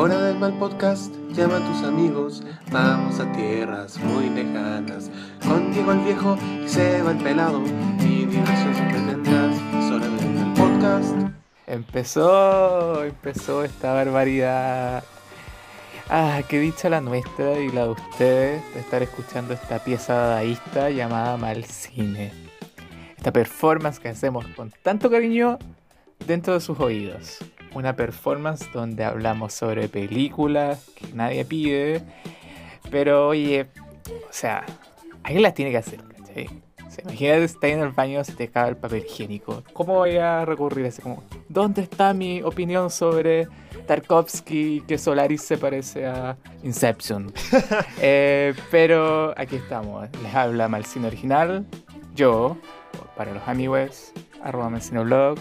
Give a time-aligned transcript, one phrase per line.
[0.00, 5.10] Hora del mal podcast, llama a tus amigos, vamos a tierras muy lejanas.
[5.44, 7.60] Contigo el viejo y se va el pelado,
[7.98, 9.56] y diversión siempre tendrás.
[9.56, 11.16] Es hora del mal podcast.
[11.66, 15.02] Empezó, empezó esta barbaridad.
[16.08, 20.90] Ah, qué dicha la nuestra y la de ustedes de estar escuchando esta pieza dadaísta
[20.90, 22.30] llamada Mal Cine.
[23.16, 25.58] Esta performance que hacemos con tanto cariño
[26.24, 27.40] dentro de sus oídos.
[27.74, 32.02] Una performance donde hablamos sobre películas que nadie pide,
[32.90, 33.66] pero oye,
[34.28, 34.64] o sea,
[35.22, 36.46] alguien las tiene que hacer, ¿cachai?
[36.86, 39.62] O sea, imagínate estar en el baño se te acaba el papel higiénico.
[39.72, 43.46] ¿Cómo voy a recurrir a ese como, ¿dónde está mi opinión sobre
[43.86, 47.32] Tarkovsky que Solaris se parece a Inception?
[48.00, 51.66] Eh, pero aquí estamos, les habla Malcino Original,
[52.14, 52.56] yo,
[53.16, 54.12] para los amigos,
[54.42, 55.38] arroba Malcinoblog,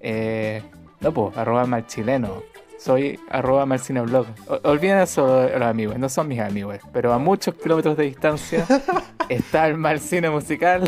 [0.00, 0.62] eh,
[1.02, 2.42] no pues, arroba malchileno.
[2.78, 4.26] Soy arroba malcinoblog.
[4.48, 6.78] O- Olviden eso los amigos, no son mis amigos.
[6.92, 8.66] Pero a muchos kilómetros de distancia
[9.28, 10.82] está el malcine musical,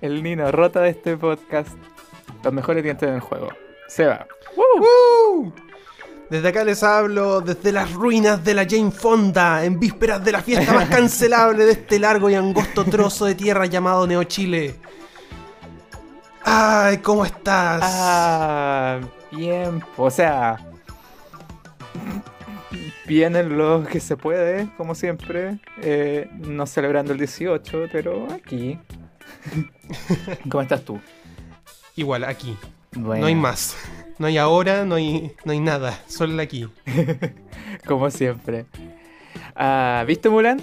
[0.00, 1.70] el Nino Rota de este podcast.
[2.42, 3.48] Los mejores dientes del juego.
[3.88, 4.26] Se va.
[4.56, 5.52] ¡Woo!
[6.28, 10.40] Desde acá les hablo desde las ruinas de la Jane Fonda, en vísperas de la
[10.40, 14.76] fiesta más cancelable de este largo y angosto trozo de tierra llamado Neo Chile.
[16.44, 17.80] Ay, ¿cómo estás?
[17.84, 19.00] Ah,
[19.36, 19.82] bien.
[19.96, 20.58] O sea,
[23.06, 25.58] bien en lo que se puede, como siempre.
[25.80, 28.78] Eh, no celebrando el 18, pero aquí.
[30.50, 31.00] ¿Cómo estás tú?
[31.96, 32.56] Igual, aquí.
[32.94, 33.76] Bueno, No hay más.
[34.18, 35.98] No hay ahora, no hay, no hay nada.
[36.06, 36.68] Solo aquí.
[37.86, 38.66] Como siempre.
[39.56, 40.62] Ah, ¿Viste Mulan?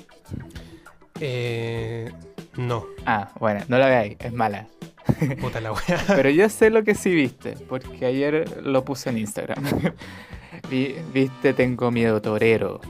[1.19, 2.11] Eh,
[2.55, 4.67] no, Ah, bueno, no la veáis, es mala.
[5.41, 6.03] puta la wea.
[6.07, 9.63] Pero yo sé lo que sí viste, porque ayer lo puse en Instagram.
[10.69, 12.81] Vi- viste Tengo Miedo Torero.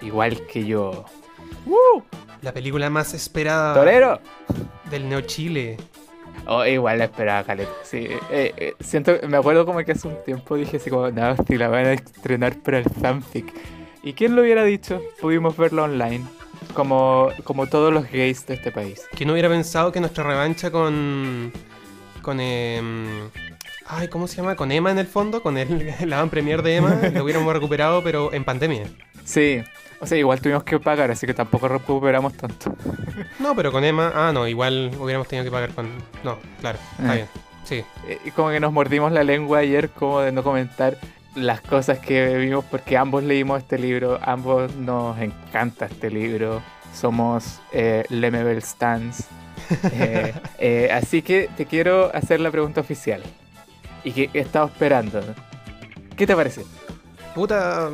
[0.00, 1.04] Igual que yo.
[1.64, 2.04] ¡Woo!
[2.42, 4.20] La película más esperada ¡Torero!
[4.90, 5.76] del Neo Chile.
[6.46, 7.70] Oh, igual la esperaba, Caleta.
[7.82, 11.34] Sí, eh, eh, siento, me acuerdo como que hace un tiempo dije así como, no,
[11.44, 13.52] si la van a estrenar para el fanfic.
[14.04, 15.00] ¿Y quién lo hubiera dicho?
[15.20, 16.24] Pudimos verlo online.
[16.74, 19.02] Como, como todos los gays de este país.
[19.14, 21.52] Que no hubiera pensado que nuestra revancha con.
[22.22, 22.38] con.
[22.40, 23.28] em,
[23.86, 24.56] ay, ¿cómo se llama?
[24.56, 28.02] Con Emma en el fondo, con el, la van premier de Emma, lo hubiéramos recuperado,
[28.02, 28.84] pero en pandemia.
[29.24, 29.62] Sí,
[30.00, 32.74] o sea, igual tuvimos que pagar, así que tampoco recuperamos tanto.
[33.38, 34.12] No, pero con Emma.
[34.14, 35.88] Ah, no, igual hubiéramos tenido que pagar con.
[36.22, 37.16] No, claro, está Eh.
[37.16, 37.28] bien.
[37.64, 37.84] Sí.
[38.06, 40.98] Eh, Y como que nos mordimos la lengua ayer como de no comentar
[41.36, 47.60] las cosas que vimos porque ambos leímos este libro, ambos nos encanta este libro, somos
[47.72, 49.26] eh, Lemebel Stans.
[49.92, 53.20] Eh, eh, así que te quiero hacer la pregunta oficial
[54.04, 55.20] y que he estado esperando.
[56.16, 56.64] ¿Qué te parece?
[57.34, 57.90] Puta,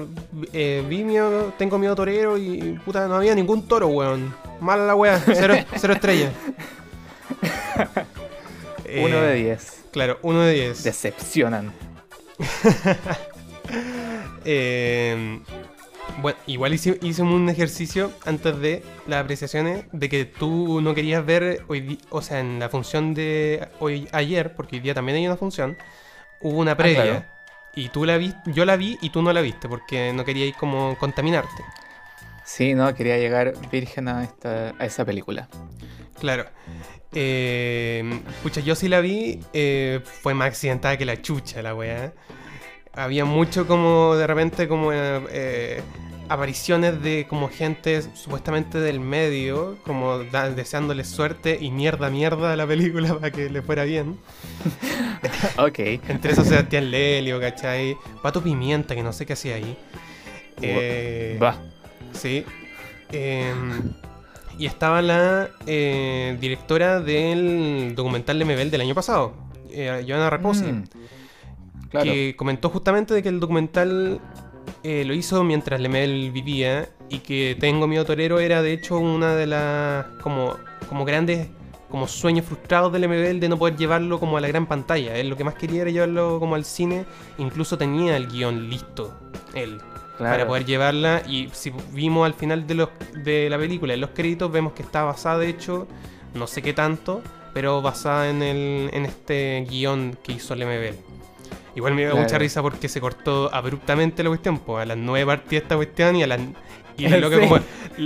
[0.53, 4.35] eh, vi miedo, tengo miedo torero y puta, no había ningún toro, weón.
[4.61, 6.33] Mala la wea, cero, cero estrellas.
[9.03, 9.85] Uno de diez.
[9.93, 10.83] Claro, uno de diez.
[10.83, 11.73] Decepcionan.
[14.45, 15.41] Eh,
[16.21, 21.25] bueno, igual hice- hicimos un ejercicio antes de las apreciaciones de que tú no querías
[21.25, 25.27] ver hoy, o sea, en la función de hoy ayer, porque hoy día también hay
[25.27, 25.77] una función,
[26.41, 27.25] hubo una previa claro.
[27.75, 30.57] y tú la viste, yo la vi y tú no la viste porque no querías
[30.57, 31.63] como contaminarte.
[32.45, 35.49] Sí, no, quería llegar virgen a, esta, a esa película.
[36.19, 36.47] Claro.
[37.15, 42.13] Eh, pucha, yo sí la vi, eh, fue más accidentada que la chucha la weá.
[42.95, 45.83] Había mucho como de repente como eh, eh,
[46.29, 52.57] apariciones de como gente supuestamente del medio, como da- deseándole suerte y mierda mierda a
[52.57, 54.19] la película para que le fuera bien.
[55.59, 55.79] Ok.
[56.09, 57.97] Entre esos Sebastián Lelio, ¿cachai?
[58.23, 59.77] Pato Pimienta, que no sé qué hacía ahí.
[60.61, 61.57] Eh, Va.
[62.13, 62.45] Sí.
[63.11, 63.93] Em,
[64.59, 69.35] y estaba la eh, directora del documental de Mebel del año pasado,
[69.71, 70.85] eh, Joana Raposi, Mm,
[71.93, 72.11] Claro.
[72.11, 74.21] que comentó justamente de que el documental
[74.83, 79.37] eh, lo hizo mientras Lemel vivía y que Tengo Miedo Torero era de hecho una
[79.37, 80.57] de las como,
[80.89, 81.49] como grandes
[81.91, 85.15] como sueños frustrados de Lemebel de no poder llevarlo como a la gran pantalla.
[85.17, 87.05] Él lo que más quería era llevarlo como al cine,
[87.37, 89.15] incluso tenía el guion listo,
[89.53, 89.79] él
[90.19, 91.23] para poder llevarla.
[91.27, 92.89] Y si vimos al final de, los,
[93.25, 95.87] de la película, en los créditos, vemos que está basada, de hecho,
[96.35, 97.23] no sé qué tanto,
[97.53, 100.97] pero basada en, el, en este guion que hizo Lemebel.
[101.75, 102.25] Igual me dio Claro.
[102.25, 106.17] mucha risa porque se cortó abruptamente la cuestión, pues a las 9 partía esta cuestión
[106.17, 106.41] y a las.
[106.99, 107.43] Y la, loca Sí.
[107.49, 107.59] como,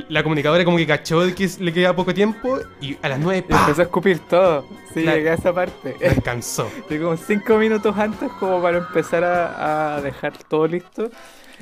[0.08, 3.44] la comunicadora como que cachó de que le queda poco tiempo y a las 9
[3.48, 4.64] Y empezó a escupir todo.
[4.94, 5.96] Sí, llegué a esa parte.
[5.98, 6.70] descansó.
[6.88, 11.10] Como cinco minutos antes como para empezar a, a dejar todo listo.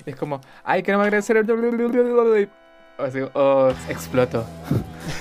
[0.05, 2.49] Es como, ay, queremos agradecer el...
[2.99, 4.45] Así, oh, exploto.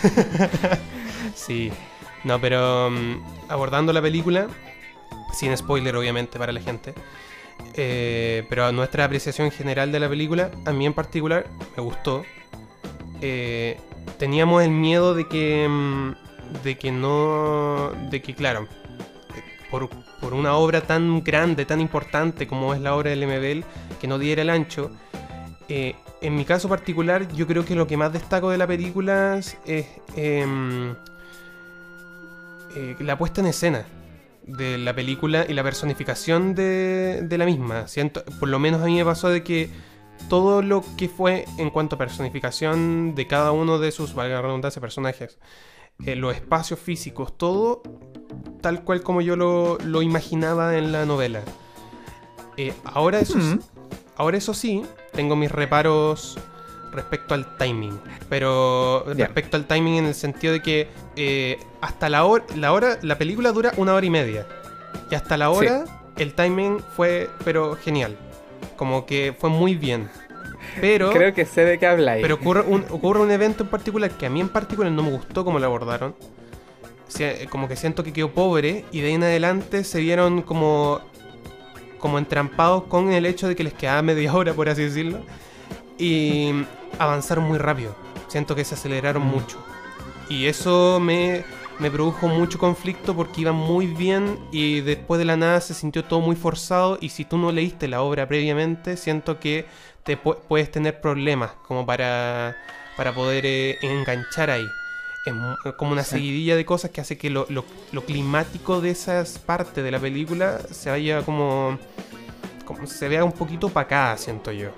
[1.35, 1.71] Sí.
[2.23, 4.47] No, pero mm, abordando la película,
[5.33, 6.93] sin spoiler obviamente para la gente,
[7.75, 11.45] eh, pero nuestra apreciación general de la película, a mí en particular,
[11.75, 12.23] me gustó.
[13.21, 13.79] Eh,
[14.17, 18.67] teníamos el miedo de que, mm, de que no, de que claro,
[19.71, 19.89] por,
[20.21, 23.65] por una obra tan grande, tan importante como es la obra del MBL,
[23.99, 24.91] que no diera el ancho.
[25.67, 29.37] Eh, en mi caso particular, yo creo que lo que más destaco de la película
[29.65, 30.95] es em,
[32.75, 33.85] eh, la puesta en escena
[34.45, 37.87] de la película y la personificación de, de la misma.
[37.87, 39.69] Siento, por lo menos a mí me pasó de que
[40.29, 44.41] todo lo que fue en cuanto a personificación de cada uno de sus, valga la
[44.41, 45.37] redundancia, personajes,
[46.05, 47.81] eh, los espacios físicos, todo
[48.61, 51.41] tal cual como yo lo, lo imaginaba en la novela.
[52.57, 53.59] Eh, ahora, eso, Mm.
[54.15, 56.37] ahora eso sí, tengo mis reparos
[56.93, 57.99] respecto al timing.
[58.29, 62.97] Pero respecto al timing en el sentido de que eh, hasta la hora, la hora,
[63.01, 64.45] la película dura una hora y media.
[65.09, 65.85] Y hasta la hora
[66.17, 68.17] el timing fue, pero genial.
[68.77, 70.09] Como que fue muy bien.
[70.79, 72.21] Pero, Creo que sé de qué habláis.
[72.21, 75.11] pero ocurre, un, ocurre un evento en particular que a mí en particular no me
[75.11, 76.15] gustó como lo abordaron.
[77.19, 81.01] Eh, como que siento que quedó pobre y de ahí en adelante se vieron como
[81.99, 85.21] como entrampados con el hecho de que les quedaba media hora, por así decirlo,
[85.97, 86.51] y
[86.99, 87.95] avanzaron muy rápido.
[88.27, 89.29] Siento que se aceleraron Mm.
[89.29, 89.63] mucho.
[90.29, 91.43] Y eso me,
[91.79, 96.03] me produjo mucho conflicto porque iban muy bien y después de la nada se sintió
[96.05, 99.65] todo muy forzado y si tú no leíste la obra previamente, siento que
[100.03, 102.57] te pu- puedes tener problemas como para,
[102.97, 104.65] para poder eh, enganchar ahí.
[105.25, 109.39] Es como una seguidilla de cosas que hace que lo, lo- lo climático de esas
[109.39, 111.77] partes de la película se vaya como,
[112.65, 114.69] como se vea un poquito opacada, siento yo.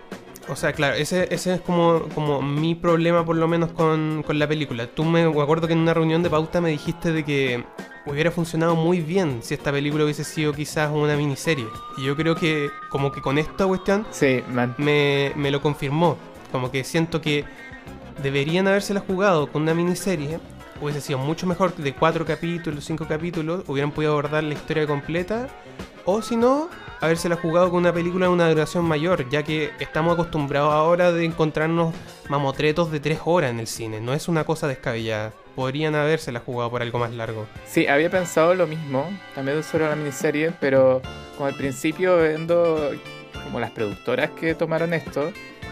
[0.47, 4.37] O sea, claro, ese, ese es como, como mi problema por lo menos con, con
[4.37, 4.85] la película.
[4.87, 7.63] Tú me, me acuerdo que en una reunión de pauta me dijiste de que
[8.05, 11.65] hubiera funcionado muy bien si esta película hubiese sido quizás una miniserie.
[11.97, 14.75] Y yo creo que como que con esta cuestión Sí, man.
[14.77, 16.17] me, me lo confirmó.
[16.51, 17.43] Como que siento que
[18.21, 20.39] deberían habérsela jugado con una miniserie.
[20.81, 23.63] Hubiese sido mucho mejor de cuatro capítulos, cinco capítulos.
[23.67, 25.47] Hubieran podido abordar la historia completa.
[26.03, 26.69] O si no,
[26.99, 29.29] habérsela jugado con una película de una duración mayor.
[29.29, 31.93] Ya que estamos acostumbrados ahora de encontrarnos
[32.27, 34.01] mamotretos de tres horas en el cine.
[34.01, 35.31] No es una cosa descabellada.
[35.55, 37.47] Podrían habérsela jugado por algo más largo.
[37.65, 41.01] Sí, había pensado lo mismo, también sobre la miniserie, pero
[41.37, 42.91] como al principio viendo
[43.45, 45.31] como las productoras que tomaron esto,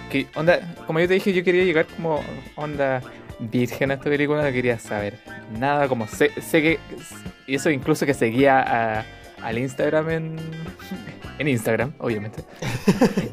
[0.10, 2.24] que onda, como yo te dije, yo quería llegar como
[2.56, 3.02] onda
[3.50, 5.18] virgen a esta película, no quería saber
[5.60, 6.80] nada, como sé, sé que,
[7.48, 8.60] y eso incluso que seguía
[9.00, 9.06] a-
[9.42, 10.36] al Instagram en,
[11.40, 12.44] en Instagram, obviamente.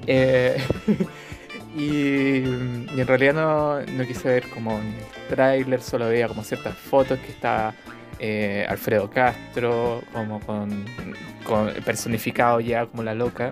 [0.07, 0.57] Eh,
[1.77, 4.95] y, y en realidad no, no quise ver como un
[5.29, 7.75] tráiler, solo veía como ciertas fotos que estaba
[8.19, 10.85] eh, Alfredo Castro, como con,
[11.45, 13.51] con personificado ya como la loca.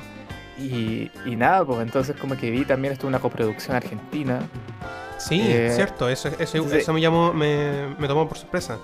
[0.58, 4.40] Y, y nada, pues entonces como que vi también esto una coproducción argentina.
[5.18, 6.08] Sí, Eh, cierto.
[6.08, 8.78] Eso, eso, me llamó, me, me tomó por sorpresa.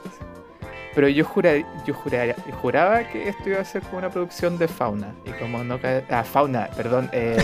[0.94, 1.52] Pero yo, jura,
[1.84, 5.12] yo jurara- juraba que esto iba a ser como una producción de fauna.
[5.24, 5.78] Y como no
[6.08, 7.10] Ah, fauna, perdón.
[7.12, 7.36] eh,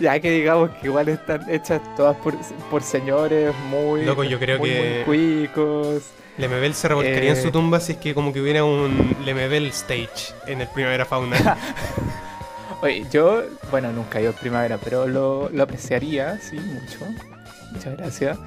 [0.00, 2.34] ya que digamos que igual están hechas todas por,
[2.70, 4.04] por señores muy.
[4.04, 6.02] Loco, yo creo muy, que- muy cuicos.
[6.36, 7.42] Lemebel se revolcaría en Eh.
[7.42, 11.36] su tumba si es que como que hubiera un Lemebel stage en el Primavera Fauna.
[12.80, 16.98] Oye, yo, bueno, nunca he ido a primavera, pero lo, lo apreciaría, sí, mucho.
[17.72, 18.38] Muchas gracias.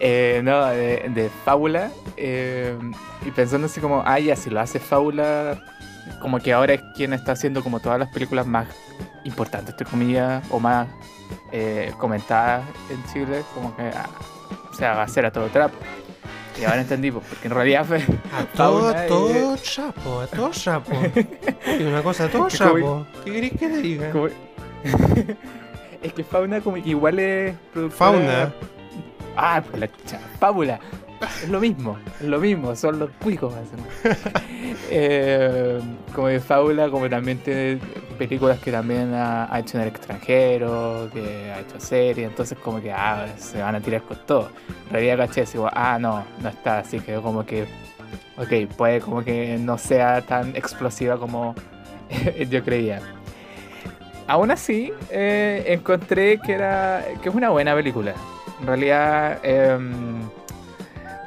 [0.00, 1.90] Eh, no, de, de Fábula.
[2.16, 2.76] eh,
[3.24, 5.62] y pensando así como, ah, ya, si lo hace Fábula,
[6.20, 8.66] como que ahora es quien está haciendo como todas las películas más
[9.24, 10.88] importantes, entre comillas, o más
[11.52, 14.08] eh, comentadas en Chile, como que, ah,
[14.70, 15.76] o sea, va a ser a todo trapo.
[16.60, 17.98] Y ahora entendí, pues, porque en realidad fue...
[17.98, 20.92] A todo, todo chapo, a todo chapo.
[21.78, 23.06] Y una cosa, a todo chapo.
[23.24, 24.10] ¿Qué querés que te diga?
[24.10, 24.28] como-
[26.02, 28.52] es que Fauna como que igual es productora- Fauna.
[29.36, 30.78] Ah, pues la chucha, fábula.
[31.42, 33.54] Es lo mismo, es lo mismo, son los cuicos.
[34.94, 35.80] Eh,
[36.14, 37.78] como de fábula, como también tiene
[38.18, 42.80] películas que también ha, ha hecho en el extranjero, que ha hecho series, entonces como
[42.80, 44.50] que ah, se van a tirar con todo.
[44.86, 47.66] En realidad caché, igual, ah, no, no está, así que como que,
[48.36, 51.54] ok, puede como que no sea tan explosiva como
[52.50, 53.00] yo creía.
[54.26, 58.14] Aún así, eh, encontré que era que es una buena película.
[58.60, 60.22] En realidad, em,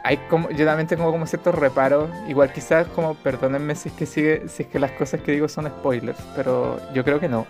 [0.05, 2.09] hay como, yo también tengo como ciertos reparos.
[2.27, 5.47] Igual quizás como, perdónenme si es que sigue, si es que las cosas que digo
[5.47, 7.47] son spoilers, pero yo creo que no.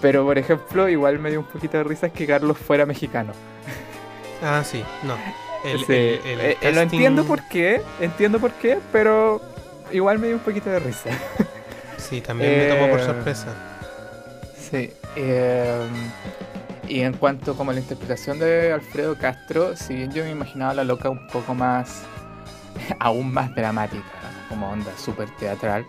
[0.00, 3.32] Pero por ejemplo, igual me dio un poquito de risa que Carlos fuera mexicano.
[4.42, 5.14] Ah, sí, no.
[5.64, 9.40] El, Sí, el- el eh, casting- Lo entiendo por qué, entiendo por qué, pero
[9.92, 11.10] igual me dio un poquito de risa.
[11.98, 13.46] Sí, también me tomó por Eh, sorpresa.
[14.58, 14.92] Sí.
[15.16, 15.86] eh,
[16.88, 20.72] y en cuanto como a la interpretación de Alfredo Castro, si bien yo me imaginaba
[20.72, 22.02] a la loca un poco más,
[22.98, 24.04] aún más dramática,
[24.48, 25.86] como onda súper teatral,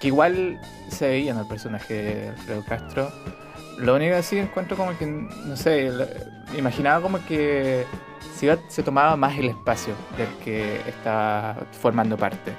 [0.00, 3.12] que igual se veía en el personaje de Alfredo Castro.
[3.78, 5.90] Lo único que sí encuentro como que, no sé,
[6.52, 7.84] me imaginaba como que
[8.68, 12.52] se, tomaba más el espacio del que estaba formando parte.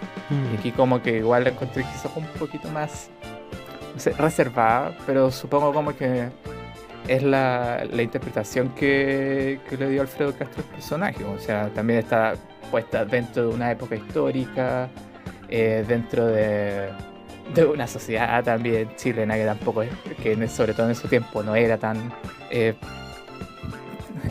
[0.51, 3.09] Y aquí como que igual la encontré quizás un poquito más
[3.93, 6.29] no sé, reservada, pero supongo como que
[7.07, 11.23] es la, la interpretación que, le dio Alfredo Castro al personaje.
[11.23, 12.35] O sea, también está
[12.71, 14.89] puesta dentro de una época histórica,
[15.49, 16.89] eh, dentro de,
[17.71, 21.77] una sociedad también chilena que tampoco es, que sobre todo en su tiempo no era
[21.77, 22.11] tan
[22.49, 22.75] eh,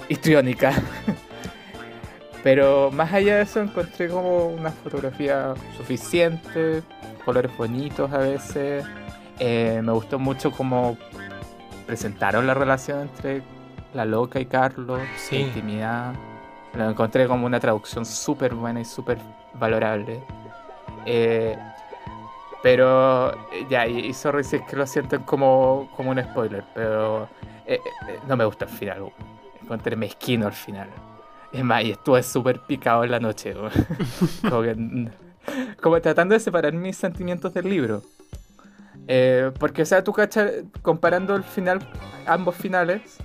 [0.09, 0.73] histriónica.
[2.43, 6.83] Pero más allá de eso encontré como una fotografía suficiente,
[7.25, 8.85] colores bonitos a veces.
[9.39, 10.99] Eh, me gustó mucho cómo
[11.87, 13.43] presentaron la relación entre
[13.93, 15.39] la loca y Carlos, Sí.
[15.39, 16.15] la intimidad.
[16.75, 19.19] Lo encontré como una traducción súper buena y súper
[19.55, 20.23] valorable.
[21.07, 21.57] Eh,
[22.63, 26.65] pero eh, ya, y, y sorry si es que lo sienten como, como un spoiler,
[26.75, 27.29] pero
[27.67, 29.13] eh, eh, no me gusta el final.
[29.63, 30.89] Encontré mezquino al final.
[31.53, 33.55] Es más, y estuve súper picado en la noche.
[33.55, 33.71] weón.
[34.51, 35.09] como, que, mm,
[35.81, 38.03] como tratando de separar mis sentimientos del libro.
[39.09, 40.51] Eh, porque, o sea, tú cachas,
[40.83, 41.79] comparando el final,
[42.27, 43.19] ambos finales,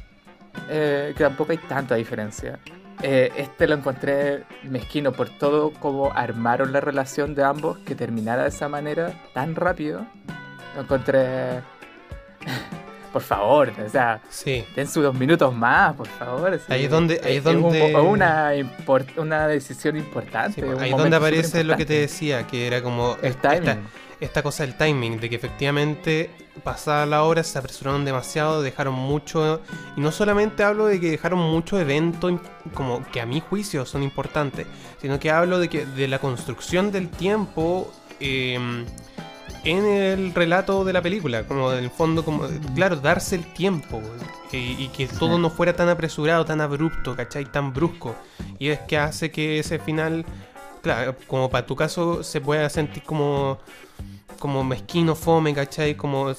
[0.70, 2.60] eh, que tampoco hay tanta diferencia.
[3.02, 8.44] Eh, este lo encontré mezquino por todo como armaron la relación de ambos, que terminara
[8.44, 10.06] de esa manera tan rápido.
[10.76, 11.62] Lo encontré...
[13.14, 16.60] por favor, o sea, Sí, den sus dos minutos más, por favor.
[16.68, 20.62] Ahí es donde- ahí es un- donde- una, import- una decisión importante.
[20.62, 23.58] sí, un ahí momento donde aparece lo que te decía, que era como El timing.
[23.70, 23.78] esta
[24.44, 26.30] cosa del timing, de que efectivamente
[26.64, 29.62] pasada la hora se apresuraron demasiado, dejaron mucho,
[29.96, 32.42] y no solamente hablo de que dejaron muchos eventos im-
[32.74, 34.68] como que a mi juicio son importantes,
[35.02, 38.60] sino que hablo de que de la construcción del tiempo eh,
[39.64, 42.46] en el relato de la película, como en el fondo, como
[42.76, 44.02] claro, darse el tiempo
[44.52, 47.46] eh, y que todo no fuera tan apresurado, tan abrupto, ¿cachai?
[47.46, 48.16] Tan brusco.
[48.58, 50.26] Y es que hace que ese final,
[50.82, 53.60] claro, como para tu caso, se pueda sentir como
[54.40, 55.96] como mezquino, fome, ¿cachai?
[55.96, 56.34] Como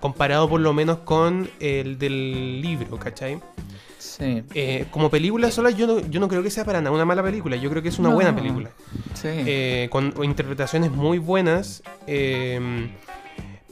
[0.00, 3.40] comparado por lo menos con el del libro, ¿cachai?
[3.98, 7.04] Sí, Eh, como película sola yo no, yo no creo que sea para nada una
[7.04, 8.14] mala película, yo creo que es una No.
[8.14, 8.70] buena película.
[9.14, 9.28] sí.
[9.28, 12.88] Eh, con interpretaciones muy buenas, eh,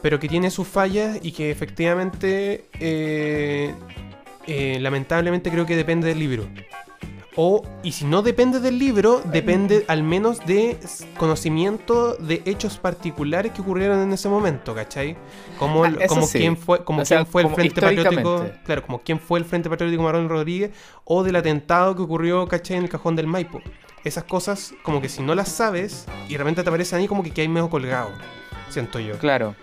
[0.02, 3.74] pero que tiene sus fallas y que efectivamente, eh,
[4.46, 6.46] eh, lamentablemente creo que depende del libro.
[7.36, 10.78] O, y si no depende del libro, depende al menos de
[11.16, 15.16] conocimiento de hechos particulares que ocurrieron en ese momento, ¿cachai?
[15.58, 16.38] Como, Ah, como sí.
[16.38, 19.44] quién fue, como sea, quién fue el como Frente Patriótico, claro, como quién fue el
[19.44, 20.70] Frente Patriótico Marón Rodríguez
[21.04, 22.76] o del atentado que ocurrió, ¿cachai?
[22.76, 23.60] En el cajón del Maipo.
[24.04, 27.22] Esas cosas, como que si no las sabes y de repente te aparecen ahí, como
[27.24, 28.10] que hay medio colgado,
[28.68, 29.18] siento yo.
[29.18, 29.56] Claro.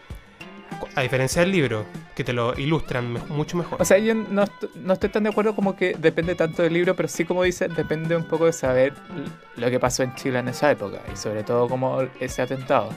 [0.96, 3.82] A diferencia del libro, que te lo ilustran me- mucho mejor.
[3.82, 6.74] O sea, yo no, est- no estoy tan de acuerdo como que depende tanto del
[6.74, 8.94] libro, pero sí como dice, depende un poco de saber
[9.56, 12.90] lo que pasó en Chile en esa época y sobre todo como ese atentado.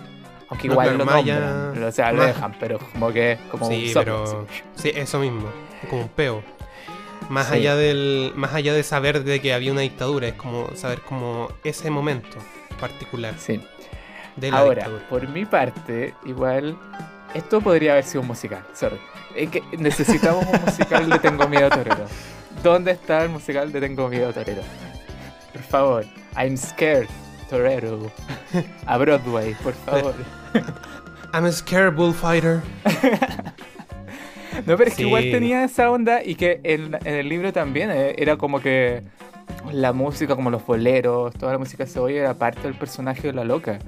[0.48, 3.84] Aunque No, igual lo nombran, o sea, lo más- dejan, pero como que como sí,
[3.86, 4.62] un soplo, pero así.
[4.74, 5.48] sí, eso mismo,
[5.88, 6.42] como un peo.
[7.30, 7.54] Más Sí.
[7.54, 11.48] allá del más allá de saber de que había una dictadura, es como saber como
[11.62, 12.36] ese momento
[12.80, 13.60] particular Sí.
[14.36, 15.08] de la Ahora, dictadura.
[15.08, 16.76] por mi parte, igual
[17.34, 18.98] esto podría haber sido un musical, sorry.
[19.34, 22.06] Es que necesitamos un musical de Tengo Miedo Torero.
[22.62, 24.62] ¿Dónde está el musical de Tengo Miedo Torero?
[25.52, 26.04] Por favor,
[26.36, 27.08] I'm scared
[27.50, 28.10] Torero.
[28.86, 30.14] A Broadway, por favor.
[31.32, 32.62] I'm a scared bullfighter.
[34.66, 37.90] No, pero es que igual tenía esa onda y que en, en el libro también
[37.90, 39.02] eh, era como que
[39.72, 43.32] la música, como los boleros, toda la música de cebolla era parte del personaje de
[43.32, 43.78] la loca.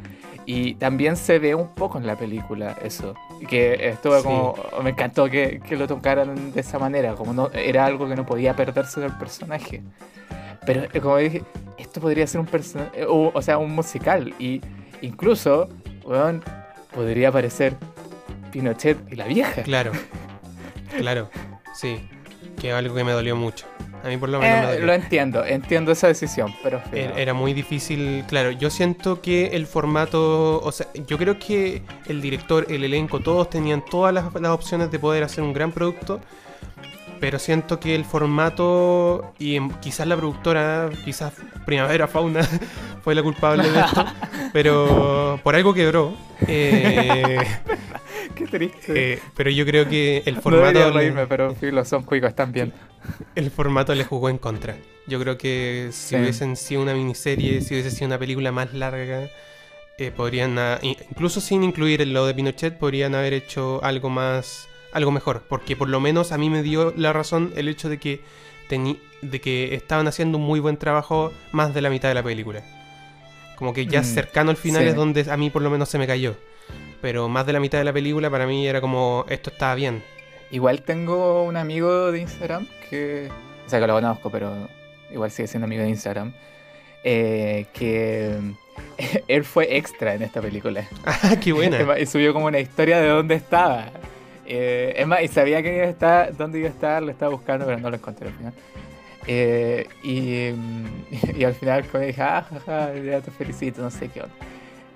[0.48, 3.14] Y también se ve un poco en la película eso.
[3.48, 4.22] Que estuvo Sí.
[4.22, 4.54] como.
[4.82, 8.24] Me encantó que, que lo tocaran de esa manera, como no era algo que no
[8.24, 9.82] podía perderse del personaje.
[10.64, 11.42] Pero eh, como dije,
[11.78, 13.04] esto podría ser un personaje.
[13.06, 14.34] O, o sea, un musical.
[14.38, 14.60] Y
[15.02, 15.68] incluso,
[16.04, 16.42] weón,
[16.94, 17.74] podría aparecer
[18.52, 19.62] Pinochet y la vieja.
[19.64, 19.90] Claro.
[20.96, 21.28] Claro.
[21.74, 21.98] Sí.
[22.60, 23.66] Que es algo que me dolió mucho.
[24.04, 24.86] A mí por lo menos me Eh, dolió.
[24.86, 26.80] lo entiendo, entiendo esa decisión, pero.
[26.92, 31.82] Era era muy difícil, claro, yo siento que el formato, o sea, yo creo que
[32.06, 35.72] el director, el elenco, todos tenían todas las, las opciones de poder hacer un gran
[35.72, 36.20] producto,
[37.18, 41.32] pero siento que el formato y quizás la productora, quizás
[41.64, 42.42] Primavera Fauna
[43.02, 44.04] fue la culpable de esto,
[44.52, 46.12] pero por algo quebró.
[46.46, 47.38] Eh,
[48.36, 49.14] Qué triste.
[49.14, 50.72] eh, pero yo creo que el no formato...
[50.90, 52.72] le- reírme, pero filo, son cuicos, están bien.
[53.34, 54.76] el formato le jugó en contra.
[55.06, 56.16] Yo creo que si Sí.
[56.16, 59.28] hubiesen sido una miniserie, si hubiese sido una película más larga,
[59.98, 65.10] eh, podrían, incluso sin incluir el lo de Pinochet, podrían haber hecho algo más, algo
[65.10, 65.42] mejor.
[65.48, 68.20] Porque por lo menos a mí me dio la razón el hecho de que,
[69.22, 72.62] de que estaban haciendo un muy buen trabajo más de la mitad de la película.
[73.56, 74.88] Como que ya Mm, cercano al final sí.
[74.88, 76.36] es donde a mí por lo menos se me cayó.
[77.00, 80.02] Pero más de la mitad de la película para mí era como, esto estaba bien.
[80.50, 83.28] Igual tengo un amigo de Instagram que.
[83.66, 84.68] O sea, que lo conozco, pero
[85.10, 86.32] igual sigue siendo amigo de Instagram.
[87.04, 88.36] eh, que
[89.28, 90.88] él fue extra en esta película.
[91.04, 91.78] ¡Ah, qué buena!
[91.98, 93.90] Y subió como una historia de dónde estaba.
[94.46, 97.32] Eh, es más, y sabía que iba a estar, dónde iba a estar, lo estaba
[97.32, 98.52] buscando, pero no lo encontré al final.
[99.26, 100.50] Eh, y,
[101.36, 104.34] y al final como dije, ah, jaja, ya te felicito, no sé qué onda.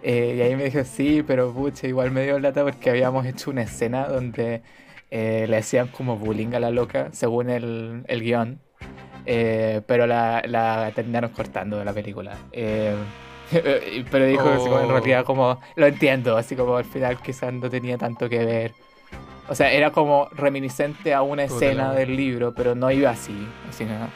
[0.02, 3.50] Eh, y ahí me dijo, sí, pero pucha, igual me dio lata porque habíamos hecho
[3.50, 4.62] una escena donde
[5.10, 8.60] eh, le hacían como bullying a la loca, según el, el guion.
[9.26, 12.48] Eh, pero la, la terminaron cortando de la película.
[12.52, 12.94] Eh,
[14.10, 14.92] pero dijo así como, en Oh.
[14.92, 18.74] realidad como, lo entiendo, así como al final quizás no tenía tanto que ver.
[19.48, 23.56] O sea, era como reminiscente a una escena del libro, pero no iba así.
[23.68, 24.14] así no.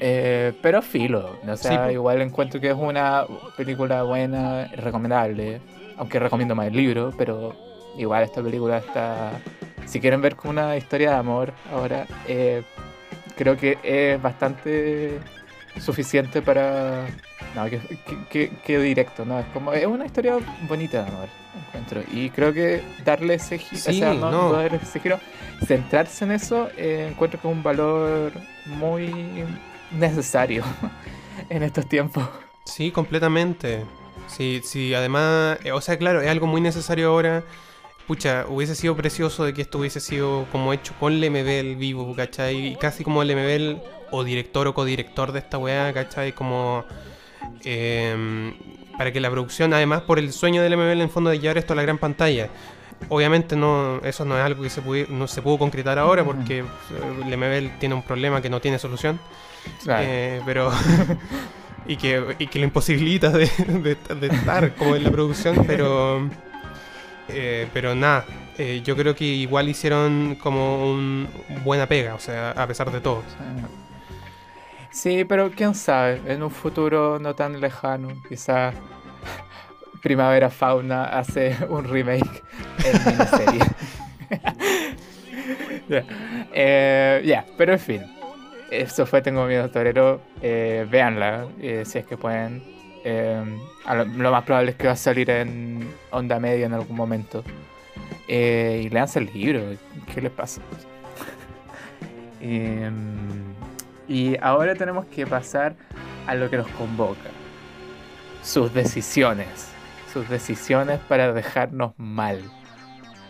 [0.00, 3.26] Eh, pero filo, o sea, Sí, igual encuentro que es una
[3.56, 5.60] película buena, recomendable,
[5.98, 7.54] aunque recomiendo más el libro, pero
[7.98, 9.32] igual esta película está...
[9.84, 12.62] Si quieren ver como una historia de amor ahora, eh,
[13.36, 15.18] creo que es bastante
[15.78, 17.06] suficiente para...
[17.54, 19.38] No, que, que- que- que directo, ¿no?
[19.40, 20.36] Es como, es una historia
[20.68, 21.28] bonita de amor,
[21.66, 22.02] encuentro.
[22.12, 24.52] Y creo que darle ese giro, Sí, o sea, no, no.
[24.52, 25.18] darle ese giro,
[25.66, 28.32] centrarse en eso, eh, encuentro que es un valor
[28.66, 29.44] muy
[29.92, 30.64] necesario
[31.48, 32.28] en estos tiempos.
[32.64, 33.84] Sí, completamente.
[34.26, 37.42] Sí, sí, además, eh, o sea, claro, es algo muy necesario ahora.
[38.06, 42.72] Pucha, hubiese sido precioso de que esto hubiese sido como hecho con Lemebel vivo, ¿cachai?
[42.72, 46.32] Y casi como Lemebel o director o codirector de esta weá, ¿cachai?
[46.32, 46.84] Como
[47.64, 48.54] em,
[48.98, 51.58] para que la producción, además por el sueño de Lemebel en el fondo de llevar
[51.58, 52.50] esto a la gran pantalla.
[53.08, 56.64] Obviamente no, eso no es algo que se, no se pudo concretar ahora porque eh,
[57.26, 59.18] Lemebel tiene un problema que no tiene solución.
[59.88, 60.70] Eh, pero.
[61.86, 66.28] y, que, y que lo imposibilita de, de- de estar como en la producción, pero.
[67.28, 68.24] eh, pero nada,
[68.58, 71.28] eh, yo creo que igual hicieron como un
[71.64, 73.22] buena pega, o sea, a pesar de todo.
[74.90, 78.74] Sí, pero quién sabe, en un futuro no tan lejano, quizás
[80.02, 82.42] Primavera Fauna hace un remake
[82.84, 83.60] en miniserie.
[85.88, 86.04] Ya,
[86.52, 88.02] Eh, ya, pero en fin,
[88.70, 90.20] eso fue Tengo Miedo Torero.
[90.42, 92.62] Eh, véanla eh, si es que pueden.
[93.04, 93.42] Eh,
[93.86, 97.44] lo, lo más probable es que va a salir en onda media en algún momento.
[98.32, 99.60] Eh, y leanse el libro,
[100.14, 100.60] ¿qué les pasa?
[102.40, 103.54] Em,
[104.06, 105.74] y ahora tenemos que pasar
[106.28, 107.28] a lo que nos convoca.
[108.42, 109.72] Sus decisiones.
[110.12, 112.40] Sus decisiones para dejarnos mal.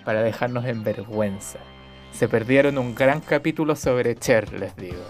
[0.05, 1.59] Para dejarnos en vergüenza.
[2.13, 5.03] Se perdieron un gran capítulo sobre Cher, les digo.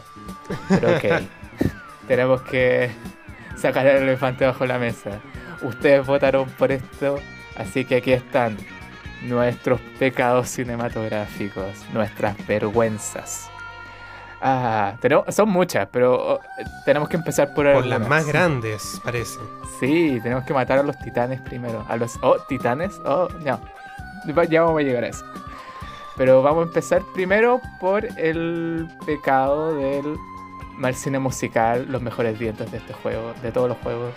[0.68, 1.22] Pero ok.
[2.08, 2.90] tenemos que
[3.56, 5.20] sacar el elefante bajo la mesa.
[5.62, 7.18] Ustedes votaron por esto,
[7.56, 8.56] así que aquí están
[9.22, 13.50] nuestros pecados cinematográficos, nuestras vergüenzas.
[14.42, 16.40] Ah, tenemos, son muchas, pero oh,
[16.84, 19.38] tenemos que empezar por, Por las más grandes, parece.
[19.78, 21.84] Sí, tenemos que matar a los titanes primero.
[21.88, 22.18] A los.
[22.22, 22.98] Oh, titanes.
[23.04, 23.60] Oh, no.
[24.48, 25.24] Ya vamos a llegar a eso.
[26.20, 30.18] Pero vamos a empezar primero por el pecado del
[30.76, 34.12] mal cine musical, los mejores dientes de este juego, de todos los juegos.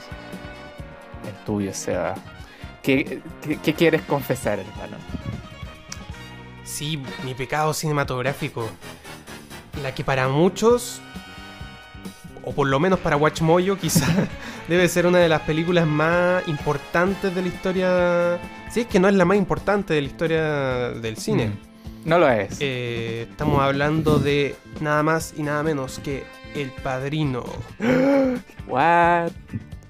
[1.26, 2.16] El tuyo, Seba.
[2.82, 4.98] ¿Qué, qué, qué quieres confesar, hermano?
[6.66, 8.68] Sí, mi pecado cinematográfico.
[9.82, 11.00] La que para muchos,
[12.44, 14.28] o por lo menos para Watch Mojo, quizá
[14.68, 18.40] debe ser una de las películas más importantes de la historia.
[18.70, 20.44] Si es que no es la más importante de la historia
[21.00, 21.48] del cine.
[21.48, 21.73] Mm,
[22.06, 22.58] No lo es.
[22.60, 27.44] Eh, estamos hablando de nada más y nada menos que El Padrino.
[28.68, 29.32] What?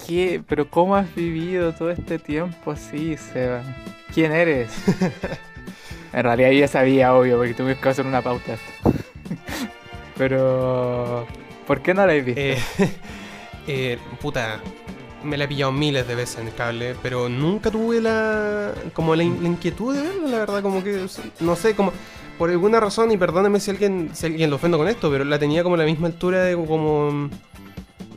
[0.06, 0.42] ¿Qué?
[0.48, 3.64] ¿Pero cómo has vivido todo este tiempo así, Seba?
[4.14, 4.72] ¿Quién eres?
[6.14, 8.58] en realidad yo ya sabía, obvio, porque tuve que hacer una pauta.
[10.18, 11.26] Pero.
[11.66, 12.42] ¿Por qué no la has visto?
[12.42, 12.58] Eh,
[13.68, 14.60] eh, puta,
[15.24, 19.16] me la he pillado miles de veces en el cable, pero nunca tuve la como
[19.16, 21.06] la, in- la inquietud de verla, la verdad, como que
[21.40, 21.94] no sé, como
[22.38, 25.40] por alguna razón y perdóneme si alguien si alguien lo ofendo con esto, pero la
[25.40, 27.30] tenía como a la misma altura de como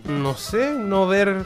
[0.09, 1.45] no sé, no ver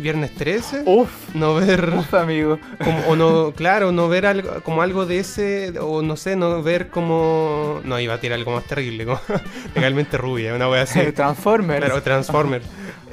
[0.00, 2.60] Viernes 13, Uf, no ver uf, amigo.
[2.84, 6.62] como, o no, claro, no ver algo, como algo de ese, o no sé, no
[6.62, 7.80] ver como...
[7.82, 9.18] No, iba a tirar algo más terrible, como
[9.74, 11.10] legalmente rubia, una wea así.
[11.12, 11.84] Transformers.
[11.84, 12.62] Claro, Transformer.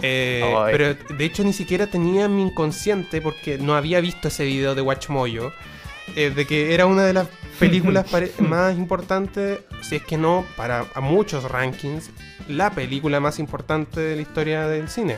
[0.07, 4.75] Eh, pero de hecho ni siquiera tenía mi inconsciente porque no había visto ese video
[4.75, 5.51] de Watch Moyo.
[6.15, 7.27] eh, de que era una de las
[7.59, 8.05] películas
[8.39, 12.11] más importantes, si es que no, para a muchos rankings,
[12.47, 15.17] la película más importante de la historia del cine.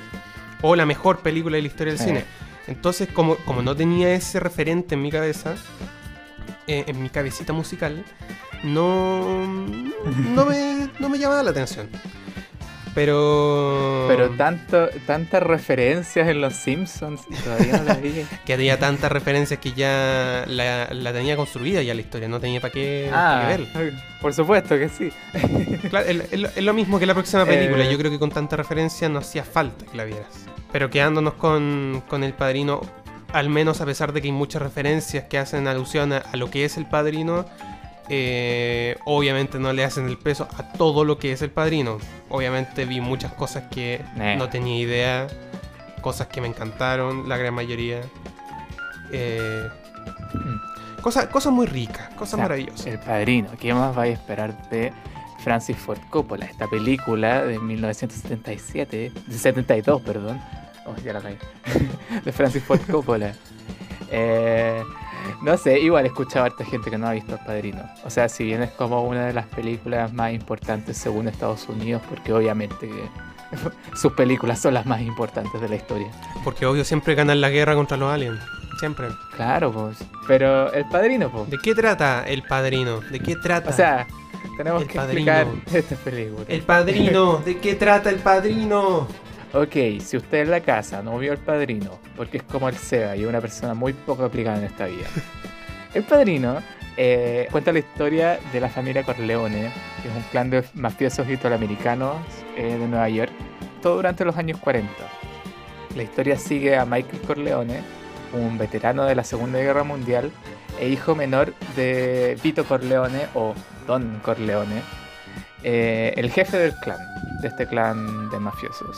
[0.62, 2.06] O la mejor película de la historia del Sí.
[2.06, 2.24] cine.
[2.68, 5.56] Entonces, como, como no tenía ese referente en mi cabeza,
[6.68, 8.04] eh, en mi cabecita musical,
[8.64, 9.46] no,
[10.36, 11.90] no, me, no me llamaba la atención.
[12.98, 14.06] Pero.
[14.08, 18.26] Pero tanto, tantas referencias en los Simpsons y todavía no la vi.
[18.46, 22.60] que había tantas referencias que ya la, la tenía construida ya la historia, no tenía
[22.60, 23.94] para qué, pa' Ah, qué ver.
[24.20, 25.12] por supuesto que sí.
[25.92, 27.92] Claro, es, lo- es lo mismo que la próxima película, Eh.
[27.92, 30.46] yo creo que con tanta referencia no hacía falta que la vieras.
[30.72, 32.82] Pero quedándonos con, con el padrino,
[33.32, 36.50] al menos a pesar de que hay muchas referencias que hacen alusión a, a lo
[36.50, 37.46] que es el padrino,
[38.10, 41.98] eh, obviamente no le hacen el peso a todo lo que es el padrino.
[42.30, 44.36] Obviamente vi muchas cosas que Eh.
[44.38, 45.28] no tenía idea,
[46.02, 48.02] cosas que me encantaron, la gran mayoría.
[49.12, 49.68] Eh,
[51.02, 52.86] cosas, cosas muy ricas, cosas O sea, maravillosas.
[52.88, 53.50] El Padrino.
[53.60, 54.92] ¿Qué más vais a esperar de
[55.44, 56.46] Francis Ford Coppola?
[56.46, 60.42] Esta película de 1977, de 72, perdón.
[60.86, 61.38] Oh, ya la caí.
[62.26, 63.34] de Francis Ford Coppola.
[64.10, 64.82] Eh,
[65.42, 67.84] no sé, igual he escuchado a harta gente que no ha visto El Padrino.
[68.06, 72.02] O sea, si bien es como una de las películas más importantes según Estados Unidos,
[72.10, 72.90] porque obviamente
[73.96, 76.08] sus películas son las más importantes de la historia.
[76.44, 78.40] Porque obvio siempre ganan la guerra contra los aliens.
[78.80, 79.08] Siempre.
[79.36, 79.98] Claro, pues.
[80.28, 81.50] Pero El Padrino, pues.
[81.50, 83.00] ¿De qué trata el padrino?
[83.02, 83.72] ¿De qué trata?
[83.72, 84.06] O sea,
[84.56, 85.32] tenemos El que Padrino.
[85.32, 86.46] explicar esta película.
[86.48, 87.38] el padrino.
[87.38, 89.08] ¿De qué trata el padrino?
[89.54, 93.16] Ok, si usted en la casa no vio El Padrino, porque es como el SEBA
[93.16, 95.08] y una persona muy poco aplicada en esta vida.
[95.94, 96.58] El Padrino
[96.98, 102.18] eh, cuenta la historia de la familia Corleone, que es un clan de mafiosos italoamericanos
[102.58, 103.32] eh, de Nueva York,
[103.82, 104.92] todo durante los años 40.
[105.96, 107.82] La historia sigue a Michael Corleone,
[108.34, 110.32] un veterano de la Segunda Guerra Mundial
[110.80, 113.54] e hijo menor de Vito Corleone o
[113.88, 114.82] Don Corleone,
[115.64, 117.00] eh, el jefe del clan,
[117.42, 118.98] de este clan de mafiosos.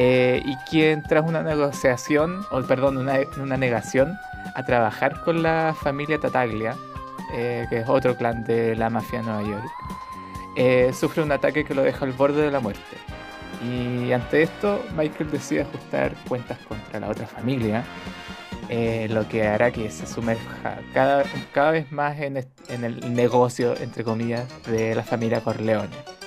[0.00, 4.16] Eh, y quien tras una negociación, o perdón, una, negación
[4.54, 6.76] a trabajar con la familia Tataglia,
[7.34, 9.70] eh, que es otro clan de la mafia de Nueva York,
[10.54, 12.96] eh, sufre un ataque que lo deja al borde de la muerte.
[13.60, 17.82] Y ante esto, Michael decide ajustar cuentas contra la otra familia,
[19.08, 22.36] lo que hará que se sumerja cada, vez más en,
[22.68, 26.17] en el negocio, entre comillas, de la familia Corleone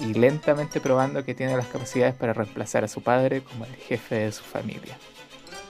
[0.00, 4.16] y lentamente probando que tiene las capacidades para reemplazar a su padre como el jefe
[4.16, 4.96] de su familia.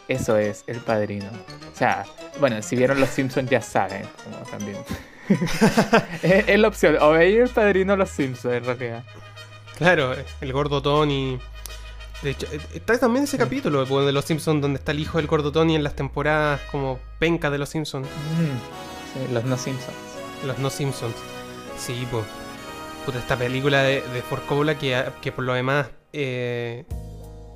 [0.09, 1.27] Eso es el padrino.
[1.73, 2.05] O sea,
[2.41, 4.79] bueno, si vieron Los Simpsons ya saben, como también.
[6.23, 9.05] es, es la opción, o veis el padrino o Los Simpsons en realidad.
[9.77, 11.39] Claro, el gordo Tony.
[12.23, 15.27] De hecho, está también ese capítulo pues, de los Simpsons donde está el hijo del
[15.27, 18.07] gordo Tony en las temporadas como penca de los Simpsons.
[18.07, 19.97] Mm, sí, los no Simpsons.
[20.45, 21.15] Los no Simpsons.
[21.79, 22.25] Sí, pues.
[23.11, 25.89] Puta, esta película de, de Ford Coppola que, que por lo demás.
[26.13, 26.85] eh,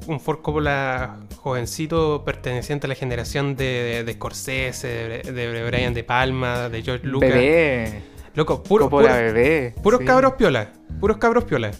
[0.09, 5.95] un Ford Coppola jovencito perteneciente a la generación de, de, de Scorsese, de, de Brian
[5.95, 7.31] De Palma, de George Lucas.
[7.31, 8.03] Bebé.
[8.35, 9.75] Loco, puro, Coppola puro- bebé.
[9.83, 10.07] puros sí.
[10.07, 10.73] cabros piola.
[10.99, 11.71] Puros cabros piola.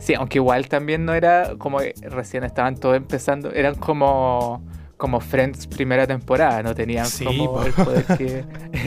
[0.00, 4.64] Sí, aunque igual también no era como que recién estaban todos empezando, eran como
[4.96, 7.62] como Friends primera temporada, no tenían Sí, como po.
[7.62, 8.44] el poder que,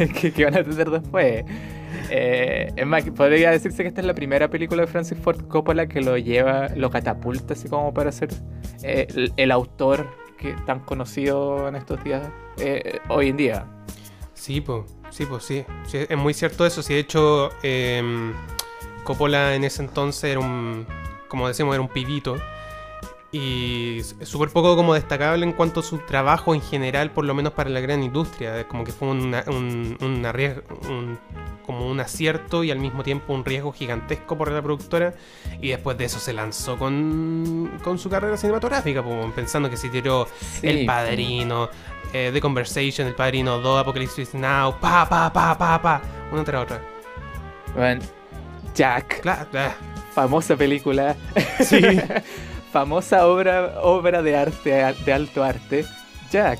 [0.21, 1.45] que, que iban a tener después.
[2.09, 5.87] Eh, es más, podría decirse que esta es la primera película de Francis Ford Coppola
[5.87, 8.29] que lo lleva, lo catapulta así como para ser
[8.83, 13.65] eh, el, autor que tan conocido en estos días eh, hoy en día.
[14.33, 15.63] Sí, pues, sí, pues, sí.
[15.91, 16.81] Es muy cierto eso.
[16.81, 18.33] Sí, de hecho, eh,
[19.03, 20.87] Coppola en ese entonces era un,
[21.27, 22.37] como decimos, era un pibito.
[23.33, 27.53] Y súper poco como destacable en cuanto a su trabajo en general, por lo menos
[27.53, 28.67] para la gran industria.
[28.67, 31.17] Como que fue una- un, un
[31.65, 35.13] como un acierto y al mismo tiempo un riesgo gigantesco por la productora.
[35.61, 39.01] Y después de eso se lanzó con, con su carrera cinematográfica,
[39.33, 40.27] pensando que se tiró
[40.59, 41.69] Sí, el Padrino,
[42.11, 46.01] eh, The Conversation, El Padrino 2, Apocalypse Now, pa, pa, pa, pa, pa,
[46.33, 46.81] una tras otra.
[47.75, 48.01] Bueno,
[48.75, 49.47] Jack, Claro.
[49.53, 49.73] ah,
[50.13, 51.15] famosa película,
[51.63, 51.79] Sí.
[52.71, 55.85] famosa obra, obra de arte, de alto arte,
[56.31, 56.59] Jack.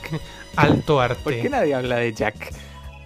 [0.56, 1.24] Alto arte.
[1.24, 2.54] ¿Por qué nadie habla de Jack?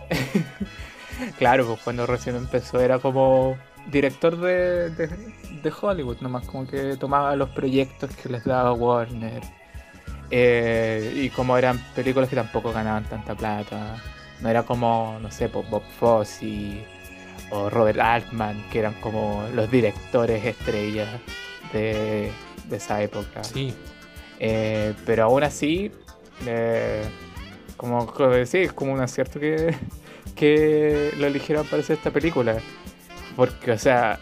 [1.37, 3.57] claro, pues cuando recién empezó era como
[3.91, 9.41] director de, de, de Hollywood, nomás como que tomaba los proyectos que les daba Warner.
[10.31, 13.97] Eh, y como eran películas que tampoco ganaban tanta plata.
[14.41, 16.83] No era como, no sé, pues, Bob Fosse
[17.51, 21.07] o Robert Altman, que eran como los directores estrellas
[21.71, 22.31] de,
[22.67, 23.43] de esa época.
[23.43, 23.73] Sí.
[24.39, 25.91] Eh, pero aún así,
[26.45, 27.03] eh,
[27.77, 28.11] como
[28.45, 29.75] sí, es como un acierto que,
[30.35, 32.57] que lo eligieron para hacer esta película.
[33.35, 34.19] Porque, o sea,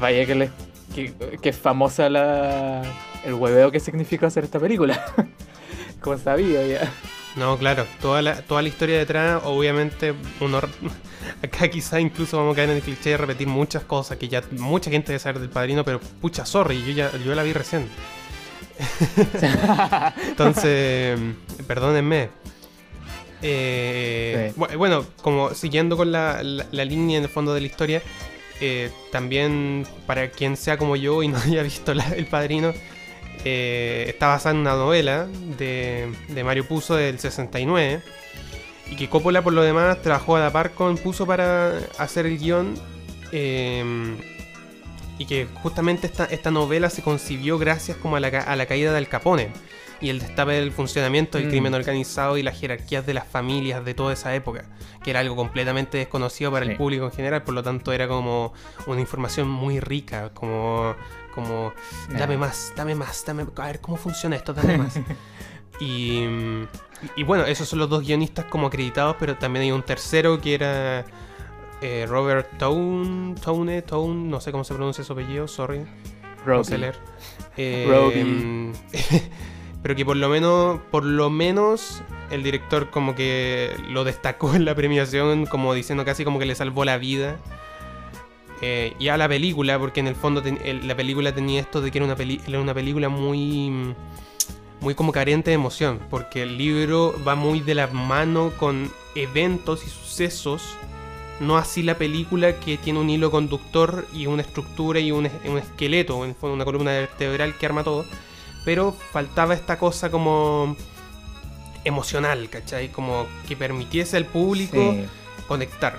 [0.00, 0.50] vaya que, les,
[0.94, 2.82] que, que es famosa la,
[3.24, 5.04] el hueveo que significó hacer esta película.
[6.00, 6.92] como sabía ya.
[7.36, 10.58] No, claro, toda la, toda la historia detrás, obviamente, uno
[11.42, 14.42] acá quizá incluso vamos a caer en el cliché de repetir muchas cosas que ya
[14.52, 17.88] mucha gente debe saber del padrino, pero pucha, sorry, yo ya yo la vi recién.
[20.28, 21.18] Entonces,
[21.66, 22.30] perdónenme.
[23.42, 24.76] Eh, Sí.
[24.76, 28.02] Bueno, como siguiendo con la, la- la línea en el fondo de la historia,
[28.60, 32.72] eh, también para quien sea como yo y no haya visto la- El Padrino,
[33.48, 38.00] eh, está basada en una novela de, de Mario Puzo del 69
[38.90, 42.38] y que Coppola por lo demás trabajó a la par con Puzo para hacer el
[42.38, 42.74] guion
[43.30, 44.16] eh,
[45.18, 48.92] y que justamente esta, esta novela se concibió gracias como a la, a la caída
[48.92, 49.50] del Capone
[50.00, 51.50] y el destape del funcionamiento del Mm.
[51.50, 54.64] crimen organizado y las jerarquías de las familias de toda esa época,
[55.02, 56.72] que era algo completamente desconocido para Sí.
[56.72, 58.52] el público en general, por lo tanto era como
[58.86, 60.94] una información muy rica, como,
[61.36, 61.72] como
[62.08, 62.38] dame Ya.
[62.40, 64.98] más, dame más, dame, a ver cómo funciona esto, dame más.
[65.80, 66.24] y,
[67.14, 70.54] y bueno, esos son los dos guionistas como acreditados, pero también hay un tercero que
[70.54, 71.04] era
[71.82, 75.86] eh, Robert Tone, Tone, Tone, no sé cómo se pronuncia su apellido, sorry.
[76.52, 76.78] No sé Robbie.
[76.78, 76.96] leer.
[77.56, 78.72] Eh,
[79.82, 84.64] pero que por lo menos, por lo menos, el director como que lo destacó en
[84.64, 87.36] la premiación, como diciendo casi como que le salvó la vida.
[88.62, 91.80] Eh, y a la película, porque en el fondo ten- el- la película tenía esto
[91.80, 93.94] de que era una, peli- era una película muy
[94.80, 99.82] muy como carente de emoción, porque el libro va muy de la mano con eventos
[99.86, 100.62] y sucesos,
[101.40, 105.58] no así la película que tiene un hilo conductor y una estructura y un, un
[105.58, 108.04] esqueleto, en el fondo una columna vertebral que arma todo,
[108.66, 110.76] pero faltaba esta cosa como
[111.84, 112.88] emocional, ¿cachai?
[112.90, 115.04] Como que permitiese al público Sí.
[115.48, 115.98] conectar.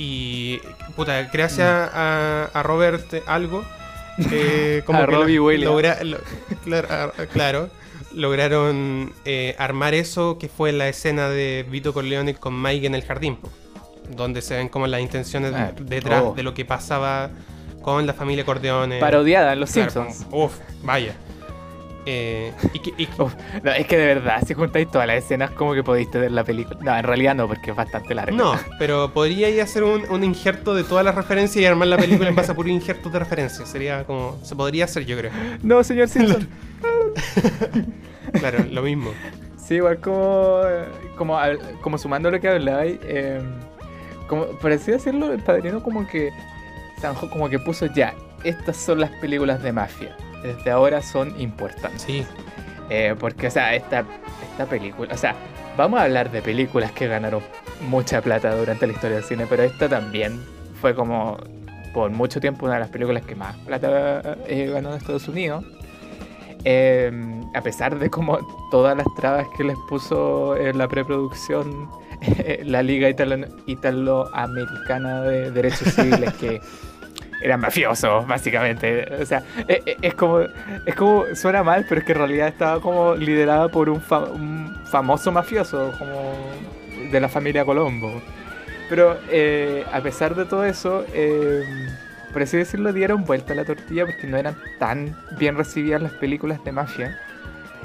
[0.00, 0.60] Y,
[0.94, 3.64] puta, gracias a, a Robert algo,
[4.30, 6.18] eh, como A que Robbie logra- lo-
[7.32, 7.68] claro,
[8.14, 13.02] lograron eh, armar eso que fue la escena de Vito Corleone con Mike en el
[13.02, 13.38] jardín,
[14.08, 16.34] donde se ven como las intenciones Ah, detrás oh.
[16.34, 17.30] de lo que pasaba
[17.82, 19.00] con la familia Corleone.
[19.00, 20.26] Parodiada en Los Claro, Simpsons.
[20.30, 21.14] Uf, vaya.
[22.10, 25.16] Eh, y que- y que- Uf, no, es que de verdad, si juntáis todas las
[25.18, 26.78] escenas, como que podéis tener la película.
[26.80, 28.34] No, en realidad no, porque es bastante larga.
[28.34, 31.88] No, pero podría ir a hacer un, un injerto de todas las referencias y armar
[31.88, 33.68] la película en base a puros injertos de referencias.
[33.68, 34.38] Sería como.
[34.42, 35.32] Se podría hacer, yo creo.
[35.62, 36.48] No, señor Simpson.
[38.32, 39.10] Claro, lo mismo.
[39.56, 40.60] Sí, igual como,
[41.16, 41.38] como,
[41.80, 43.40] como sumando lo que hablabais, eh,
[44.28, 46.30] como, por así decirlo, el padrino como que
[47.00, 50.16] Sanjo como que puso ya, estas son las películas de mafia.
[50.42, 52.02] Desde ahora son importantes.
[52.02, 52.24] Sí,
[52.90, 54.04] Eh, porque, o sea, esta,
[54.50, 55.34] esta película, o sea,
[55.76, 57.42] vamos a hablar de películas que ganaron
[57.88, 60.40] mucha plata durante la historia del cine, pero esta también
[60.80, 61.36] fue como
[61.92, 65.64] por mucho tiempo una de las películas que más plata eh, ganó en Estados Unidos.
[66.64, 67.10] Eh,
[67.54, 68.38] a pesar de como
[68.70, 71.88] todas las trabas que les puso en la preproducción
[72.64, 76.60] la Liga Italo- Italoamericana de Derechos Civiles, que
[77.40, 79.06] eran mafiosos, básicamente.
[79.20, 82.48] O sea, e- e- es, como, es como, suena mal, pero es que en realidad
[82.48, 86.34] estaba como liderada por un, fa- un famoso mafioso, como
[87.12, 88.20] de la familia Colombo.
[88.88, 91.62] Pero eh, a pesar de todo eso, eh,
[92.32, 96.12] por así decirlo, dieron vuelta a la tortilla porque no eran tan bien recibidas las
[96.12, 97.18] películas de mafia.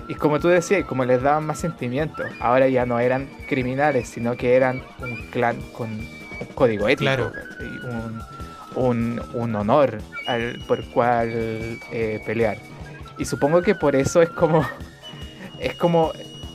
[0.08, 4.36] Y como tú decías, como les daban más sentimientos, ahora ya no eran criminales, sino
[4.36, 7.32] que eran un clan con un código ético, Claro.
[8.76, 12.58] Un, un honor al, por cual eh, pelear.
[13.18, 14.66] Y supongo que por eso es como
[15.60, 16.12] es como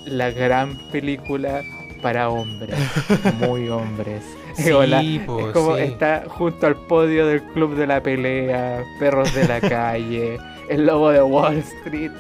[0.07, 1.63] la gran película
[2.03, 2.79] para hombres,
[3.41, 4.23] muy hombres.
[4.55, 5.83] Sí, po, es como sí.
[5.83, 11.11] está junto al podio del club de la pelea, perros de la calle, el lobo
[11.11, 12.13] de Wall Street.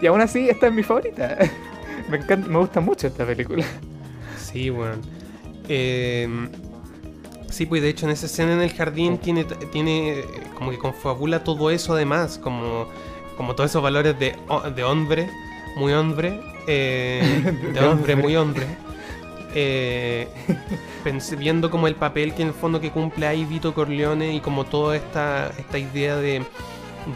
[0.00, 1.38] Y aún así, esta es mi favorita.
[2.08, 3.64] Me encanta, me gusta mucho esta película.
[4.36, 5.00] sí, weón.
[5.68, 6.28] Eh,
[7.48, 11.44] Sí, pues de hecho en esa escena en el jardín tiene, tiene como que confabula
[11.44, 12.88] todo eso además, como,
[13.36, 14.36] como todos esos valores de,
[14.74, 15.30] de hombre,
[15.76, 18.66] muy hombre, eh, de, hombre, muy hombre.
[19.54, 20.28] eh,
[21.04, 24.40] pensé- viendo como el papel que en el fondo que cumple ahí Vito Corleone y
[24.40, 26.44] como toda esta, esta idea de,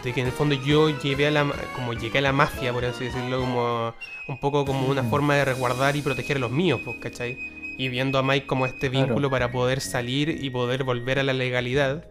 [0.04, 2.84] de que en el fondo yo llevé a la como llegué a la mafia, por
[2.84, 3.94] así decirlo, como
[4.28, 5.08] un poco como una Mm.
[5.10, 7.38] forma de resguardar y proteger a los míos, pues, ¿cachai?
[7.80, 9.06] Y viendo a Mike como este Claro.
[9.06, 12.04] vínculo para poder salir y poder volver a la legalidad.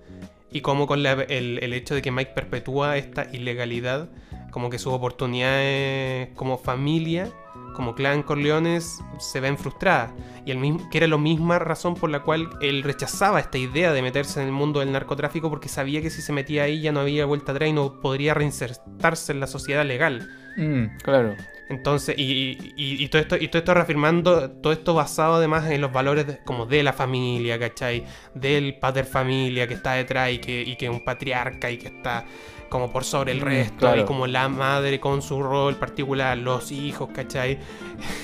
[0.52, 4.10] Y como con la- el, el hecho de que Mike perpetúa esta ilegalidad,
[4.50, 7.30] como que sus oportunidades como familia,
[7.76, 10.12] como clan Corleones, se ven frustradas.
[10.46, 13.94] Y el mismo, que era la misma razón por la cual él rechazaba esta idea
[13.94, 16.92] de meterse en el mundo del narcotráfico, porque sabía que si se metía ahí ya
[16.92, 20.28] no había vuelta atrás y no podría reinsertarse en la sociedad legal.
[20.58, 21.36] Mm, claro.
[21.70, 25.82] Entonces, y, y- y todo esto, y todo esto reafirmando, todo esto basado además en
[25.82, 28.06] los valores de- como de la familia, ¿cachai?
[28.34, 31.88] Del pater familia que está detrás y que, y que es un patriarca y que
[31.88, 32.26] está
[32.70, 33.98] como por sobre el Mm, resto, claro.
[33.98, 37.60] y como la madre con su rol particular, los hijos, ¿cachai?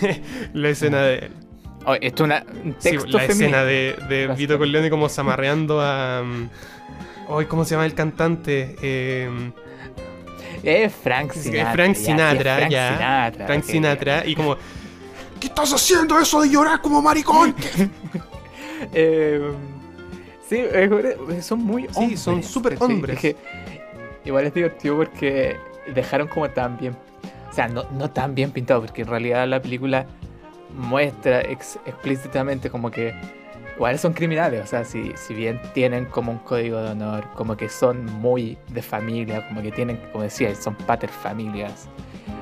[0.53, 1.31] la escena de.
[1.85, 4.31] Oh, esto es una, un sí, texto la escena de.
[4.35, 6.23] Vito Corleone como zamarreando a.
[7.27, 8.75] Hoy, ¿cómo se llama el cantante?
[8.81, 9.51] Eh,
[10.63, 11.71] Es Frank Sí, Sinatra.
[11.73, 12.93] Frank ya, sí, Sinatra, Frank ya.
[12.93, 13.45] Sinatra.
[13.47, 14.55] Frank Sinatra, y como.
[15.39, 17.55] ¿Qué estás haciendo eso de llorar como maricón?
[18.93, 19.51] Eh,
[20.49, 22.19] sí, es- son muy Sí, hombres.
[22.19, 23.15] son súper hombres.
[23.15, 23.35] Es que
[24.25, 25.57] igual es divertido porque
[25.93, 26.95] dejaron como tan bien.
[27.49, 30.05] O sea, no, no tan bien pintado, porque en realidad la película
[30.77, 33.13] muestra ex- explícitamente como que
[33.75, 34.63] igual son criminales.
[34.63, 38.57] O sea, si, si bien tienen como un código de honor, como que son muy
[38.69, 41.87] de familia, como que tienen, como decía, son pater familias.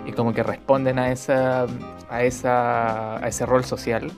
[0.06, 1.66] Y como que responden a esa.
[2.10, 3.24] a esa.
[3.24, 4.12] a ese rol social.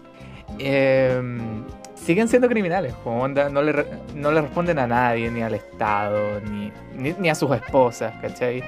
[0.59, 1.63] em,
[1.95, 6.39] siguen siendo criminales, como onda, no le, no le responden a nadie, ni al Estado,
[6.41, 8.63] ni, ni, ni a sus esposas, ¿cachai?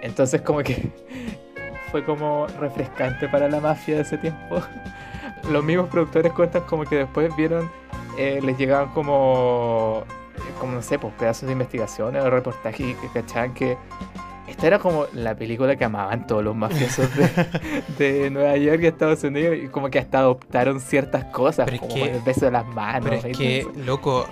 [0.00, 0.90] Entonces como que
[1.90, 4.62] fue como refrescante para la mafia de ese tiempo.
[5.50, 7.70] Los mismos productores cuentan como que después vieron,
[8.18, 10.04] eh, les llegaban como,
[10.60, 13.76] como no sé, pues pedazos de investigaciones o reportajes y que cachaban que
[14.46, 18.86] esta era como la película que amaban todos los mafiosos de, de Nueva York y
[18.86, 22.44] Estados Unidos y como que hasta adoptaron ciertas cosas, Pero es como que- el beso
[22.46, 23.10] de las manos.
[23.10, 24.26] Pero es que, todo loco,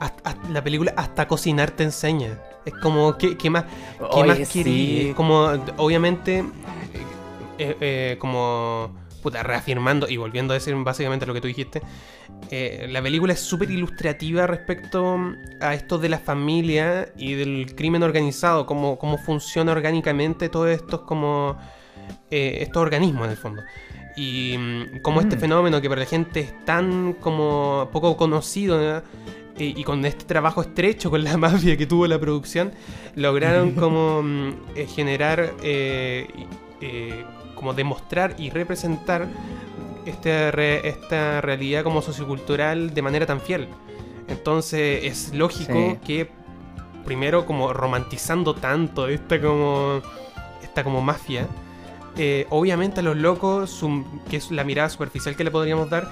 [0.00, 2.38] hasta- hasta- la película hasta cocinar te enseña.
[2.64, 3.64] Es como, ¿qué, qué más,
[3.98, 4.62] qué Oye, más sí.
[4.64, 5.12] querí?
[5.16, 6.44] Como, obviamente,
[7.58, 11.82] eh, eh, como, puta, reafirmando y volviendo a decir básicamente lo que tú dijiste,
[12.50, 15.18] eh, la película es súper ilustrativa respecto
[15.60, 21.02] a esto de la familia y del crimen organizado, cómo, cómo funciona orgánicamente todos estos
[21.02, 21.56] como
[22.30, 23.62] eh, estos organismos en el fondo.
[24.16, 25.40] Y mm, cómo este Mm.
[25.40, 29.02] fenómeno que para la gente es tan como poco conocido ¿no?
[29.58, 32.72] y, y con este trabajo estrecho con la mafia que tuvo la producción,
[33.14, 36.26] lograron como mm, eh, generar, eh,
[37.60, 39.28] como demostrar y representar
[40.06, 43.68] este re- esta realidad como sociocultural de manera tan fiel.
[44.28, 45.98] Entonces es lógico Sí.
[46.06, 46.30] que
[47.04, 50.00] primero como romantizando tanto esta como
[50.62, 51.46] esta como mafia,
[52.16, 56.08] eh, obviamente a los locos, su- que es la mirada superficial que le podríamos dar,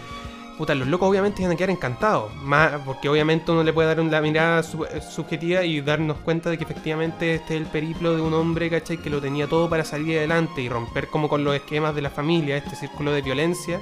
[0.59, 4.05] puta, los locos obviamente iban a quedar encantados, más, porque obviamente uno le puede dar
[4.05, 8.21] la mirada eh, subjetiva y darnos cuenta de que efectivamente este es el periplo de
[8.21, 8.97] un hombre, ¿cachai?
[8.99, 12.11] Que lo tenía todo para salir adelante y romper como con los esquemas de la
[12.11, 13.81] familia, este círculo de violencia,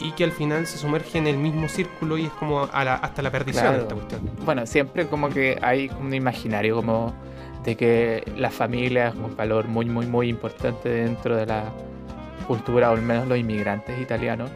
[0.00, 2.94] y que al final se sumerge en el mismo círculo y es como a la-
[2.96, 3.82] hasta la perdición Claro.
[3.82, 4.20] esta cuestión.
[4.44, 7.12] Bueno, siempre como que hay un imaginario como
[7.64, 11.64] de que la familia es un valor muy, muy, muy importante dentro de la
[12.48, 14.50] cultura, o al menos los inmigrantes italianos.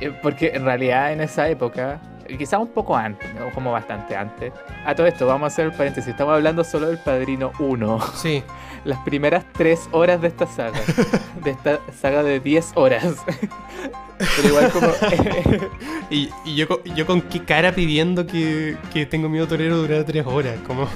[0.00, 2.00] Eh, Porque en realidad en esa época,
[2.38, 3.50] quizá un poco antes, ¿no?
[3.50, 4.52] como bastante antes.
[4.84, 8.00] A todo esto, vamos a hacer el paréntesis, estamos hablando solo del Padrino 1.
[8.14, 8.42] Sí,
[8.84, 10.80] Las primeras 3 horas de esta saga.
[11.44, 13.04] De esta saga de 10 horas.
[14.36, 14.88] Pero igual como...
[16.10, 20.26] y, y yo, yo con qué cara pidiendo que, que tengo miedo torero durar tres
[20.26, 20.86] horas, como...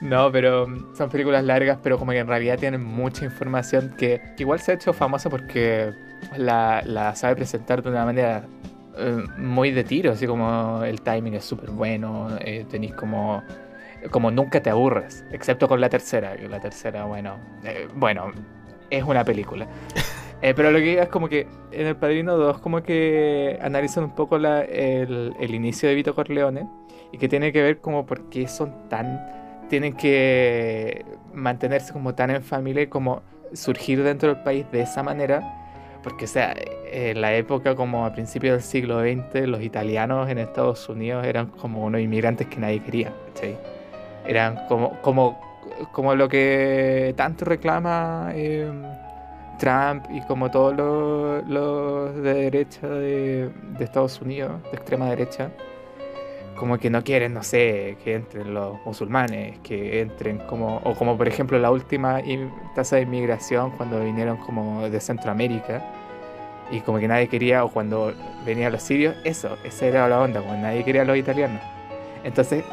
[0.00, 4.20] No, pero mm, son películas largas, pero como que en realidad tienen mucha información que,
[4.36, 5.92] que igual se ha hecho famosa porque
[6.36, 8.44] la, la sabe presentar de una manera
[8.96, 13.42] eh, muy de tiro, así como el timing es súper bueno, eh, tenéis como,
[14.10, 18.32] como nunca te aburres, excepto con la tercera, que la tercera, bueno, eh, bueno,
[18.90, 19.66] es una película.
[20.40, 24.04] Eh, pero lo que digo es como que en El Padrino 2 como que analizan
[24.04, 26.64] un poco la- el, el inicio de Vito Corleone
[27.10, 29.20] y que tiene que ver como por qué son tan
[29.68, 31.04] tienen que
[31.34, 35.42] mantenerse como tan en familia y como surgir dentro del país de esa manera.
[36.08, 36.54] Porque, o sea,
[36.90, 41.48] en la época como a principios del siglo XX, los italianos en Estados Unidos eran
[41.48, 43.58] como unos inmigrantes que nadie quería, ¿cachai?
[44.26, 45.38] Eran como, como,
[45.92, 48.72] como lo que tanto reclama eh,
[49.58, 55.50] Trump y como todos los, los de derecha de, de Estados Unidos, de extrema derecha,
[56.56, 61.18] como que no quieren, no sé, que entren los musulmanes, que entren como, o como
[61.18, 62.22] por ejemplo la última
[62.74, 65.97] tasa de inmigración cuando vinieron como de Centroamérica
[66.70, 68.12] y como que nadie quería, o cuando
[68.44, 71.60] venían los sirios, eso, esa era la onda, como nadie quería a los italianos.
[72.24, 72.64] Entonces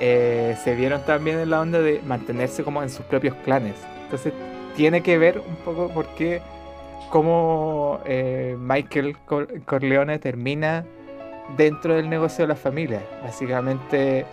[0.00, 3.74] eh, se vieron también en la onda de mantenerse como en sus propios clanes.
[4.04, 4.32] Entonces
[4.76, 6.40] tiene que ver un poco porque
[7.10, 10.84] cómo eh, Michael Cor- Corleone termina
[11.56, 13.00] dentro del negocio de la familia.
[13.22, 14.24] Básicamente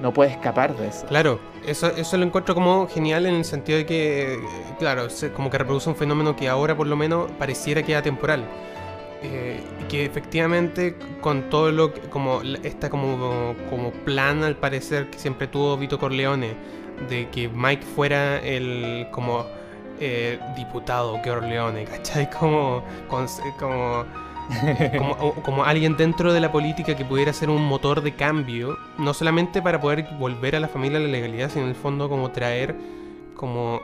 [0.00, 1.06] no puede escapar de eso.
[1.06, 4.38] Claro, eso, eso lo encuentro como genial en el sentido de que,
[4.78, 8.44] claro, como que reproduce un fenómeno que ahora por lo menos pareciera que es atemporal.
[9.22, 15.18] Eh, que efectivamente con todo lo que, como esta como, como plan al parecer que
[15.18, 16.54] siempre tuvo Vito Corleone
[17.08, 19.46] de que Mike fuera el como
[20.00, 22.28] eh, diputado Corleone, ¿cachai?
[22.38, 23.26] Como, con-
[23.58, 24.04] como
[25.42, 29.62] como, alguien dentro de la política que pudiera ser un motor de cambio, no solamente
[29.62, 32.76] para poder volver a la familia a la legalidad, sino en el fondo como traer
[33.34, 33.80] como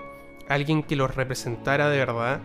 [0.48, 2.40] alguien que los representara de verdad,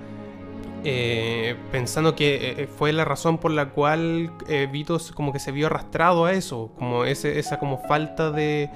[0.84, 5.52] eh, pensando que eh, fue la razón por la cual eh, Vito como que se
[5.52, 8.70] vio arrastrado a eso, como esa como falta de,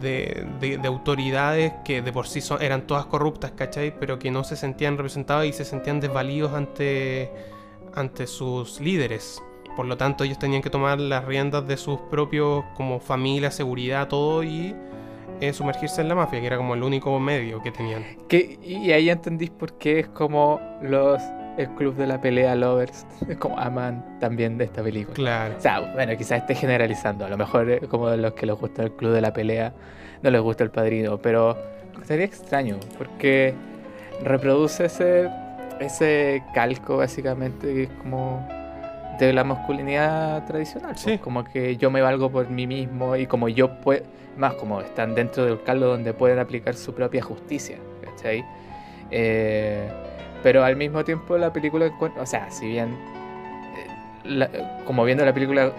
[0.00, 3.94] de, de- de autoridades que de por sí eran todas corruptas, ¿cachai?
[3.98, 7.30] Pero que no se sentían representadas y se sentían desvalidos ante
[7.94, 9.42] ante sus líderes.
[9.76, 14.08] Por lo tanto, ellos tenían que tomar las riendas de sus propios, como familia, seguridad,
[14.08, 14.74] todo y
[15.40, 18.04] eh, sumergirse en la mafia, que era como el único medio que tenían.
[18.28, 21.20] Que, y ahí entendís por qué es como los
[21.56, 25.14] el club de la pelea lovers es como aman también de esta película.
[25.14, 25.54] Claro.
[25.56, 27.24] O sea, bueno, quizás esté generalizando.
[27.24, 29.72] A lo mejor eh, como de los que les gusta el club de la pelea,
[30.22, 31.18] no les gusta el padrino.
[31.18, 31.56] Pero
[32.04, 33.54] sería extraño, porque
[34.22, 35.30] reproduce ese,
[35.80, 38.46] ese calco, básicamente, que es como
[39.18, 40.94] de la masculinidad tradicional.
[41.02, 41.20] pues.
[41.20, 44.02] Como que yo me valgo por mí mismo y como yo puedo,
[44.36, 47.78] más como están dentro del caldo donde pueden aplicar su propia justicia.
[48.04, 48.44] ¿Cachai?
[49.10, 49.88] Eh,
[50.42, 52.88] pero al mismo tiempo la película, o sea, si bien
[53.76, 53.86] eh,
[54.24, 54.50] la-
[54.84, 55.70] como viendo la película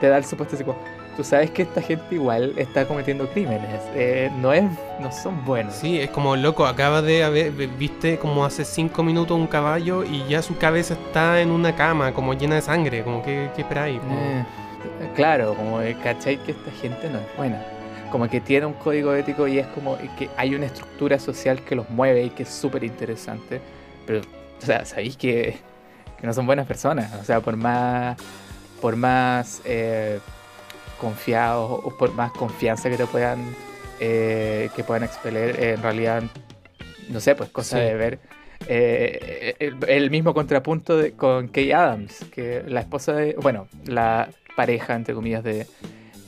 [0.00, 0.78] te da el supuesto así como,
[1.16, 4.64] tú sabes que esta gente igual está cometiendo crímenes, eh, no es,
[5.00, 5.74] no son buenos.
[5.74, 10.24] Sí, es como loco, acaba de haber, viste como hace cinco minutos un caballo y
[10.28, 14.00] ya su cabeza está en una cama, como llena de sangre, como que, ¿qué esperáis?
[14.00, 14.44] Como- Eh,
[15.14, 16.36] claro, como que, ¿cachai?
[16.38, 17.62] Que esta gente no es buena.
[18.12, 21.74] Como que tiene un código ético y es como que hay una estructura social que
[21.74, 23.60] los mueve y que es súper interesante.
[24.06, 25.56] Pero, o sea, sabéis que,
[26.20, 27.12] que no son buenas personas.
[27.20, 28.16] O sea, por más,
[28.80, 30.20] por más eh,
[30.94, 33.40] confiados o por más confianza que te puedan,
[34.00, 36.22] eh, que puedan expeler, en realidad,
[37.10, 37.84] no sé, pues cosa Sí.
[37.84, 38.18] de ver.
[38.66, 44.28] eh, el, el mismo contrapunto de, con Kay Adams, que la esposa de, bueno, la
[44.56, 45.66] pareja, entre comillas, de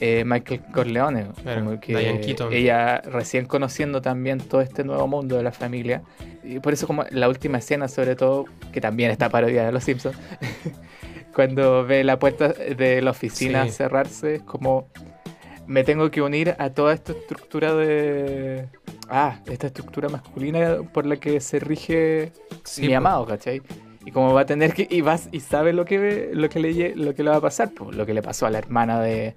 [0.01, 1.29] eh, Michael Corleone.
[1.43, 2.21] Claro, como que
[2.53, 6.03] ella recién conociendo también todo este nuevo mundo de la familia.
[6.45, 9.85] Y por eso como la última escena, sobre todo, que también está parodiada de Los
[9.85, 10.17] Simpsons,
[11.37, 13.73] cuando ve la puerta de la oficina Sí.
[13.73, 14.89] cerrarse, es como
[15.67, 18.69] me tengo que unir a toda esta estructura de...
[19.11, 22.33] Ah, esta estructura masculina por la que se rige
[22.65, 23.61] Sí, mi amado, ¿cachai?
[24.07, 24.89] Y como va a tener que...
[24.89, 27.71] Y, vas, y sabe lo que, lo, que le, lo que le va a pasar,
[27.73, 29.35] pues, lo que le pasó a la hermana de,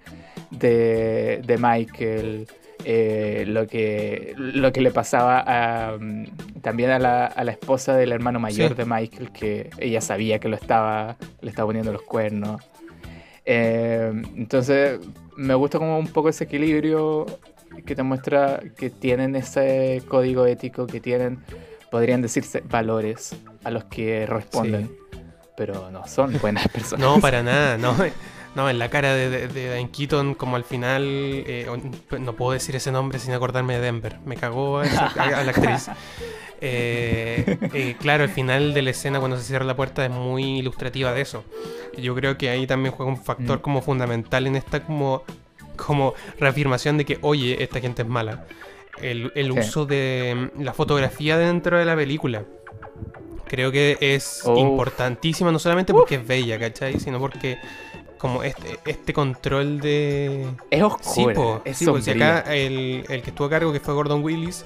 [0.51, 2.47] de, de Michael,
[2.85, 6.25] eh, lo, que, lo que le pasaba a, mm,
[6.61, 8.75] también a la, a la esposa del hermano mayor Sí.
[8.75, 12.61] de Michael, que ella sabía que lo estaba, le estaba poniendo los cuernos.
[13.45, 14.99] Eh, entonces,
[15.35, 17.25] me gusta como un poco ese equilibrio
[17.85, 21.39] que te muestra que tienen ese código ético, que tienen,
[21.91, 24.91] podrían decirse, valores a los que responden,
[25.57, 27.05] pero no son buenas personas.
[27.05, 27.95] No, para nada, no.
[28.55, 32.33] No, en la cara de, de, de Diane Keaton, como al final, eh, o- no
[32.33, 34.17] puedo decir ese nombre sin acordarme de Denver.
[34.25, 35.89] Me cagó a, esa- a- la actriz.
[36.61, 40.59] Eh, eh, claro, el final de la escena cuando se cierra la puerta es muy
[40.59, 41.45] ilustrativa de eso.
[41.97, 43.61] Yo creo que ahí también juega un factor Mm.
[43.61, 45.23] como fundamental en esta como,
[45.77, 48.45] como reafirmación de que, oye, esta gente es mala.
[49.01, 49.59] El, el Sí.
[49.59, 52.43] uso de mm, la fotografía dentro de la película.
[53.47, 56.99] Creo que es importantísima, no solamente porque es bella, ¿cachai?
[56.99, 57.57] Sino porque
[58.19, 60.45] como este, este control de...
[60.69, 63.93] Es Sí, oscuro, po, es sí, acá el, el que estuvo a cargo, que fue
[63.95, 64.65] Gordon Willis,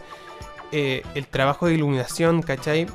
[0.71, 2.87] eh, el trabajo de iluminación, ¿cachai?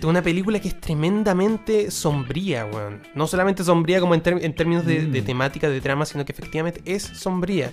[0.00, 3.02] de una película que es tremendamente sombría, weón.
[3.14, 5.24] No solamente sombría como en, ter- en términos de, de Mm.
[5.24, 7.72] temática, de trama, sino que efectivamente es sombría.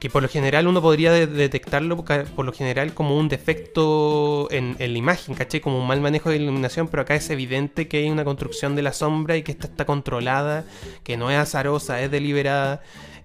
[0.00, 4.76] Que por lo general uno podría de- detectarlo por lo general como un defecto en,
[4.78, 5.60] en la imagen, ¿cachai?
[5.60, 8.82] Como un mal manejo de iluminación, pero acá es evidente que hay una construcción de
[8.82, 10.64] la sombra y que esta está controlada,
[11.02, 12.80] que no es azarosa, es deliberada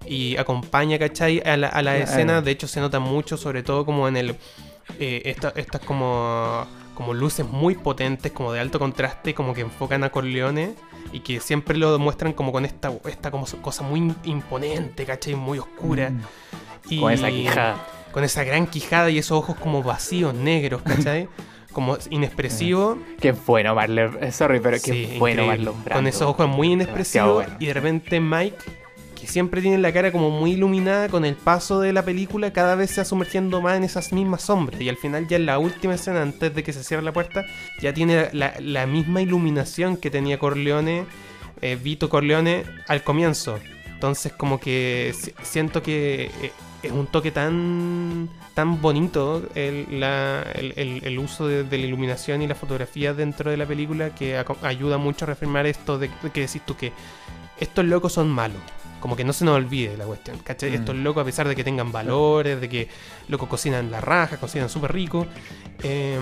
[0.06, 1.40] y acompaña, ¿cachai?
[1.46, 4.30] A la, a la escena, de hecho se nota mucho, sobre todo como en el...
[4.98, 10.04] eh, esta- estas como, como luces muy potentes, como de alto contraste, como que enfocan
[10.04, 10.74] a Corleone
[11.12, 15.34] y que siempre lo muestran como con esta, esta como cosa muy imponente, ¿cachai?
[15.34, 16.10] Muy oscura.
[16.10, 16.20] Mm.
[16.88, 17.86] Y Con esa quijada.
[18.12, 21.28] Con esa gran quijada y esos ojos como vacíos, negros, ¿cachai?
[21.72, 22.96] como inexpresivo.
[23.20, 24.32] Qué bueno Marlon.
[24.32, 25.46] Sorry, pero qué Sí, bueno.
[25.46, 25.98] Marlon Brando.
[25.98, 27.34] Con esos ojos muy inexpresivos.
[27.34, 27.56] bueno.
[27.58, 28.56] Y de repente Mike,
[29.14, 32.74] que siempre tiene la cara como muy iluminada con el paso de la película, cada
[32.74, 34.80] vez se va sumergiendo más en esas mismas sombras.
[34.80, 37.44] Y al final, ya en la última escena, antes de que se cierre la puerta,
[37.80, 41.04] ya tiene la, misma iluminación que tenía Corleone,
[41.62, 43.58] eh, Vito Corleone, al comienzo.
[43.86, 46.52] Entonces, como que si- siento que eh,
[46.82, 53.12] es un toque tan tan bonito el, el- uso de, la iluminación y la fotografía
[53.12, 56.92] dentro de la película que ayuda mucho a reafirmar esto de que decís tú que
[57.58, 58.60] estos locos son malos.
[59.04, 60.70] Como que no se nos olvide la cuestión, ¿cachai?
[60.70, 60.74] Mm.
[60.76, 62.88] Estos locos, a pesar de que tengan valores, de que
[63.28, 65.26] locos cocinan la raja, cocinan súper rico,
[65.82, 66.18] eh,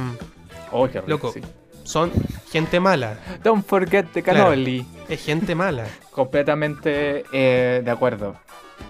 [0.72, 1.33] Oh, qué rico, Loco.
[1.33, 1.41] sí.
[1.85, 2.11] son
[2.51, 3.16] gente mala.
[3.45, 4.47] Don't forget the Claro.
[4.47, 4.85] cannoli.
[5.09, 5.87] Es gente mala.
[6.11, 8.35] Completamente eh, de acuerdo.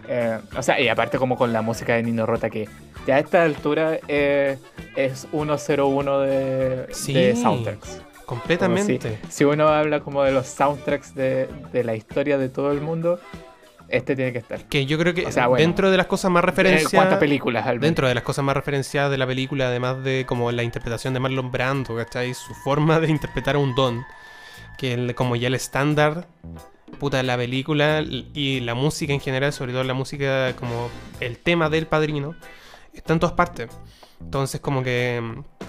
[0.09, 2.67] Eh, o sea, y aparte como con la música de Nino Rota que
[3.07, 4.57] ya a esta altura eh,
[4.97, 7.13] es 101 de, Sí.
[7.13, 8.01] de soundtracks.
[8.25, 9.19] Completamente.
[9.29, 12.81] Si, si uno habla como de los soundtracks de, de la historia de todo el
[12.81, 13.21] mundo,
[13.93, 14.65] este tiene que estar.
[14.69, 15.63] Que yo creo que O sea, bueno.
[15.63, 16.93] dentro de las cosas más Eh, referenciadas.
[16.93, 17.67] ¿Cuántas películas?
[17.81, 21.21] Dentro de las cosas más referenciadas de la película, además de como la interpretación de
[21.21, 22.35] Marlon Brando, ¿cachai?
[22.35, 24.05] Su forma de interpretar a un don,
[24.79, 26.27] que el- como ya el estándar,
[26.99, 30.91] puta, la película y la música en general, sobre todo la música, como
[31.21, 32.35] el tema del padrino,
[32.93, 33.69] está en todas partes.
[34.21, 35.21] Entonces, como que.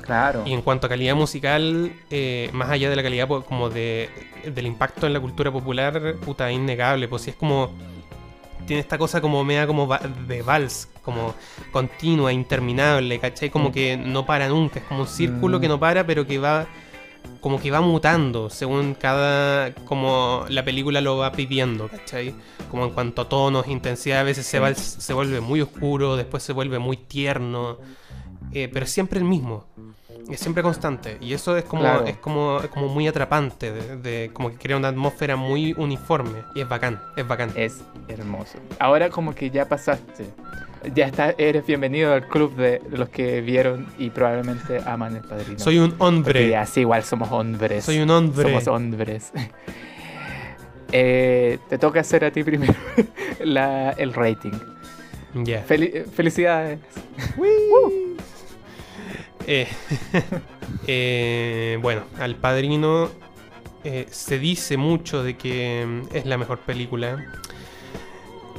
[0.01, 0.43] Claro.
[0.45, 4.09] Y en cuanto a calidad musical, eh, más allá de la calidad como de,
[4.53, 7.71] del impacto en la cultura popular, puta, innegable, pues sí es como...
[8.65, 11.33] Tiene esta cosa como media como va- de vals, como
[11.71, 13.49] continua, interminable, ¿cachai?
[13.49, 13.71] Como Mm.
[13.73, 15.61] que no para nunca, es como un círculo Mm.
[15.61, 16.65] que no para, pero que va
[17.39, 22.33] como que va mutando según cada como la película lo va pidiendo, ¿cachai?
[22.71, 26.41] Como en cuanto a tonos, intensidad, a veces se, va, se vuelve muy oscuro, después
[26.43, 27.77] se vuelve muy tierno,
[28.53, 29.65] eh, pero siempre el mismo,
[30.29, 32.05] es siempre constante y eso es como Claro.
[32.05, 36.39] es como es como muy atrapante, de, de- como que crea una atmósfera muy uniforme
[36.55, 37.51] y es bacán, es bacán.
[37.55, 38.57] Es hermoso.
[38.79, 40.25] Ahora como que ya pasaste.
[40.93, 45.57] Ya está, eres bienvenido al club de los que vieron y probablemente aman el padrino.
[45.57, 47.85] Soy un hombre, ya, sí, igual somos hombres.
[47.85, 48.43] soy un hombre.
[48.49, 49.31] Somos hombres.
[50.95, 52.75] Eh, te toca hacer a ti primero
[53.43, 54.51] la- el rating.
[55.33, 55.65] Ya.
[55.65, 56.79] Fel- felicidades.
[59.47, 59.67] Eh,
[60.87, 63.09] eh, bueno, al padrino
[63.83, 67.23] eh, se dice mucho de que mm, es la mejor película.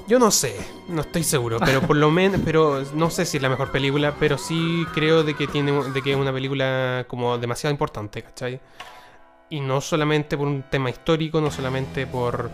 [0.07, 0.55] Yo no sé,
[0.89, 4.14] no estoy seguro, pero por lo menos, pero no sé si es la mejor película,
[4.20, 8.61] pero sí creo de que tiene, de que es una película como demasiado importante, ¿cachai?
[9.49, 12.51] Y no solamente por un tema histórico, no solamente por,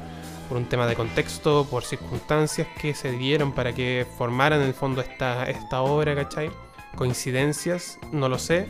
[0.48, 4.74] por un tema de contexto, por circunstancias que se dieron para que formaran en el
[4.74, 6.50] fondo esta, esta obra, ¿cachai?
[6.96, 8.66] Coincidencias, no lo sé,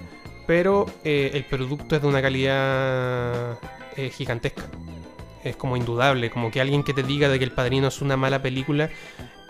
[0.46, 3.58] pero eh, el producto es de una calidad
[3.96, 4.62] eh, gigantesca.
[5.42, 8.16] Es como indudable, como que alguien que te diga de que El Padrino es una
[8.16, 8.90] mala película,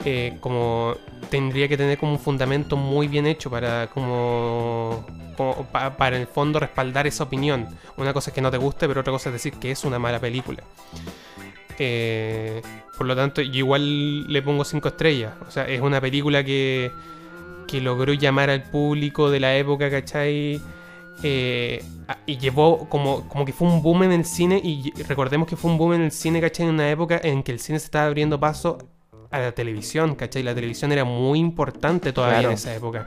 [0.04, 0.94] eh, como
[1.30, 5.04] tendría que tener como un fundamento muy bien hecho para como,
[5.36, 7.66] como pa- para el fondo respaldar esa opinión.
[7.96, 9.98] Una cosa es que no te guste, pero otra cosa es decir que es una
[9.98, 10.62] mala película.
[12.96, 15.32] Por lo tanto, yo igual le pongo 5 estrellas.
[15.46, 16.90] O sea, es una película que,
[17.70, 20.60] que logró llamar al público de la época, ¿cachai?
[21.22, 21.84] Eh,
[22.26, 24.60] y llevó como, como que fue un boom en el cine.
[24.62, 26.66] Y recordemos que fue un boom en el cine, ¿cachai?
[26.66, 28.78] En una época en que el cine se estaba abriendo paso
[29.30, 30.42] a la televisión, ¿cachai?
[30.42, 32.48] La televisión era muy importante todavía Claro.
[32.48, 33.06] en esa época.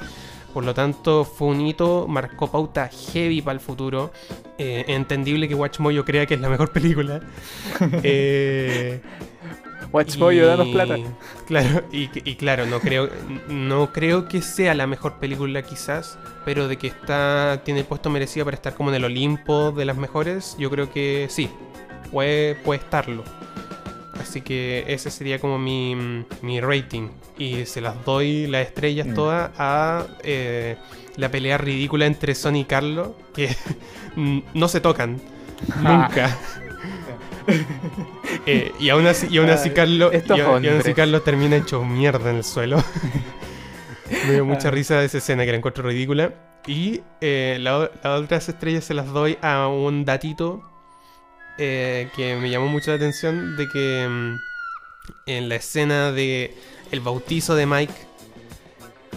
[0.54, 4.12] Por lo tanto, fue un hito, marcó pauta heavy para el futuro.
[4.60, 7.20] Eh, entendible que Watch Mojo crea que es la mejor película.
[8.04, 9.02] Eh,
[9.94, 10.96] Watch Mojo, danos y- plata.
[11.48, 13.10] Claro, y, y claro, no creo,
[13.48, 18.10] no creo que sea la mejor película quizás, pero de que está tiene el puesto
[18.10, 21.50] merecido para estar como en el Olimpo de las mejores, yo creo que sí,
[22.12, 23.24] puede, puede estarlo.
[24.20, 25.96] Así que ese sería como mi,
[26.42, 27.10] mi rating.
[27.38, 29.14] Y se las doy las estrellas Mm.
[29.16, 30.78] todas a eh,
[31.18, 33.56] la pelea ridícula entre Sony y Carlos, que
[34.54, 35.20] no se tocan.
[35.78, 36.38] Nunca.
[38.46, 42.30] Eh, y aún así, y aún así Ay, Carlos, y, aún- así termina hecho mierda
[42.32, 42.84] en el suelo.
[44.28, 44.72] Me dio mucha Ah.
[44.72, 46.34] risa esa escena que la encuentro ridícula.
[46.68, 50.62] Y eh, la las otras estrellas se las doy a un datito
[51.58, 54.36] eh, que me llamó mucho la atención de que mm,
[55.28, 56.54] en la escena de
[56.92, 57.94] el bautizo de Mike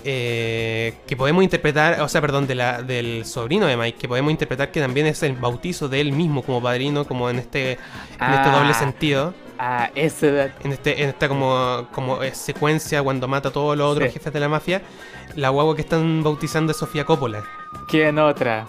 [0.09, 4.31] eh, que podemos interpretar, o sea, perdón, de la, del sobrino de Mike, que podemos
[4.31, 8.33] interpretar que también es el bautizo de él mismo como padrino, como en este, en
[8.33, 8.75] este doble Ah.
[8.75, 13.77] sentido, Ah, ese en este, en esta como, como eh, secuencia cuando mata a todos
[13.77, 14.15] los otros Sí.
[14.19, 14.83] jefes de la mafia,
[15.35, 17.43] la guagua que están bautizando es Sofía Coppola.
[17.89, 18.67] ¿Quién otra?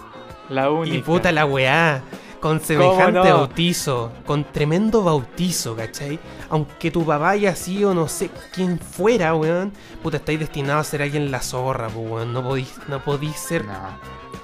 [0.48, 0.96] La única.
[0.96, 2.02] Y puta la weá.
[2.40, 3.38] Con semejante no?
[3.38, 6.18] bautizo, con tremendo bautizo, ¿cachai?
[6.50, 9.72] Aunque tu papá haya sido no sé quién fuera, weón,
[10.02, 12.32] puta, estáis destinados a ser alguien la zorra, weón.
[12.32, 13.98] No podís, no podís ser No.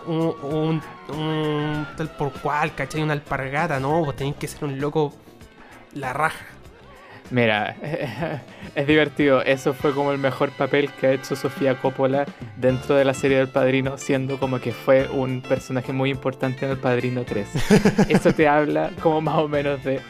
[0.06, 0.82] un, un,
[1.16, 3.00] un tal por cual, ¿cachai?
[3.02, 5.12] Una alpargata, no, vos tenéis que ser un loco
[5.94, 6.44] la raja.
[7.30, 7.76] Mira,
[8.74, 9.42] es divertido.
[9.42, 13.38] Eso fue como el mejor papel que ha hecho Sofía Coppola dentro de la serie
[13.38, 17.48] del Padrino, siendo como que fue un personaje muy importante en el Padrino 3.
[18.08, 20.00] Eso te habla como más o menos de,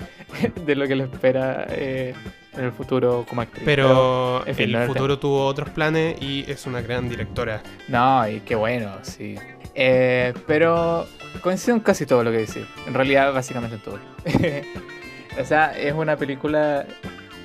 [0.64, 2.14] de lo que le espera eh,
[2.56, 3.64] en el futuro como actriz.
[3.64, 7.62] Pero en fin, el futuro tuvo otros planes y es una gran directora.
[7.88, 9.36] No, y qué bueno, sí.
[9.74, 11.06] Eh, pero
[11.42, 12.64] coincido en casi todo lo que dice.
[12.86, 13.98] En realidad, básicamente en todo.
[15.40, 16.86] o sea, es una película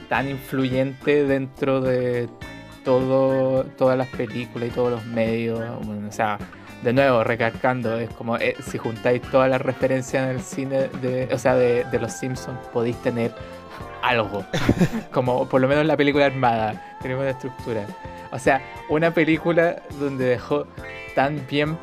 [0.09, 2.27] tan influyente dentro de
[2.83, 5.59] todo, todas las películas y todos los medios.
[5.85, 6.37] Bueno, o sea,
[6.83, 11.29] de nuevo, recalcando, es como eh, si juntáis todas las referencias en el cine, de,
[11.31, 13.33] o sea, de, de los Simpsons, podéis tener
[14.01, 14.43] algo.
[15.11, 17.85] como por lo menos la película armada, tenemos una estructura.
[18.31, 20.65] O sea, una película donde dejó
[21.15, 21.77] tan bien,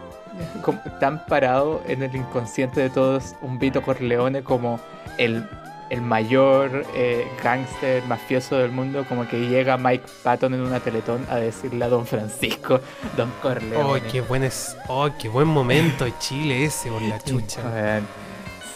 [0.62, 4.80] como- tan parado en el inconsciente de todos un Vito Corleone como
[5.18, 5.46] el,
[5.90, 11.24] el mayor eh, gángster mafioso del mundo, como que llega Mike Patton en una teletón
[11.30, 12.80] a decirle a Don Francisco,
[13.16, 14.02] Don ¡Oh, Corleone.
[14.10, 18.00] qué buen, es, oh, qué buen momento Chile ese, por la chucha!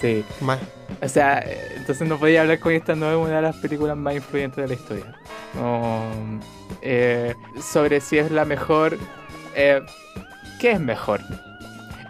[0.01, 0.59] Sí, Ma-
[1.03, 1.45] o sea,
[1.77, 4.69] entonces no podía hablar con esta no es una de las películas más influyentes de
[4.69, 5.15] la historia.
[5.55, 6.05] No,
[6.81, 8.97] eh, sobre si es la mejor,
[9.55, 9.83] eh,
[10.59, 11.21] ¿qué es mejor?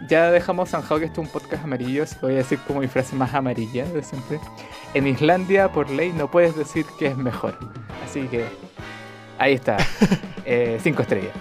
[0.09, 2.81] Ya dejamos zanjado que esto es un podcast amarillo, así que voy a decir como
[2.81, 4.41] mi frase más amarilla de siempre.
[4.95, 7.57] En Islandia, por ley, no puedes decir que es mejor.
[8.05, 8.45] Así que
[9.39, 9.77] ahí está.
[10.47, 11.35] Eh, cinco estrellas.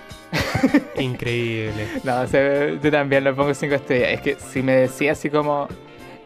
[0.97, 1.88] Increíble.
[2.03, 4.10] No, o sea, yo también le pongo 5 estrellas.
[4.12, 5.68] Es que si me decía así como,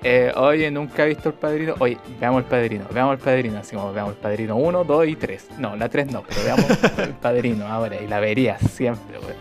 [0.04, 3.76] eh, oye, nunca he visto el padrino, oye, veamos el padrino, veamos el padrino, así
[3.76, 5.48] como veamos el padrino 1, 2 y 3.
[5.60, 6.66] No, la 3 no, pero veamos
[6.98, 9.36] el padrino ahora y la vería siempre, güey.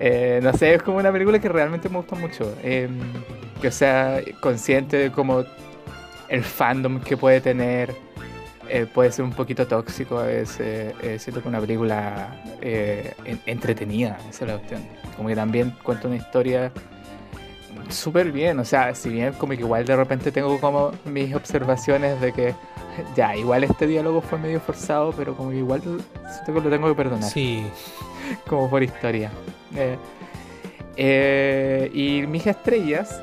[0.00, 2.54] Eh, no sé, es como una película que realmente me gusta mucho.
[2.62, 2.88] eh,
[3.60, 5.44] que sea, consciente de como
[6.28, 7.94] el fandom que puede tener.
[8.70, 10.94] eh, puede ser un poquito tóxico a veces.
[11.02, 14.82] eh, siento que una película eh, en- entretenida, esa es la cuestión.
[15.16, 16.70] Como que también cuenta una historia
[17.88, 18.58] súper bien.
[18.60, 22.54] O sea, si bien como que igual de repente tengo como mis observaciones de que
[23.16, 26.88] ya, igual este diálogo fue medio forzado, pero como que igual siento que lo tengo
[26.88, 27.64] que perdonar Sí.
[28.48, 29.30] como por historia.
[29.76, 29.96] Eh,
[30.96, 33.20] eh, y mis estrellas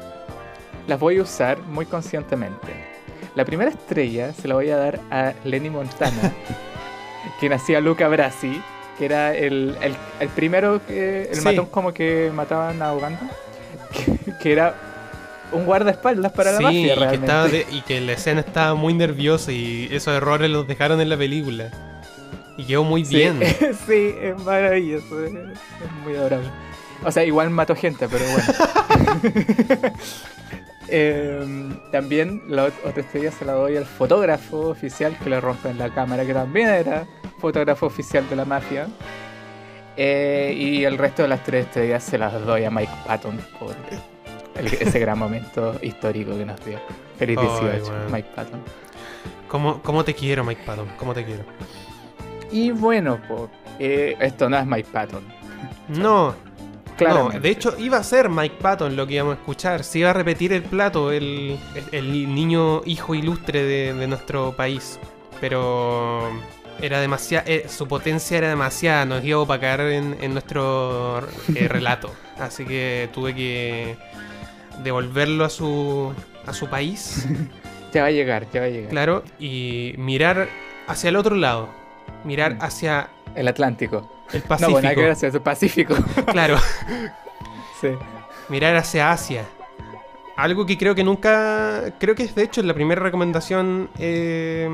[0.88, 2.68] las voy a usar muy conscientemente.
[3.36, 6.32] La primera estrella se la voy a dar a Lenny Montana,
[7.40, 8.62] quien hacía Luca Brasi,
[8.98, 11.24] que era el, el- el primero que.
[11.24, 11.44] el Sí.
[11.44, 13.30] matón como que mataban a Uganda,
[14.46, 14.76] que, era
[15.52, 17.26] un guardaespaldas para la mafia y que, realmente.
[17.26, 21.10] estaba de- y que la escena estaba muy nerviosa y esos errores los dejaron en
[21.10, 21.72] la película.
[22.58, 23.40] Y quedó muy Sí, bien.
[23.88, 25.24] sí, es maravilloso.
[25.26, 25.34] Es,
[26.04, 26.48] muy adorable.
[27.04, 29.94] O sea, igual mató gente, pero bueno.
[30.88, 35.80] Em, también la ot- otra estrella se la doy al fotógrafo oficial que le rompen
[35.80, 37.08] la cámara, que también era
[37.40, 38.88] fotógrafo oficial de la mafia.
[39.98, 43.76] Eh, y el resto de las tres estrellas se las doy a Mike Patton por
[44.56, 46.80] el- ese gran momento histórico que nos dio.
[47.18, 48.10] Feliz Ay, 18, bueno.
[48.12, 48.62] Mike Patton.
[49.48, 50.88] ¿Cómo, ¿Cómo te quiero, Mike Patton?
[50.98, 51.44] ¿Cómo te quiero?
[52.52, 53.50] Y bueno, po,
[53.80, 55.24] eh, esto no es Mike Patton.
[55.90, 56.34] No,
[56.98, 57.30] Claro.
[57.34, 59.84] no, de hecho iba a ser Mike Patton lo que íbamos a escuchar.
[59.84, 61.58] Se iba a repetir el plato, el,
[61.92, 64.98] el- niño hijo ilustre de, de nuestro país.
[65.42, 66.30] Pero
[66.82, 71.20] era demasiado, su potencia era demasiada, nos iba a opacar en, en nuestro
[71.54, 72.12] eh, relato.
[72.40, 73.98] Así que tuve que
[74.84, 76.14] devolverlo a su,
[76.46, 77.28] a su país.
[77.94, 78.90] Ya va a llegar, ya va a llegar.
[78.90, 80.50] Claro, y mirar
[80.86, 81.70] hacia el otro lado.
[82.26, 82.62] Mirar Mm.
[82.62, 84.12] hacia El Atlántico.
[84.34, 84.72] el No, Pacífico.
[84.74, 85.96] bueno, hay que ver hacia el Pacífico.
[86.30, 86.58] Claro,
[87.80, 87.88] sí.
[88.50, 89.46] mirar hacia Asia.
[90.36, 91.94] Algo que creo que nunca.
[91.98, 94.70] Creo que es de hecho la primera recomendación, eh,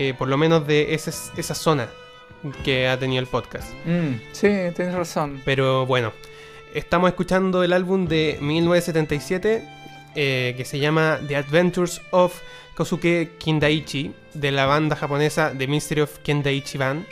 [0.00, 1.86] eh, por lo menos de esa, esa zona
[2.64, 3.72] que ha tenido el podcast.
[3.84, 5.40] Mm, sí, tienes razón.
[5.44, 6.12] Pero bueno,
[6.74, 9.62] estamos escuchando el álbum de 1977
[10.14, 12.38] eh, que se llama The Adventures of
[12.74, 17.04] Kosuke Kindaichi de la banda japonesa The Mystery of Kindaichi Band.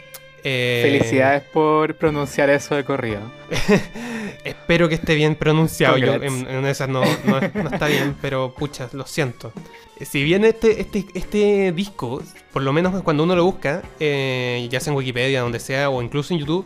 [0.45, 3.21] Eh, Felicidades por pronunciar eso de corrido.
[4.45, 5.97] Espero que esté bien pronunciado.
[5.97, 9.53] Yo, en, en esas no, no- no está bien, pero pucha, lo siento.
[10.01, 14.79] Si bien este, este, este disco, por lo menos cuando uno lo busca, eh, ya
[14.79, 16.65] sea en Wikipedia, donde sea, o incluso en YouTube,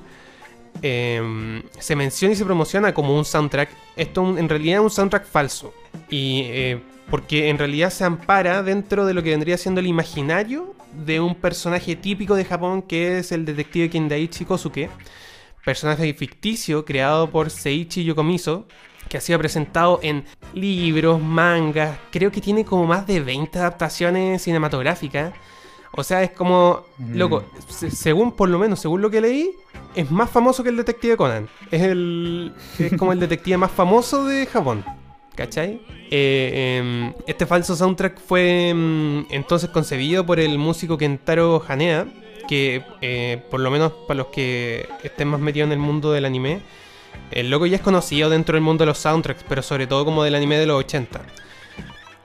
[0.82, 3.70] eh, se menciona y se promociona como un soundtrack.
[3.96, 5.72] Esto en realidad es un soundtrack falso.
[6.08, 10.74] Y eh, porque en realidad se ampara dentro de lo que vendría siendo el imaginario
[11.04, 14.88] de un personaje típico de Japón que es el detective Kindaichi Kosuke
[15.64, 18.66] personaje ficticio creado por Seiichi Yokomizo,
[19.08, 20.24] que ha sido presentado en
[20.54, 25.34] libros, mangas, creo que tiene como más de 20 adaptaciones cinematográficas.
[25.92, 27.14] O sea, es como, Mm.
[27.16, 29.50] loco, se- según por lo menos, según lo que leí,
[29.94, 31.48] es más famoso que el detective Conan.
[31.70, 34.84] Es el es como el detective más famoso de Japón.
[35.34, 35.80] ¿Cachai?
[36.10, 42.06] Eh, em, este falso soundtrack fue em, entonces concebido por el músico Kentaro Haneda,
[42.48, 46.24] que eh, por lo menos para los que estén más metidos en el mundo del
[46.24, 46.60] anime,
[47.30, 50.24] el loco ya es conocido dentro del mundo de los soundtracks, pero sobre todo como
[50.24, 51.22] del anime de los 80.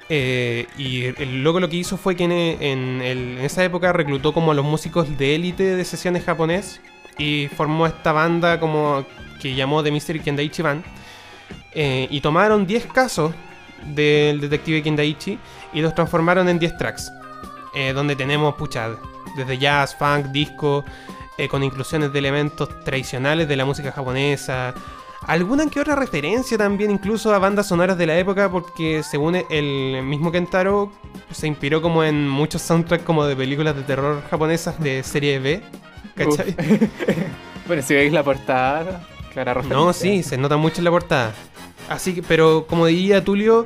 [0.10, 3.92] Eh, y el loco lo que hizo fue que en, en el- en esa época
[3.94, 6.80] reclutó como a los músicos de élite de sesiones japonés
[7.18, 9.06] y formó esta banda como
[9.42, 10.84] que llamó The Mystery Kendaichi Band.
[11.74, 13.34] Eh, y tomaron 10 casos
[13.94, 15.38] del detective Kendaichi
[15.74, 17.12] y los transformaron en 10 tracks.
[17.78, 18.92] eh, donde tenemos, pucha,
[19.36, 20.86] desde jazz, funk, disco,
[21.38, 24.74] eh, con inclusiones de elementos tradicionales de la música japonesa.
[25.28, 30.04] Alguna que otra referencia también incluso a bandas sonoras de la época porque según el
[30.04, 30.92] mismo Kentaro
[31.32, 35.64] se inspiró como en muchos soundtracks como de películas de terror japonesas de serie B.
[36.16, 36.56] ¿Cachai?
[37.68, 39.86] Bueno, si veis la portada, clara referencia.
[39.86, 41.34] No, sí, se nota mucho en la portada.
[41.90, 43.66] Así que, pero como diría Tulio,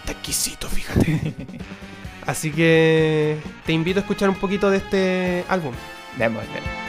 [0.00, 1.34] está exquisito, fíjate.
[2.26, 5.74] Así que te invito a escuchar un poquito de este álbum.
[6.16, 6.85] Démosle.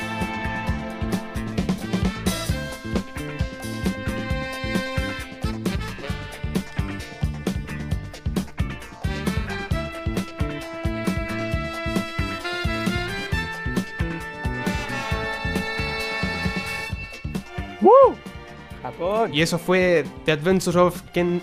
[18.81, 19.33] Japón.
[19.33, 21.41] Y eso fue The Adventures of Ken.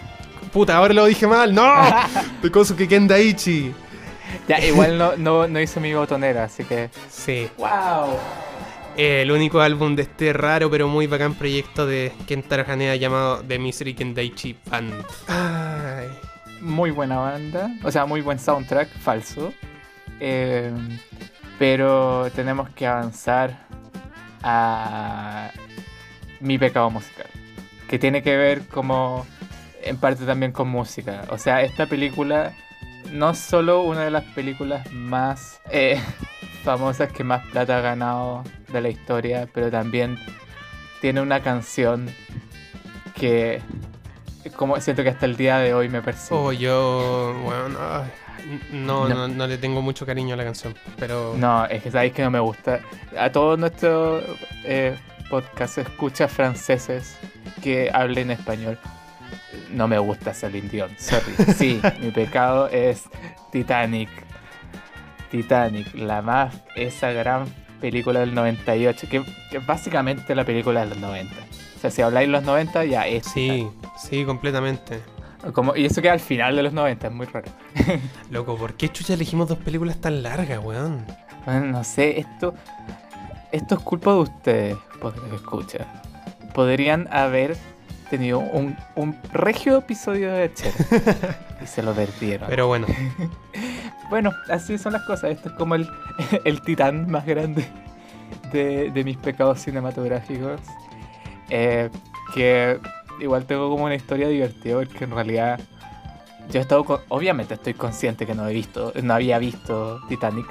[0.52, 1.64] Puta, ahora lo dije mal, ¡no!
[2.42, 3.74] De Kosuke Kendaichi.
[4.48, 6.90] Ya, igual no, no, no hice mi botonera, así que.
[7.10, 8.18] Sí, ¡Wow!
[8.96, 13.58] el único álbum de este raro pero muy bacán proyecto de Kentaro Haneda llamado The
[13.58, 15.04] Misery Kendaichi Band.
[15.26, 16.08] Ay.
[16.60, 19.52] Muy buena banda, o sea, muy buen soundtrack, falso.
[20.20, 20.72] Eh,
[21.58, 23.66] pero tenemos que avanzar
[24.42, 25.50] a
[26.40, 27.26] mi pecado musical,
[27.88, 29.26] que tiene que ver como
[29.82, 31.22] en parte también con música.
[31.30, 32.52] O sea, esta película
[33.12, 36.00] no es solo una de las películas más eh,
[36.64, 40.18] famosas que más plata ha ganado de la historia, pero también
[41.00, 42.08] tiene una canción
[43.14, 43.60] que
[44.56, 46.38] como siento que hasta el día de hoy me persigue.
[46.38, 47.34] Oh, yo.
[47.44, 48.10] Bueno, ay,
[48.72, 49.14] no, No.
[49.14, 50.74] no, no le tengo mucho cariño a la canción.
[50.98, 51.34] Pero.
[51.36, 52.80] No, es que sabéis que no me gusta.
[53.18, 54.22] A todos nuestros
[54.64, 54.96] eh,
[55.28, 57.16] podcast escuchas franceses
[57.62, 58.78] que hablen español.
[59.70, 61.34] No me gusta Celine Dion, sorry.
[61.56, 63.04] Sí, mi pecado es
[63.52, 64.08] Titanic.
[65.30, 66.54] Titanic, la más.
[66.76, 67.46] esa gran
[67.80, 71.34] película del 98, que, que es básicamente la película de los 90.
[71.76, 73.26] O sea, si habláis los 90, ya es.
[73.26, 73.66] Sí,
[73.98, 75.00] sí, completamente.
[75.52, 77.50] Como, y eso queda al final de los 90, es muy raro.
[78.30, 81.04] Loco, ¿por qué chucha elegimos dos películas tan largas, weón?
[81.44, 82.54] Bueno, no sé, esto.
[83.54, 85.86] Esto es culpa de ustedes, podcast que escucha.
[86.54, 87.56] Podrían haber
[88.10, 90.72] tenido un, un regio episodio de Cher.
[91.62, 92.48] y se lo perdieron.
[92.48, 92.86] Pero bueno,
[94.10, 95.30] Bueno, así son las cosas.
[95.30, 95.88] Esto es como el,
[96.44, 97.64] el titán más grande
[98.52, 100.60] de, de mis pecados cinematográficos.
[101.48, 101.90] Eh,
[102.34, 102.80] que
[103.20, 105.60] igual tengo como una historia divertida porque en realidad
[106.50, 110.46] yo he estado con- obviamente estoy consciente que no he visto, no había visto Titanic,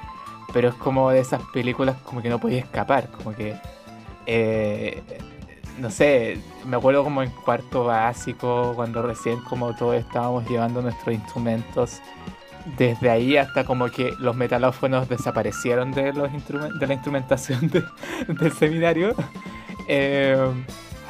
[0.54, 3.56] pero es como de esas películas como que no podía escapar, como que
[4.26, 5.02] eh,
[5.80, 11.16] no sé, me acuerdo como en cuarto básico, cuando recién como todos estábamos llevando nuestros
[11.16, 12.00] instrumentos
[12.78, 17.84] desde ahí hasta como que los metalófonos desaparecieron de, los instrumen- de la instrumentación de-
[18.34, 19.16] del seminario,
[19.88, 20.38] eh,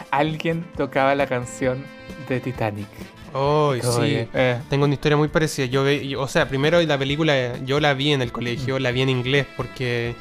[0.10, 1.84] alguien tocaba la canción
[2.30, 2.88] de Titanic.
[3.34, 4.28] Oh, sí.
[4.34, 5.66] eh, Tengo una historia muy parecida.
[5.66, 8.92] Yo, ve- yo- o sea, primero la película yo la vi en el colegio, la
[8.92, 10.14] vi en inglés porque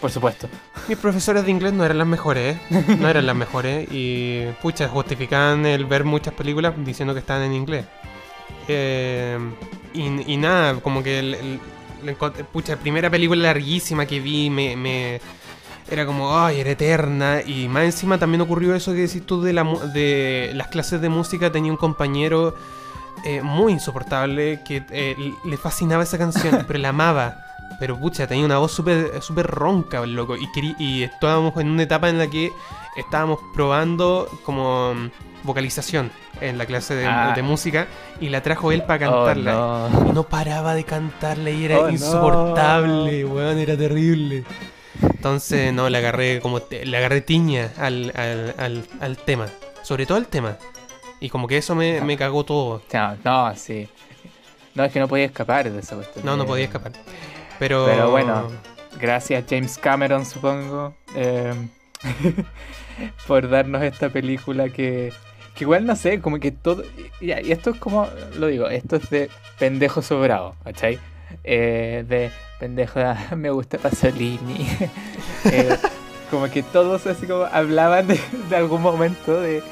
[0.00, 0.48] por supuesto.
[0.86, 2.84] mis profesores de inglés no eran las mejores, ¿eh?
[3.00, 7.54] no eran las mejores y pucha justificaban el ver muchas películas diciendo que estaban en
[7.54, 7.84] inglés.
[8.68, 9.38] Eh,
[9.94, 11.60] y, y nada, como que el,
[12.52, 15.20] pucha, primera película larguísima que vi me, me-
[15.90, 17.40] era como, ay, era eterna.
[17.44, 21.08] Y más encima también ocurrió eso que decís tú de, la, de las clases de
[21.08, 21.50] música.
[21.50, 22.54] Tenía un compañero
[23.24, 27.44] eh, muy insoportable que eh, le fascinaba esa canción, pero la amaba.
[27.80, 30.34] Pero pucha, tenía una voz súper súper ronca, loco.
[30.78, 32.50] Y, estábamos en una etapa en la que
[32.96, 35.10] estábamos probando como mm,
[35.44, 36.10] vocalización
[36.40, 37.32] en la clase de, Ah.
[37.36, 37.86] de música.
[38.20, 39.52] Y la trajo él para Oh, cantarla.
[39.92, 40.08] no.
[40.08, 41.90] Y no paraba de cantarle y era Oh, no.
[41.90, 44.44] insoportable, weón, era terrible.
[45.02, 49.46] Entonces, no, le agarré como te- le agarré tiña al, al, al, al tema.
[49.82, 50.56] Sobre todo al tema.
[51.20, 52.82] Y como que eso me, me cagó todo.
[52.92, 53.88] No, no, sí.
[54.74, 56.24] No, es que no podía escapar de esa cuestión.
[56.24, 56.92] No, no Eh, podía escapar.
[57.58, 58.48] Pero, Pero bueno.
[59.00, 61.52] Gracias James Cameron, supongo, eh,
[63.26, 65.12] por darnos esta película que,
[65.54, 66.82] que igual no sé, como que todo...
[67.20, 70.98] Y, y esto es como, lo digo, esto es de pendejo sobrado, ¿cachai?
[71.44, 74.66] Eh, de pendejo, ah, me gusta Pasolini.
[75.44, 75.76] Eh,
[76.30, 78.20] como que todos así como hablaban de,
[78.50, 79.62] de algún momento de,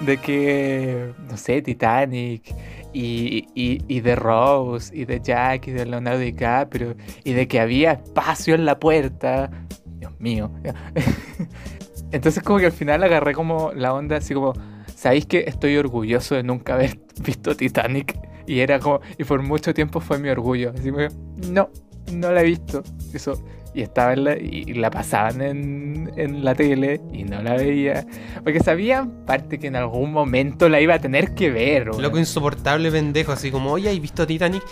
[0.00, 2.54] de que, no sé, Titanic
[2.92, 6.94] y, y, y de Rose y de Jack y de Leonardo DiCaprio
[7.24, 9.50] y de que había espacio en la puerta.
[9.98, 10.50] Dios mío.
[12.12, 14.52] Entonces como que al final agarré como la onda así como,
[14.94, 18.16] ¿sabéis que estoy orgulloso de nunca haber visto Titanic?
[18.46, 20.72] Y era como, y por mucho tiempo fue mi orgullo.
[20.76, 21.06] Así como,
[21.50, 21.70] no,
[22.12, 22.82] no la he visto.
[23.12, 23.42] Eso.
[23.76, 28.06] Y estaba en la, y la pasaban en, en la tele y no la veía.
[28.44, 31.86] Porque sabía parte que en algún momento la iba a tener que ver.
[31.98, 34.62] Loco insoportable pendejo, así como, oye, ¿has visto Titanic?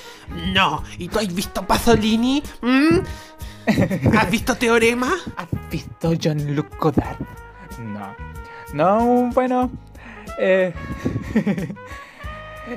[0.55, 0.85] No.
[0.99, 2.45] ¿Y tú has visto Pasolini?
[2.61, 2.99] ¿Mm?
[4.17, 5.13] ¿Has visto Teorema?
[5.37, 7.17] ¿Has visto John Luke Goddard?
[7.81, 8.15] No.
[8.73, 9.69] No, bueno.
[10.39, 10.73] eh,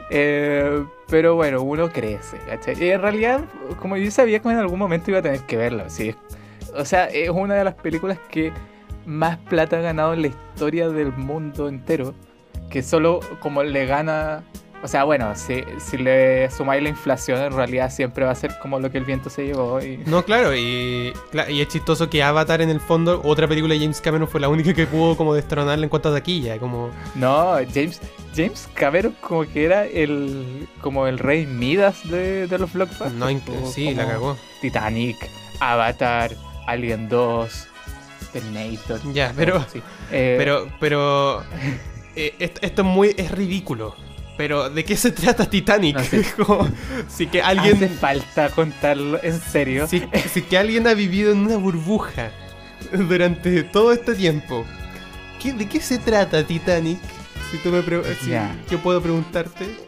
[0.09, 2.81] eh, pero bueno, uno crece, ¿cachai?
[2.83, 3.45] Y en realidad,
[3.79, 6.15] como yo sabía que en algún momento iba a tener que verlo, ¿sí?
[6.75, 8.51] O sea, es una de las películas que
[9.05, 12.13] más plata ha ganado en la historia del mundo entero.
[12.69, 14.43] Que solo como le gana.
[14.83, 18.57] O sea, bueno, si, si le sumáis la inflación, en realidad siempre va a ser
[18.59, 19.81] como lo que el viento se llevó.
[19.81, 19.97] Y...
[20.05, 21.11] No, claro, y,
[21.49, 24.47] y es chistoso que Avatar en el fondo, otra película de James Cameron fue la
[24.49, 26.91] única que pudo como destronarle en cuanto a taquilla, como...
[27.15, 27.99] No, James,
[28.35, 33.13] James Cameron como que era el como el rey Midas de, de los blockbusters.
[33.13, 34.37] No, como- sí, la cagó.
[34.61, 35.17] Titanic,
[35.61, 36.31] Avatar,
[36.67, 37.67] Alien 2,
[38.33, 38.99] Terminator.
[39.13, 39.65] Ya, pero...
[39.71, 39.81] Sí.
[40.11, 41.41] Eh, Pero, pero...
[42.15, 43.15] eh, esto, esto es muy...
[43.17, 43.95] es ridículo.
[44.37, 45.97] Pero, ¿de qué se trata Titanic?
[46.37, 46.45] No.
[46.45, 46.69] Como,
[47.07, 47.89] si que hace alguien...
[47.97, 49.87] falta contarlo en serio.
[49.87, 52.31] Si, si que alguien ha vivido en una burbuja
[52.91, 54.65] durante todo este tiempo.
[55.41, 56.99] ¿qué- ¿De qué se trata Titanic?
[57.51, 57.81] Si tú me
[58.21, 58.31] si
[58.69, 59.85] yo puedo preguntarte.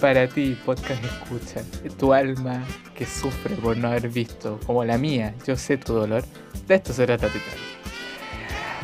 [0.00, 1.60] Para ti, podcast escucha,
[1.98, 2.62] tu alma
[2.94, 6.22] que sufre por no haber visto, como la mía, yo sé tu dolor.
[6.68, 7.58] De esto se trata Titanic.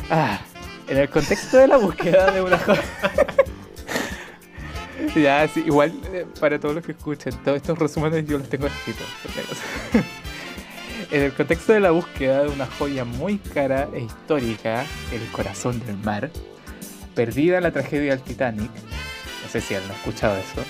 [0.09, 0.39] Ah,
[0.87, 2.81] en el contexto de la búsqueda de una joven.
[5.15, 9.07] ya, igual eh, para todos los que escuchen, todos estos resúmenes yo los tengo escritos.
[11.11, 15.79] en el contexto de la búsqueda de una joya muy cara e histórica, el corazón
[15.85, 16.31] del mar,
[17.13, 18.71] perdida en la tragedia del Titanic,
[19.43, 20.63] no sé si han escuchado eso,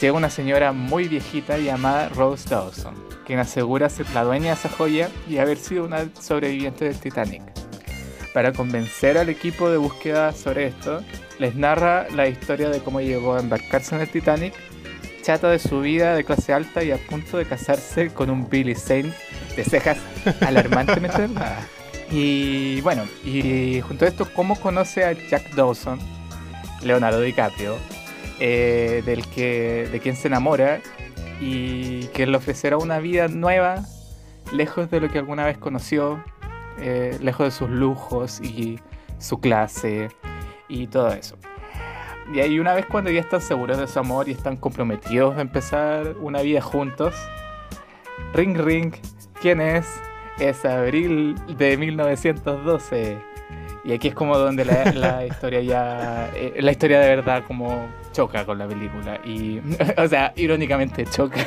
[0.00, 2.94] llega una señora muy viejita llamada Rose Dawson,
[3.26, 7.42] quien asegura ser la dueña de esa joya y haber sido una sobreviviente del Titanic.
[8.32, 11.02] Para convencer al equipo de búsqueda sobre esto,
[11.38, 14.54] les narra la historia de cómo llegó a embarcarse en el Titanic,
[15.22, 18.74] chata de su vida de clase alta y a punto de casarse con un Billy
[18.74, 19.12] Zane
[19.56, 19.98] de cejas
[20.40, 21.66] alarmantemente delgadas.
[22.10, 25.98] Y bueno, y junto a esto, cómo conoce a Jack Dawson,
[26.82, 27.76] Leonardo DiCaprio,
[28.40, 30.80] eh, del que, de quien se enamora
[31.40, 33.84] y que le ofrecerá una vida nueva,
[34.52, 36.24] lejos de lo que alguna vez conoció,
[36.80, 38.80] eh, lejos de sus lujos y
[39.18, 40.08] su clase
[40.68, 41.36] y todo eso.
[42.32, 45.40] Y ahí una vez cuando ya están seguros de su amor y están comprometidos a
[45.40, 47.14] empezar una vida juntos,
[48.34, 48.92] ring ring,
[49.40, 49.86] ¿quién es?
[50.38, 53.18] Es Abril de 1912.
[53.84, 56.30] Y aquí es como donde la, la historia ya.
[56.34, 59.18] eh, la historia de verdad como choca con la película.
[59.24, 59.60] Y.
[59.96, 61.40] O sea, irónicamente choca.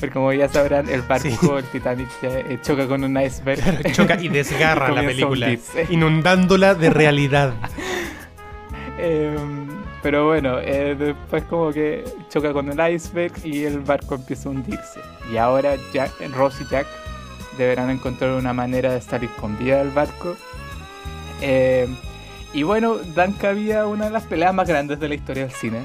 [0.00, 1.48] Porque como ya sabrán, el barco, Sí.
[1.56, 3.92] el Titanic, eh, choca con un iceberg.
[3.92, 5.86] Choca y desgarra la película, hundirse.
[5.88, 7.54] inundándola de realidad.
[8.98, 9.68] Em,
[10.02, 14.52] pero bueno, eh, después como que choca con el iceberg y el barco empieza a
[14.52, 15.00] hundirse.
[15.32, 16.86] Y ahora Jack, Ross y Jack
[17.58, 20.36] deberán encontrar una manera de salir con vida del barco.
[21.40, 21.96] Em,
[22.54, 25.52] y bueno, dan cabida a una de las peleas más grandes de la historia del
[25.54, 25.82] cine.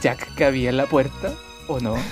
[0.00, 1.32] Jack cabía en la puerta
[1.68, 1.94] o no.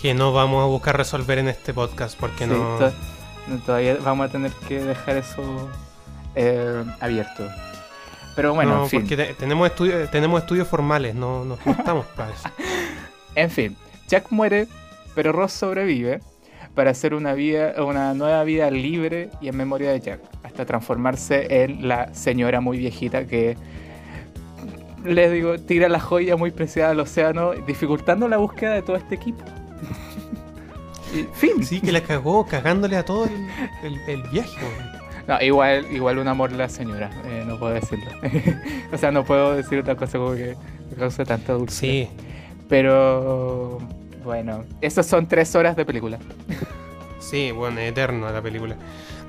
[0.00, 2.78] Que no vamos a buscar resolver en este podcast porque Sí, no.
[2.78, 2.92] to-
[3.48, 5.68] no, todavía vamos a tener que dejar eso
[6.34, 7.46] eh, abierto.
[8.36, 9.00] Pero bueno, no, en fin.
[9.00, 12.48] porque te- tenemos, estudio- tenemos estudios formales, no, no, estamos para eso.
[13.34, 13.76] En fin,
[14.08, 14.66] Jack muere,
[15.14, 16.20] pero Ross sobrevive
[16.74, 21.62] para hacer una, vida, una nueva vida libre y en memoria de Jack, hasta transformarse
[21.64, 23.56] en la señora muy viejita que,
[25.04, 29.14] les digo, tira la joya muy preciada al océano, dificultando la búsqueda de todo este
[29.16, 29.44] equipo.
[31.34, 31.64] Fin.
[31.64, 33.32] Sí, que la cagó, cagándole a todo el,
[33.82, 34.60] el- el viaje.
[35.30, 38.10] No, igual, igual un amor la señora, eh, no puedo decirlo.
[38.92, 40.56] o sea, no puedo decir otra cosa como que
[40.90, 41.78] me causa tanta dulzura.
[41.78, 42.08] Sí,
[42.68, 43.78] Pero
[44.24, 46.18] bueno, esas son tres horas de película.
[47.20, 48.74] sí, bueno, eterno la película.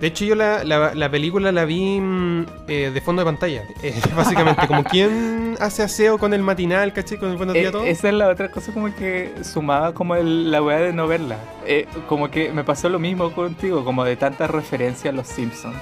[0.02, 3.64] De hecho, yo la, la- la película la vi mm, eh, de fondo de pantalla.
[3.84, 7.18] Eh, básicamente, como quien hace aseo con el matinal, ¿caché?
[7.18, 7.84] Con el buenos días Eh, todo.
[7.84, 11.38] esa es la otra cosa como que sumaba como el- la weá de no verla.
[11.66, 15.78] Eh, como que me pasó lo mismo contigo, como de tanta referencia a los Simpsons.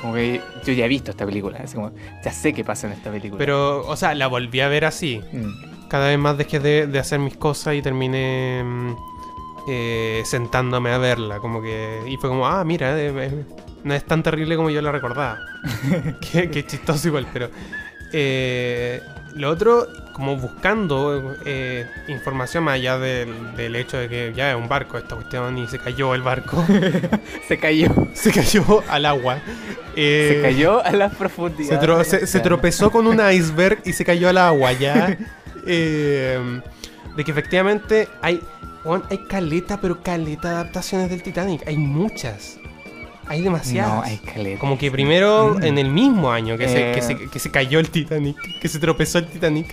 [0.00, 1.92] Como que yo ya he visto esta película, así como,
[2.24, 3.38] ya sé qué pasa en esta película.
[3.38, 5.20] Pero, o sea, la volví a ver así.
[5.32, 5.88] Mm.
[5.88, 8.96] Cada vez más dejé de, de hacer mis cosas y terminé mm,
[9.68, 11.38] eh, sentándome a verla.
[11.38, 12.02] Como que.
[12.06, 13.44] Y fue como, ah, mira, eh, eh,
[13.84, 15.38] no es tan terrible como yo la recordaba.
[16.32, 17.50] qué, qué chistoso igual, pero.
[18.12, 19.00] eh,
[19.34, 21.34] lo otro, como buscando
[22.06, 25.66] información más allá del, del hecho de que ya es un barco esta cuestión y
[25.68, 26.62] se cayó el barco.
[27.48, 29.38] Se cayó, se cayó al agua.
[29.94, 31.80] Se cayó a las se, profundidades.
[31.82, 35.16] tro- se- tropezó con un iceberg y se cayó al agua ya.
[35.64, 38.40] De que efectivamente hay,
[39.10, 41.66] hay caleta, pero caleta de adaptaciones del Titanic.
[41.66, 42.58] Hay muchas.
[43.26, 43.94] Hay demasiadas.
[43.94, 44.58] No, hay caleta.
[44.58, 45.64] Como que primero, Mm.
[45.64, 46.94] en el mismo año que, se, Eh.
[46.94, 49.72] que, se, que se cayó el Titanic, que se tropezó el Titanic,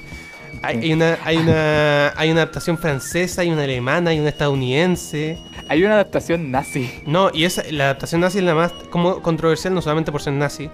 [0.61, 0.83] hay, Sí.
[0.85, 5.37] hay una, hay, una, hay una adaptación francesa, hay una alemana, hay una estadounidense.
[5.67, 6.89] Hay una adaptación nazi.
[7.05, 10.33] No, y esa, la adaptación nazi es la más como controversial, no solamente por ser
[10.33, 10.69] nazi,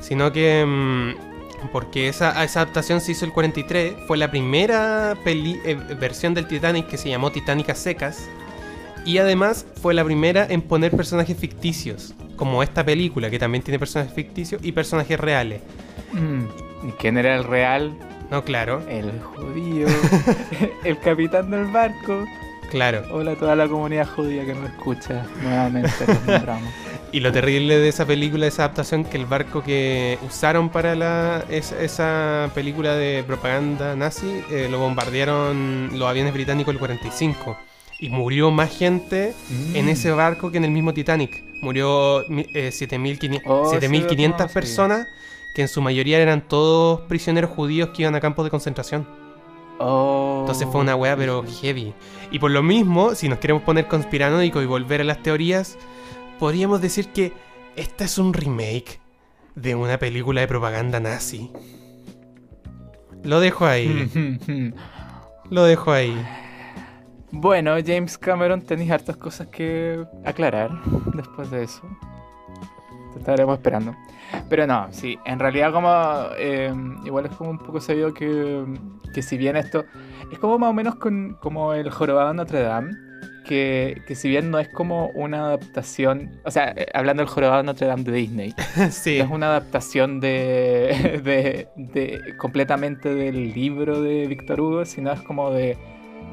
[0.00, 1.35] sino que mm,
[1.72, 6.46] porque esa, esa adaptación se hizo el 43, fue la primera peli- eh, versión del
[6.46, 8.28] Titanic que se llamó Titanic a secas,
[9.04, 13.78] y además fue la primera en poner personajes ficticios, como esta película que también tiene
[13.78, 15.60] personajes ficticios y personajes reales.
[16.12, 16.88] Mm.
[16.88, 17.92] ¿Y quién era el real?
[18.30, 19.86] No, claro, El judío.
[20.84, 22.24] el capitán del barco.
[22.70, 23.04] claro.
[23.12, 25.24] Hola a toda la comunidad judía que nos escucha.
[25.42, 26.70] Nuevamente los nombramos.
[27.16, 30.94] Y lo terrible de esa película, de esa adaptación, que el barco que usaron para
[30.94, 37.56] la, es- esa película de propaganda nazi eh, lo bombardearon los aviones británicos el 45.
[38.00, 39.32] Y murió más gente
[39.72, 39.88] en Mm.
[39.88, 41.42] ese barco que en el mismo Titanic.
[41.62, 44.52] Murió eh, 7.500 Oh, sí, 7.500 no, sí.
[44.54, 45.06] personas,
[45.54, 49.06] que en su mayoría eran todos prisioneros judíos que iban a campos de concentración.
[49.78, 50.38] Oh.
[50.40, 51.94] Entonces fue una weá, pero heavy.
[52.30, 55.78] Y por lo mismo, si nos queremos poner conspiranoicos y volver a las teorías,
[56.38, 57.32] podríamos decir que
[57.76, 59.00] esta es un remake
[59.54, 61.50] de una película de propaganda nazi.
[63.22, 64.08] Lo dejo ahí,
[65.50, 66.16] lo dejo ahí.
[67.32, 70.70] Bueno, James Cameron, tenéis hartas cosas que aclarar
[71.14, 71.82] después de eso.
[73.12, 73.94] Te estaremos esperando.
[74.48, 75.90] Pero no, sí, en realidad como...
[76.38, 76.72] eh,
[77.04, 78.64] igual es como un poco sabido que,
[79.12, 79.84] que si bien esto...
[80.30, 82.92] Es como más o menos con, como el jorobado de Notre Dame.
[83.46, 86.40] Que, que si bien no es como una adaptación...
[86.44, 88.54] O sea, eh, hablando del jorobado de Notre Dame de Disney.
[88.90, 95.20] sí, Es una adaptación de, de, de- completamente del libro de Víctor Hugo, sino es
[95.22, 95.78] como de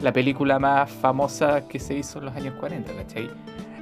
[0.02, 3.30] la película más famosa que se hizo en los años 40, ¿cachai?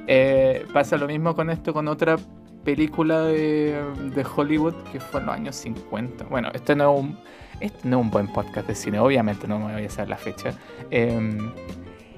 [0.06, 2.16] Eh, pasa lo mismo con esto, con otra
[2.64, 3.80] película de,
[4.14, 6.24] de Hollywood que fue en los años 50.
[6.24, 7.18] Bueno, este no es un,
[7.60, 10.16] este no es un buen podcast de cine, obviamente no me voy a hacer la
[10.16, 10.52] fecha.
[10.90, 11.38] Eh,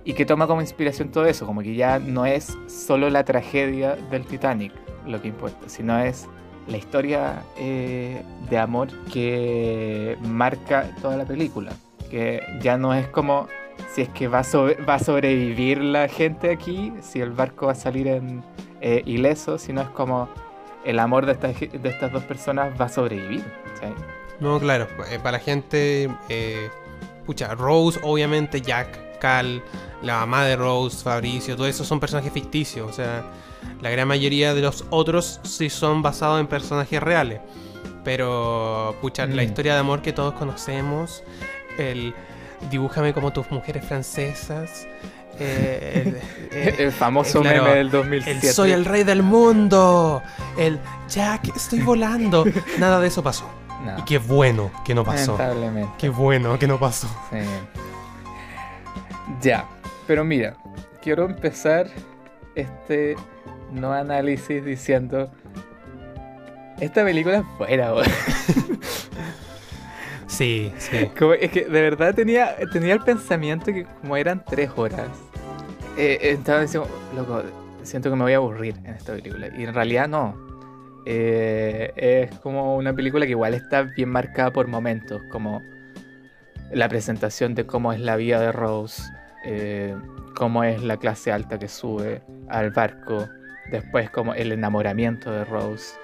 [0.04, 3.96] y que toma como inspiración todo eso, como que ya no es solo la tragedia
[4.10, 4.72] del Titanic
[5.06, 6.26] lo que importa, sino es
[6.66, 11.72] la historia eh, de amor que marca toda la película.
[12.10, 13.48] Que ya no es como
[13.92, 17.72] si es que va a, va a sobrevivir la gente aquí, si el barco va
[17.72, 18.42] a salir en,
[18.80, 20.28] eh, ileso, sino es como
[20.84, 23.44] el amor de, de estas dos personas va a sobrevivir.
[24.40, 26.10] no, claro, eh, para la gente,
[27.26, 29.62] pucha, Rose, obviamente, Jack, Cal,
[30.02, 32.90] la mamá de Rose, Fabricio, todo eso son personajes ficticios.
[32.90, 33.24] O sea,
[33.80, 37.40] la gran mayoría de los otros sí son basados en personajes reales.
[38.04, 39.46] Pero, pucha, la Mm.
[39.46, 41.22] historia de amor que todos conocemos,
[41.78, 42.14] el
[42.70, 44.86] dibújame como tus mujeres francesas,
[45.38, 46.16] eh, el-
[46.52, 48.52] eh, el famoso claro, meme del el 2007.
[48.52, 50.22] soy el rey del mundo,
[50.58, 52.44] el Jack, estoy volando.
[52.78, 53.48] Nada de eso pasó.
[53.84, 55.38] No, Y qué bueno que no pasó.
[55.98, 57.06] Qué bueno que no pasó.
[57.30, 57.38] Sí.
[59.40, 59.66] Ya,
[60.06, 60.56] pero mira,
[61.02, 61.86] quiero empezar
[62.54, 63.16] este
[63.72, 65.30] no análisis diciendo
[66.80, 68.06] esta película es buena, weón.
[70.26, 71.10] Sí, sí.
[71.16, 75.06] Como- es que de verdad tenía, tenía el pensamiento que como eran tres horas,
[75.96, 77.42] eh, estaba diciendo, loco,
[77.84, 79.48] siento que me voy a aburrir en esta película.
[79.56, 80.34] Y en realidad no.
[81.06, 85.62] Eh, es como una película que igual está bien marcada por momentos, como
[86.74, 89.02] la presentación de cómo es la vida de Rose,
[89.44, 89.94] eh,
[90.36, 93.28] cómo es la clase alta que sube al barco,
[93.70, 95.96] después como el enamoramiento de Rose.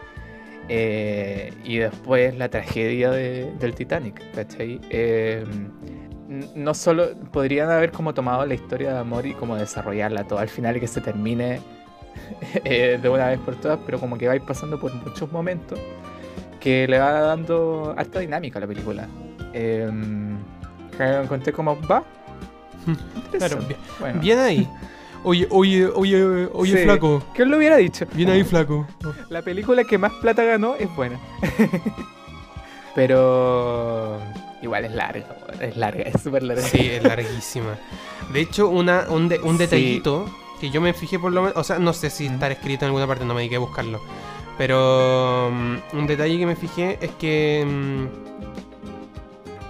[0.72, 4.80] eh, y después la tragedia de- del Titanic, ¿cachai?
[4.90, 5.44] Eh,
[6.54, 10.48] no solo podrían haber como tomado la historia de amor y como desarrollarla todo al
[10.48, 11.60] final que se termine
[12.64, 15.76] de una vez por todas, pero como que vais pasando por muchos momentos
[16.60, 19.08] que le va dando alta dinámica a la película.
[21.07, 22.03] Lo encontré como va.
[23.36, 24.68] Claro, bien, Bueno, bien ahí.
[25.22, 26.84] Oye, oye, oye, oye, Sí.
[26.84, 27.22] flaco.
[27.34, 28.07] ¿Quién lo hubiera dicho?
[28.14, 28.86] Bien ahí, flaco.
[29.28, 31.18] La película que más plata ganó es buena.
[32.94, 34.18] Pero
[34.62, 35.26] igual es larga,
[35.61, 36.62] es larga, es súper larga.
[36.62, 37.76] Sí, es larguísima.
[38.32, 39.59] De hecho, una, un, de- un Sí.
[39.59, 40.26] detallito
[40.61, 42.88] que yo me fijé por lo menos, o sea, no sé si estar escrito en
[42.88, 44.01] alguna parte, no me dediqué a buscarlo.
[44.59, 48.69] Pero mm, un detalle que me fijé es que, mm,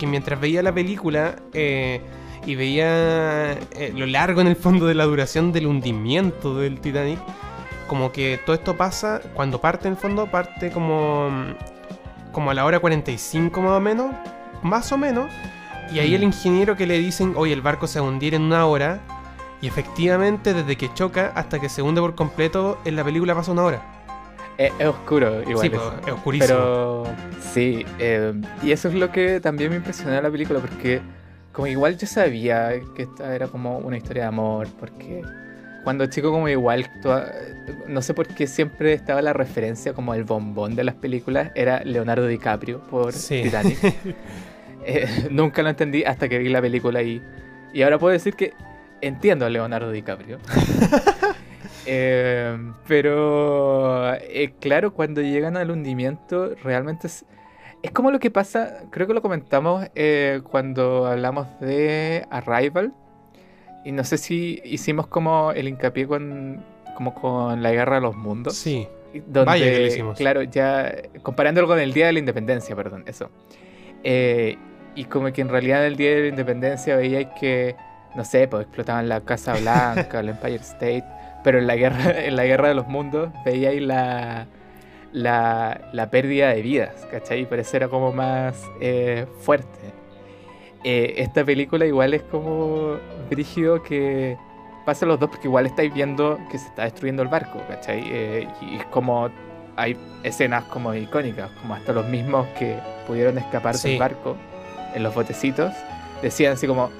[0.01, 2.01] que mientras veía la película eh,
[2.47, 7.19] y veía eh, lo largo en el fondo de la duración del hundimiento del Titanic,
[7.87, 12.55] como que todo esto pasa, cuando parte en el fondo, parte como, mm, como a
[12.55, 14.15] la hora 45 más o menos,
[14.63, 15.31] más o menos,
[15.93, 16.25] y ahí el Mm.
[16.25, 19.01] ingeniero que le dicen, oye, el barco se va a hundir en una hora.
[19.61, 23.53] Y efectivamente, desde que choca hasta que se hunde por completo, en la película pasa
[23.53, 24.00] una hora.
[24.61, 25.59] Es, es oscuro, igual.
[25.63, 26.47] sí, pues, es oscurísimo.
[26.47, 27.05] Pero
[27.53, 31.01] sí, eh, y eso es lo que también me impresionó de la película, porque
[31.53, 35.23] como igual yo sabía que esta era como una historia de amor, porque
[35.83, 37.33] cuando chico como igual, toda-
[37.89, 41.83] no sé por qué siempre estaba la referencia como el bombón de las películas, era
[41.83, 43.43] Leonardo DiCaprio por Sí.
[43.43, 43.79] Titanic.
[44.83, 47.21] Eh, nunca lo entendí hasta que vi la película y,
[47.75, 48.55] y ahora puedo decir que
[49.03, 50.39] entiendo a Leonardo DiCaprio.
[51.87, 52.57] Eh,
[52.87, 57.25] pero eh, claro, cuando llegan al hundimiento, realmente es,
[57.83, 62.93] es como lo que pasa, creo que lo comentamos eh, cuando hablamos de Arrival.
[63.85, 66.63] Y no sé si hicimos como el hincapié con,
[66.95, 68.55] como con la guerra de los mundos.
[68.55, 70.19] Sí, Donde, Vaya que lo hicimos.
[70.19, 73.31] Claro, ya comparándolo con el Día de la Independencia, perdón, eso.
[74.05, 74.59] Eh,
[74.95, 77.75] y como que en realidad el Día de la Independencia veíais que,
[78.15, 81.05] no sé, pues explotaban la Casa Blanca, el Empire State,
[81.45, 84.47] pero en la guerra, en la guerra de los mundos veíais la,
[85.13, 87.47] la, la pérdida de vidas, ¿cachai?
[87.49, 89.79] Pero eso era como más eh, fuerte.
[90.85, 92.97] Eh, esta película igual es como
[93.29, 94.37] brígido que
[94.87, 98.03] pasa los dos porque igual estáis viendo que se está destruyendo el barco, ¿cachai?
[98.07, 99.29] Eh, y es como
[99.77, 103.91] hay escenas como icónicas, como hasta los mismos que pudieron escapar Sí.
[103.91, 104.37] del barco
[104.95, 105.73] en los botecitos,
[106.23, 106.91] decían así como,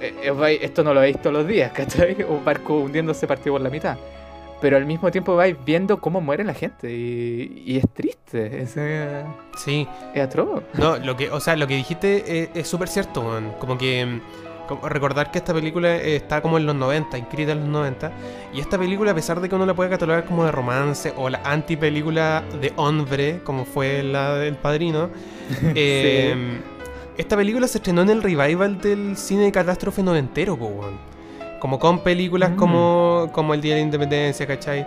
[0.00, 2.16] "Eh, eh, esto no lo veis todos los días, ¿cachai?
[2.28, 3.96] Un barco hundiéndose partido por la mitad.
[4.60, 8.74] Pero al mismo tiempo vais viendo cómo muere la gente y, y es triste, es,
[8.76, 9.22] eh,
[9.56, 9.86] sí.
[10.14, 10.62] es atroz.
[10.74, 13.52] No, lo que, o sea, lo que dijiste es- súper cierto, weón.
[13.60, 14.20] Como que mm,
[14.88, 18.10] recordar que esta película eh, está como en los 90, inscrita en los 90.
[18.52, 21.30] Y esta película, a pesar de que uno la puede catalogar como de romance o
[21.30, 25.08] la anti-película de hombre, como fue la del padrino,
[25.74, 26.34] eh,
[27.18, 30.98] esta película se estrenó en el revival del cine de catástrofe noventero, weón.
[31.60, 32.56] Como con películas Mm.
[32.56, 34.86] como, como El Día de la Independencia, ¿cachai?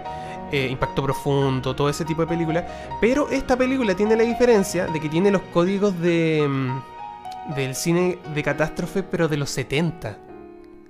[0.51, 2.63] Eh, Impacto Profundo, todo ese tipo de películas.
[2.99, 8.17] Pero esta película tiene la diferencia de que tiene los códigos de mm, del cine
[8.33, 10.17] de catástrofe, pero de los 70.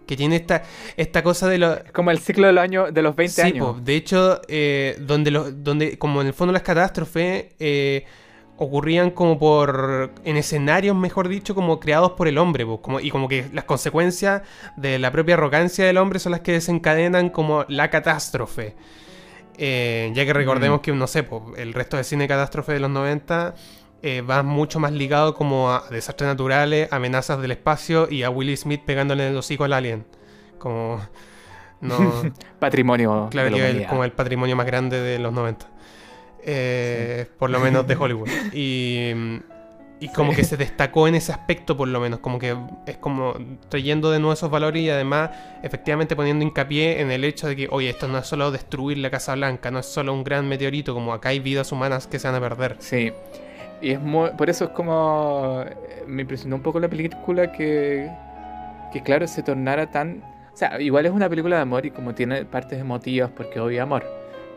[0.05, 0.63] Que tiene esta,
[0.97, 1.79] esta cosa de los...
[1.93, 3.65] Como el ciclo de los años, de los 20 Sí, años.
[3.75, 8.03] po, de hecho, eh, donde, los, donde como en el fondo las catástrofes eh,
[8.63, 13.27] ocurrían como por, en escenarios, mejor dicho, como creados por el hombre, como, y como
[13.27, 14.43] que las consecuencias
[14.77, 18.75] de la propia arrogancia del hombre son las que desencadenan como la catástrofe.
[19.57, 20.81] Eh, ya que recordemos Mm.
[20.83, 21.27] que, no sé,
[21.57, 23.55] el resto del cine de catástrofe de los 90
[24.03, 28.57] eh, va mucho más ligado como a desastres naturales, amenazas del espacio y a Willie
[28.57, 30.05] Smith pegándole en los hocico al alien.
[30.59, 31.01] Como.
[31.79, 31.97] No.
[32.59, 33.27] Patrimonio.
[33.31, 35.67] Claro, de la como el patrimonio más grande de los 90.
[36.43, 38.29] Eh, Por lo menos de Hollywood.
[38.53, 39.11] Y,
[39.99, 42.19] y como que se destacó en ese aspecto, por lo menos.
[42.19, 42.55] Como que
[42.87, 43.33] es como
[43.69, 45.29] trayendo de nuevo esos valores y además,
[45.61, 49.09] efectivamente, poniendo hincapié en el hecho de que, oye, esto no es solo destruir la
[49.11, 52.27] Casa Blanca, no es solo un gran meteorito, como acá hay vidas humanas que se
[52.27, 52.75] van a perder.
[52.79, 53.11] Sí.
[53.81, 55.63] Y es muy, por eso es como.
[55.67, 58.09] eh, Me impresionó un poco la película que.
[58.91, 60.23] Que claro, se tornara tan.
[60.53, 63.81] O sea, igual es una película de amor y como tiene partes emotivas porque obvio
[63.83, 64.03] amor.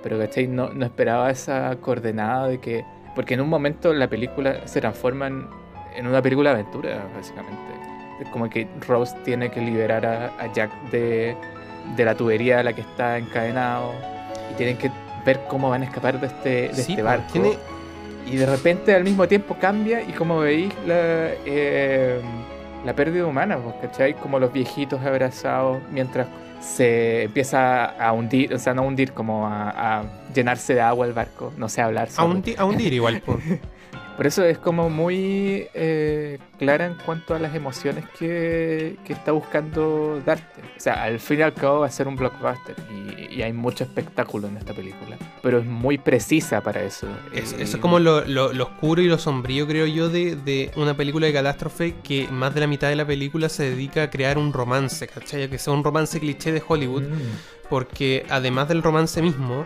[0.05, 0.47] Pero ¿cachai?
[0.47, 2.85] No, no esperaba esa coordenada de que.
[3.16, 5.47] Porque en un momento la película se transforma en,
[5.97, 7.59] en una película de aventura, básicamente.
[8.31, 11.35] Como que Rose tiene que liberar a, a Jack de,
[11.97, 13.93] de la tubería a la que está encadenado.
[14.52, 14.90] Y tienen que
[15.26, 17.32] ver cómo van a escapar de este, de Sí, este pues, barco.
[17.32, 17.56] tiene-
[18.26, 22.20] Y de repente al mismo tiempo cambia y como veis la, eh,
[22.85, 24.14] la pérdida humana, pues, ¿cachai?
[24.14, 26.26] Como los viejitos abrazados mientras
[26.65, 30.05] se empieza a hundir, o sea, no a hundir, como a, a
[30.35, 32.09] llenarse de agua el barco, no sé hablar.
[32.09, 32.41] A, sorry.
[32.41, 33.23] hundi- a hundir igual.
[33.24, 33.39] pues.
[34.16, 39.32] Por eso es como muy eh, clara en cuanto a las emociones que, que está
[39.32, 40.61] buscando darte.
[40.77, 43.53] O sea, al fin y al cabo va a ser un blockbuster y, y hay
[43.53, 45.16] mucho espectáculo en esta película.
[45.43, 47.09] Pero es muy precisa para eso.
[47.32, 50.36] Es- Eh, eso es como lo, lo- lo oscuro y lo sombrío, creo yo, de,
[50.36, 54.05] de una película de catástrofe que más de la mitad de la película se dedica
[54.05, 55.51] a crear un romance, ¿cachai?
[55.51, 57.69] Que sea un romance cliché de Hollywood, Mm.
[57.69, 59.65] porque además del romance mismo,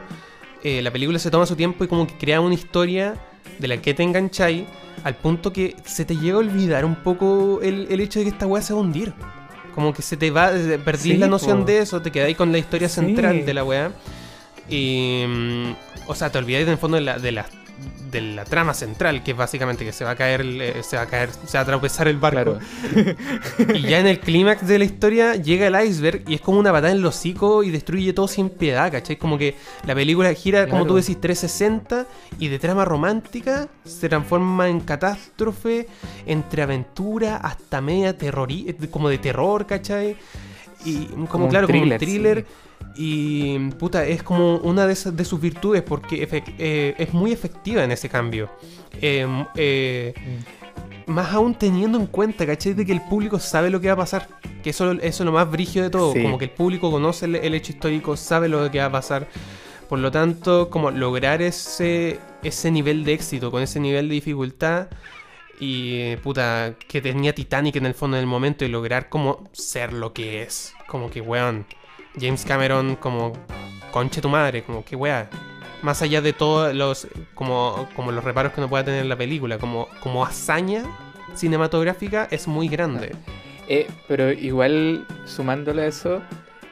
[0.64, 3.14] eh, la película se toma su tiempo y como que crea una historia
[3.58, 4.64] de la que te engancháis
[5.04, 8.30] al punto que se te llega a olvidar un poco el, el hecho de que
[8.30, 9.12] esta weá se va a hundir.
[9.74, 10.50] Como que se te va,
[10.84, 11.64] perdís Sí, la noción po.
[11.66, 12.96] de eso, te quedáis con la historia Sí.
[12.96, 13.92] central de la weá.
[14.68, 15.24] Y.
[15.28, 15.72] mm,
[16.08, 17.46] O sea, te olvidáis en el fondo de la, de la,
[18.10, 21.02] de la trama central, que es básicamente que se va a caer, eh, se va
[21.02, 22.58] a caer, se va a tropezar el barco.
[22.92, 23.16] Claro.
[23.74, 26.72] Y ya en el clímax de la historia llega el iceberg y es como una
[26.72, 29.16] patada en el hocico y destruye todo sin piedad, ¿cachai?
[29.16, 29.56] Como que
[29.86, 30.86] la película gira, como Claro.
[30.86, 32.06] tú decís, 360
[32.38, 35.86] y de trama romántica se transforma en catástrofe,
[36.26, 38.48] entre aventura hasta media terror,
[38.90, 40.16] como de terror, ¿cachai?
[40.84, 42.67] Y como, Como un claro, como un thriller, thriller.
[43.00, 47.84] Y puta, es como una de, esas, de sus virtudes porque eh, es muy efectiva
[47.84, 48.50] en ese cambio.
[49.00, 50.14] Eh, eh,
[51.06, 52.74] más aún teniendo en cuenta, ¿cachai?
[52.74, 54.28] De que el público sabe lo que va a pasar.
[54.64, 56.12] Que eso, eso es lo más brigio de todo.
[56.12, 56.20] Sí.
[56.20, 59.28] Como que el público conoce el, el hecho histórico, sabe lo que va a pasar.
[59.88, 64.88] Por lo tanto, como lograr ese, ese nivel de éxito, con ese nivel de dificultad.
[65.60, 70.12] Y puta, que tenía Titanic en el fondo del momento y lograr como ser lo
[70.12, 70.74] que es.
[70.88, 71.64] Como que, weón,
[72.20, 73.32] James Cameron como
[73.90, 75.28] conche tu madre, como que weá.
[75.82, 79.58] Más allá de todos los como, como los reparos que no pueda tener la película,
[79.58, 80.82] como, como hazaña
[81.34, 83.14] cinematográfica es muy grande.
[83.68, 86.22] Eh, pero igual, sumándole a eso,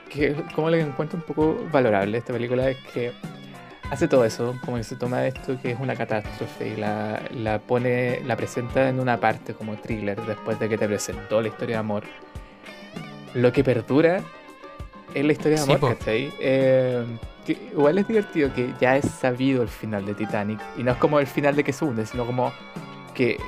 [0.08, 3.12] que como lo encuentro un poco valorable esta película es que
[3.90, 7.58] hace todo eso, como que se toma esto que es una catástrofe y la, la
[7.58, 11.76] pone, la presenta en una parte como thriller después de que te presentó la historia
[11.76, 12.04] de amor.
[13.34, 14.22] Lo que perdura
[15.20, 15.88] es la historia de Sí, amor, po.
[15.88, 16.32] ¿cachai?
[16.38, 17.04] Eh,
[17.46, 20.98] que igual es divertido que ya es sabido el final de Titanic y no es
[20.98, 22.52] como el final de que se hunde, sino como
[23.14, 23.38] que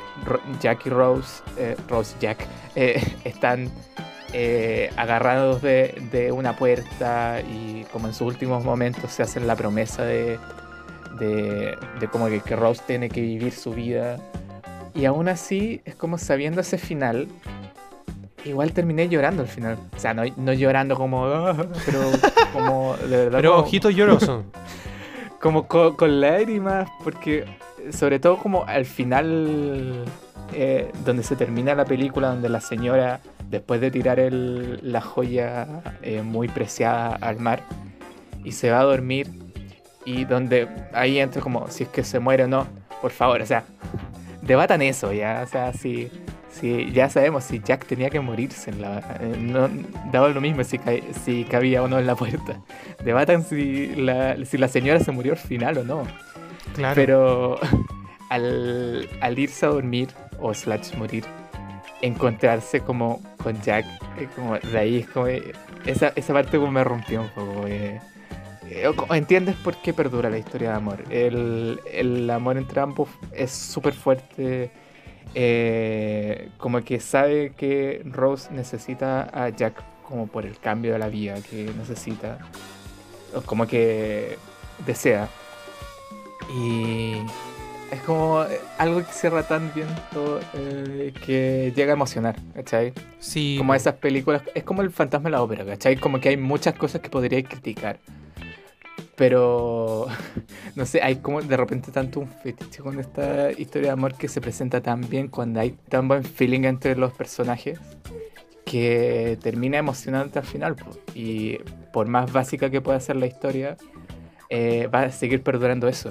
[0.61, 3.71] Jack y Rose, eh, Rose y Jack, eh, están
[4.33, 9.57] eh, agarrados de, de una puerta y como en sus últimos momentos se hacen la
[9.57, 10.39] promesa de,
[11.19, 14.19] de, de como que, que Rose tiene que vivir su vida.
[14.95, 17.29] Y aún así, es como sabiendo ese final,
[18.45, 19.77] igual terminé llorando al final.
[19.97, 22.01] O sea, no, no llorando como, "Ah", pero
[22.53, 23.39] como de verdad.
[23.39, 24.45] Pero como- ojito lloroso.
[25.41, 27.45] como co- con, lágrimas, porque
[27.93, 30.05] sobre todo como al final,
[30.53, 35.67] eh, donde se termina la película, donde la señora, después de tirar el- la joya
[36.03, 37.63] eh, muy preciada al mar,
[38.45, 39.29] y se va a dormir,
[40.05, 42.67] y donde ahí entra como, si es que se muere o no,
[43.03, 43.63] por favor, o sea,
[44.43, 46.11] debatan eso ya, o sea, si...
[46.51, 49.69] si ya sabemos si Jack tenía que morirse en la, eh, no
[50.13, 50.93] daba lo mismo si, ca-
[51.25, 52.61] si cabía o no en la puerta
[53.05, 56.03] debatan si la, si la señora se murió al final o no.
[56.75, 56.95] Claro.
[56.95, 57.61] Pero
[58.31, 60.09] al, al irse a dormir
[60.41, 61.25] o slash morir,
[62.03, 63.85] encontrarse como con Jack,
[64.19, 65.27] eh, como de ahí es como...
[65.27, 65.53] eh,
[65.87, 67.67] Esa, esa parte como me rompió un poco.
[67.67, 68.01] eh.
[68.71, 71.03] Eh, ¿Entiendes por qué perdura la historia de amor?
[71.11, 74.71] El, el amor entre ambos es súper fuerte.
[75.35, 81.09] Eh, como que sabe que Rose necesita a Jack como por el cambio de la
[81.09, 82.39] vida que necesita.
[83.35, 84.39] O como que
[84.87, 85.29] desea.
[86.55, 87.17] Y,
[87.91, 92.93] Es como eh, algo que cierra tan bien todo eh, que llega a emocionar, ¿cachai?
[93.19, 93.57] Sí.
[93.59, 95.97] Como esas películas, es como el fantasma de la ópera, ¿cachai?
[95.97, 97.99] Como que hay muchas cosas que podría criticar.
[99.19, 100.07] Pero,
[100.77, 104.29] no sé, hay como de repente tanto un fetiche con esta historia de amor que
[104.29, 107.81] se presenta tan bien cuando hay tan buen feeling entre los personajes
[108.65, 110.77] que termina emocionante al final.
[111.15, 111.59] Y
[111.93, 113.77] por más básica que pueda ser la historia,
[114.51, 116.11] eh, va a seguir perdurando eso.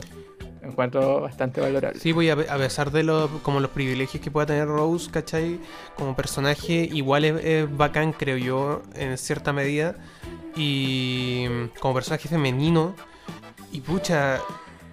[0.68, 2.00] Encuentro bastante valorable.
[2.00, 5.10] Sí, voy a, pe- a pesar de los, como los privilegios que pueda tener Rose,
[5.10, 5.60] ¿cachai?
[5.96, 9.96] Como personaje, igual es, es bacán, creo yo, en cierta medida.
[10.56, 11.46] Y
[11.80, 12.96] como personaje femenino.
[13.72, 14.40] Y pucha,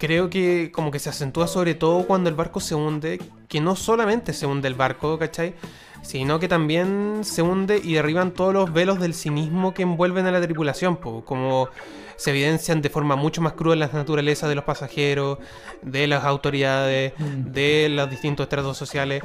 [0.05, 3.21] creo que como que se acentúa sobre todo cuando el barco se hunde.
[3.49, 5.55] Que no solamente se hunde el barco, ¿cachai?
[6.03, 10.33] Sino que también se hunde y derriban todos los velos del cinismo que envuelven a
[10.33, 11.69] la tripulación, po, como
[12.17, 15.39] se evidencian de forma mucho más cruda las naturalezas de los pasajeros,
[15.83, 17.53] de las autoridades, Mm.
[17.53, 19.23] de los distintos estratos sociales,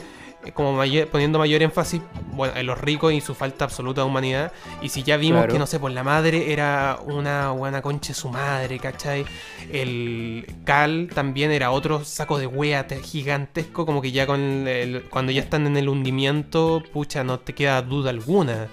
[0.53, 2.01] como mayor- poniendo mayor énfasis
[2.31, 4.51] bueno, en los ricos y su falta absoluta de humanidad.
[4.81, 5.53] Y si ya vimos Claro.
[5.53, 9.25] que, no sé, por la madre era una buena concha su madre, ¿cachai?
[9.71, 15.03] El Cal también era otro saco de wea te- gigantesco, como que ya con el-
[15.09, 18.67] cuando ya están en el hundimiento, pucha, no te queda duda alguna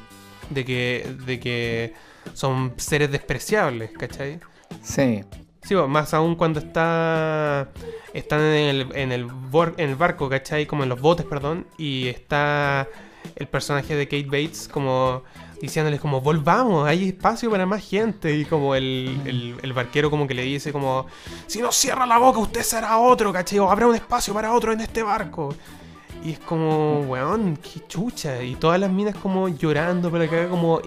[0.51, 1.95] de que, de que
[2.35, 4.39] son seres despreciables, ¿cachai?
[4.83, 5.23] Sí,
[5.67, 7.69] Sí, más aún cuando está
[8.15, 9.29] están en el, en, el
[9.77, 10.65] en el barco, ¿cachai?
[10.65, 11.67] Como en los botes, perdón.
[11.77, 12.87] Y está
[13.35, 15.25] el personaje de Kate Bates como
[15.61, 18.37] diciéndoles como, volvamos, hay espacio para más gente.
[18.37, 21.07] Y como el, el, el barquero como que le dice como,
[21.49, 23.59] si no cierra la boca, usted será otro, ¿cachai?
[23.59, 25.53] O habrá un espacio para otro en este barco.
[26.25, 28.41] Y es como, weón, qué chucha.
[28.41, 30.81] Y todas las minas como llorando por acá, como,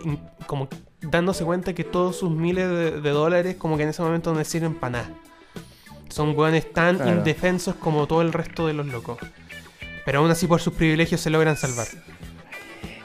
[0.48, 0.70] como
[1.02, 4.44] dándose cuenta que todos sus miles de, de dólares como que en ese momento no
[4.44, 5.10] sirven para nada.
[6.10, 7.12] Son weones tan Claro.
[7.18, 9.18] indefensos como todo el resto de los locos.
[10.06, 11.88] Pero aún así por sus privilegios se logran salvar.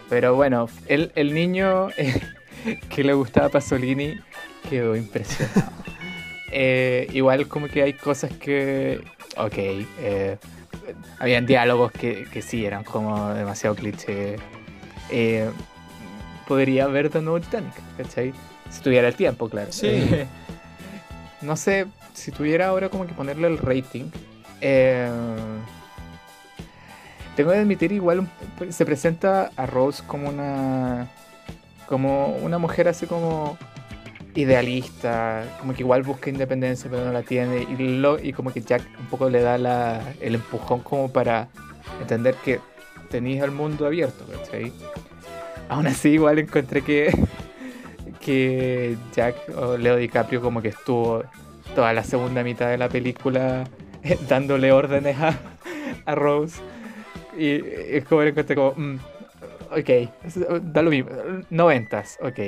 [0.09, 2.21] Pero bueno, el, el niño eh,
[2.89, 4.19] que le gustaba a Pasolini
[4.69, 5.73] quedó impresionado.
[6.57, 9.01] Eh, igual como que hay cosas que,
[9.37, 10.37] ok, eh,
[11.19, 14.37] habían diálogos que, que sí eran como demasiado cliché.
[15.11, 15.51] Eh,
[16.47, 18.33] podría ver de nuevo Titanic, ¿cachai?
[18.71, 19.73] Si tuviera el tiempo, claro.
[19.73, 19.87] Sí.
[19.89, 20.27] Eh,
[21.43, 24.05] no sé, si tuviera ahora como que ponerle el rating.
[24.61, 25.09] eh,
[27.37, 31.09] tengo que admitir igual un- se presenta a Rose como una
[31.87, 33.59] como una mujer así como
[34.35, 38.63] idealista, como que igual busca independencia pero no la tiene y, lo, y como que
[38.63, 41.49] Jack un poco le da la, el empujón como para
[42.01, 42.61] entender que
[43.11, 44.73] tenéis el mundo abierto, ¿cachai?
[45.69, 47.11] Aún así igual encontré que
[48.21, 51.23] que Jack o Leo DiCaprio como que estuvo
[51.75, 53.65] toda la segunda mitad de la película
[54.29, 55.39] dándole órdenes a,
[56.07, 56.61] a Rose
[57.37, 57.61] y
[57.91, 58.99] es como lo encontré como mm,
[59.71, 61.11] ok, da lo mismo
[61.51, 62.39] noventas, ok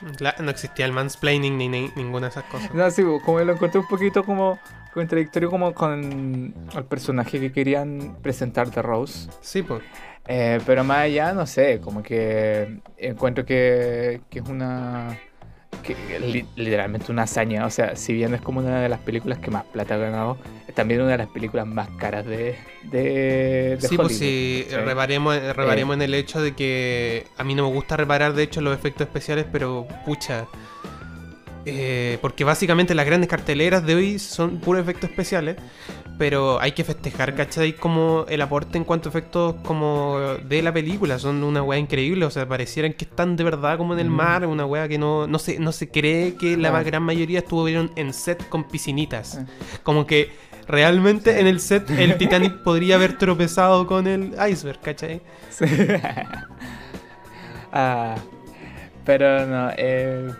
[0.40, 2.74] No existía el mansplaining ni, ni ninguna de esas cosas.
[2.74, 4.58] No, sí, como lo encontré un poquito como
[4.94, 9.28] contradictorio como con el personaje que querían presentar de Rose.
[9.40, 9.82] Sí, pues.
[10.26, 15.18] Eh, pero más allá, no sé, como que encuentro que, que es una...
[15.82, 17.66] Que, li- literalmente una hazaña.
[17.66, 20.38] O sea, si bien es como una de las películas que más plata ha ganado,
[20.66, 24.66] es también una de las películas más caras de, de, de Sí, Hollywood, pues sí,
[24.70, 28.62] reparemos, reparemos en el hecho de que a mí no me gusta reparar, de hecho,
[28.62, 30.46] los efectos especiales, pero pucha.
[31.66, 35.56] Eh, porque básicamente las grandes carteleras de hoy son puros efectos especiales,
[36.18, 37.72] pero hay que festejar, ¿cachai?
[37.74, 42.24] Como el aporte en cuanto a efectos como de la película, son una weá increíble,
[42.24, 44.14] o sea, parecieran que están de verdad como en el Mm.
[44.14, 47.90] mar, una weá que no, no, se, no se cree que la gran mayoría estuvieron
[47.96, 49.38] en set con piscinitas.
[49.40, 49.46] Ah.
[49.82, 50.30] Como que
[50.68, 55.20] realmente en el set el Titanic podría haber tropezado con el iceberg, ¿cachai?
[55.50, 55.64] Sí.
[57.72, 58.14] Ah,
[59.04, 60.30] pero no, eh,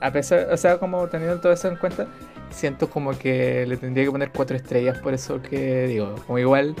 [0.00, 2.06] a pesar, o sea, como teniendo todo eso en cuenta,
[2.50, 6.74] siento como que le tendría que poner cuatro estrellas, por eso que digo, como igual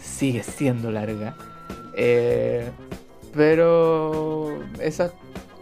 [0.00, 1.34] sigue siendo larga.
[1.94, 2.68] Eh,
[3.34, 5.12] pero esas,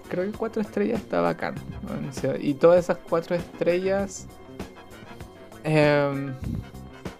[0.08, 1.54] creo que cuatro estrellas está bacán.
[2.40, 4.26] y todas esas cuatro estrellas,
[5.64, 6.32] em,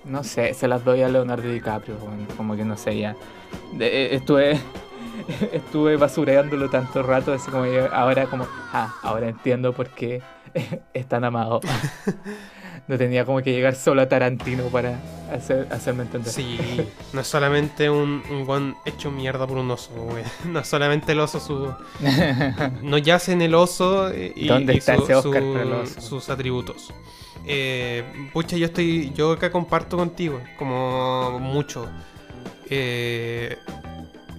[0.04, 1.96] no sé, se las doy a Leonardo DiCaprio,
[2.36, 3.14] como que no sé, ya.
[3.74, 4.58] De- eh, estuve
[5.52, 10.22] estuve basureándolo tanto rato, así como que ahora como, ah, ahora entiendo por qué
[10.94, 11.60] es tan amado.
[12.86, 14.98] No tenía como que llegar solo a Tarantino para
[15.30, 16.32] hacer, hacerme entender.
[16.32, 16.58] Sí,
[17.12, 20.24] no es solamente un, un guan hecho mierda por un oso, güey.
[20.46, 21.70] No es solamente el oso su...
[22.80, 25.64] No yace en el oso eh, y, ¿Dónde y está su- ese Oscar su- para
[25.64, 26.00] el oso?
[26.00, 26.90] sus atributos.
[27.44, 29.12] Eh, pucha, yo estoy.
[29.14, 31.86] Yo acá comparto contigo, como mucho.
[32.70, 33.58] Eh,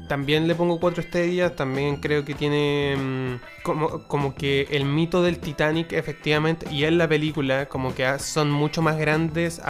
[0.09, 1.55] también le pongo cuatro estrellas.
[1.55, 2.97] También creo que tiene.
[2.97, 8.19] mm, como, como que el mito del Titanic, efectivamente, y en la película, como que
[8.19, 9.61] son mucho más grandes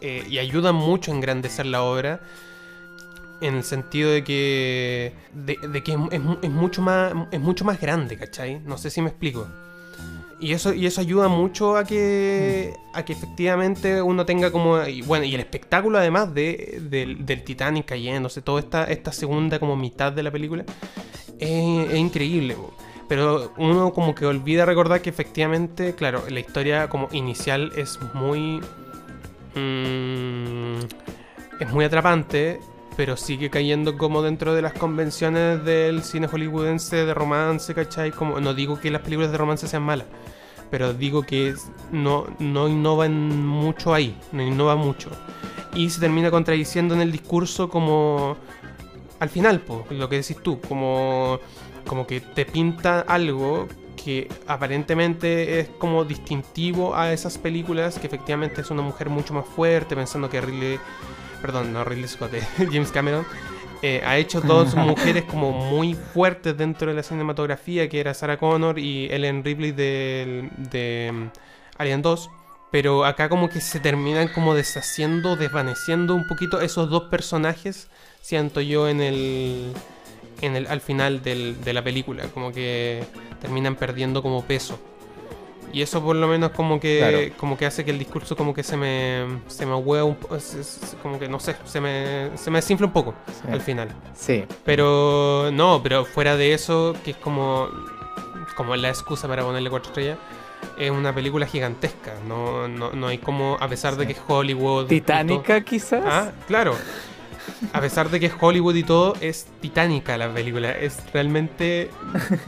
[0.00, 2.20] eh, y ayudan mucho a engrandecer la obra.
[3.40, 5.14] En el sentido de que.
[5.32, 7.12] de, que es, es mucho más.
[7.30, 8.60] es mucho más grande, ¿cachai?
[8.60, 9.46] No sé si me explico.
[10.40, 14.82] Y eso, y eso ayuda mucho a que, a que efectivamente uno tenga como...
[14.84, 19.58] Y bueno, y el espectáculo además de, del- del Titanic cayéndose, toda esta, esta segunda
[19.58, 20.64] como mitad de la película,
[21.38, 22.56] es, es increíble.
[23.06, 28.60] Pero uno como que olvida recordar que efectivamente, claro, la historia como inicial es muy...
[29.54, 30.78] mm,
[31.60, 32.60] es muy atrapante,
[32.96, 38.10] pero sigue cayendo como dentro de las convenciones del cine hollywoodense de romance, ¿cachai?
[38.10, 40.06] Como, no digo que las películas de romance sean malas,
[40.70, 41.54] pero digo que
[41.92, 45.10] no, no innovan mucho ahí, no innova mucho.
[45.74, 48.36] Y se termina contradiciendo en el discurso como
[49.20, 51.38] al final, po, lo que decís tú, como,
[51.86, 53.68] como que te pinta algo
[54.02, 59.44] que aparentemente es como distintivo a esas películas, que efectivamente es una mujer mucho más
[59.44, 60.80] fuerte, pensando que Ridley,
[61.40, 63.24] perdón, no Ridley Scott, eh, James Cameron,
[63.82, 68.36] eh, ha hecho dos mujeres como muy fuertes dentro de la cinematografía, que era Sarah
[68.38, 71.26] Connor y Ellen Ripley de, mm,
[71.78, 72.30] Alien 2.
[72.72, 77.88] Pero acá como que se terminan como deshaciendo, desvaneciendo un poquito esos dos personajes,
[78.20, 79.72] siento yo en el,
[80.40, 83.02] en el al final del- de la película, como que
[83.40, 84.78] terminan perdiendo como peso.
[85.72, 87.18] Y eso por lo menos como que Claro.
[87.38, 90.34] como que hace que el discurso como que se me se me hueva un po-
[90.36, 93.48] es- es como que no sé, se me se me desinfla un poco Sí.
[93.52, 93.88] al final.
[94.14, 97.68] Sí, Pero no, pero fuera de eso, que es como,
[98.56, 100.18] como la excusa para ponerle cuatro estrellas,
[100.78, 102.14] es una película gigantesca.
[102.26, 104.86] No, no, no hay como, a pesar de que es Hollywood.
[104.86, 106.02] Titánica quizás.
[106.04, 106.74] Ah, claro.
[107.72, 110.70] A pesar de que es Hollywood y todo, es titánica la película.
[110.72, 111.90] Es realmente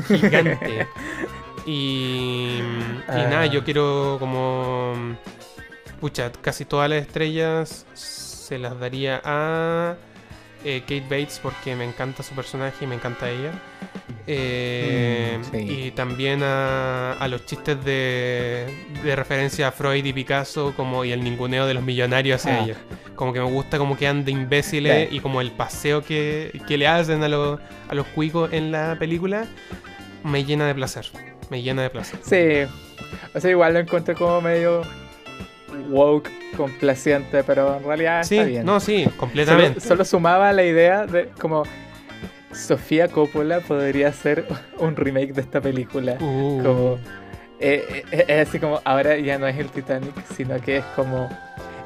[0.09, 0.87] gigante.
[1.67, 2.63] Y, y
[3.09, 3.27] Ah.
[3.31, 4.95] nada, yo quiero como...
[6.01, 9.95] Pucha, casi todas las estrellas se las daría a
[10.65, 13.53] eh, Kate Bates porque me encanta su personaje y me encanta ella.
[14.27, 15.59] Eh, Mm, sí.
[15.59, 18.67] Y también a, a los chistes de,
[19.03, 22.65] de referencia a Freud y Picasso como y el ninguneo de los millonarios hacia Ah.
[22.65, 22.77] ellos.
[23.17, 25.17] Como que me gusta como quedan de imbéciles Sí.
[25.17, 28.97] y como el paseo que, que le hacen a, los a los cuicos en la
[28.99, 29.47] película
[30.25, 31.07] me llena de placer.
[31.53, 32.19] Me llena de placer.
[32.23, 32.73] Sí.
[33.35, 34.81] O sea, igual lo encuentro como medio
[35.91, 38.65] woke, complaciente, pero en realidad Sí, está bien.
[38.65, 39.81] no, sí, solo, completamente.
[39.81, 41.65] solo sumaba la idea de como
[42.53, 44.47] Sofía Coppola podría hacer
[44.79, 46.15] un remake de esta película.
[46.21, 46.99] Uh, Como
[47.61, 51.29] eh, eh, es así como ahora ya no es el Titanic, sino que es como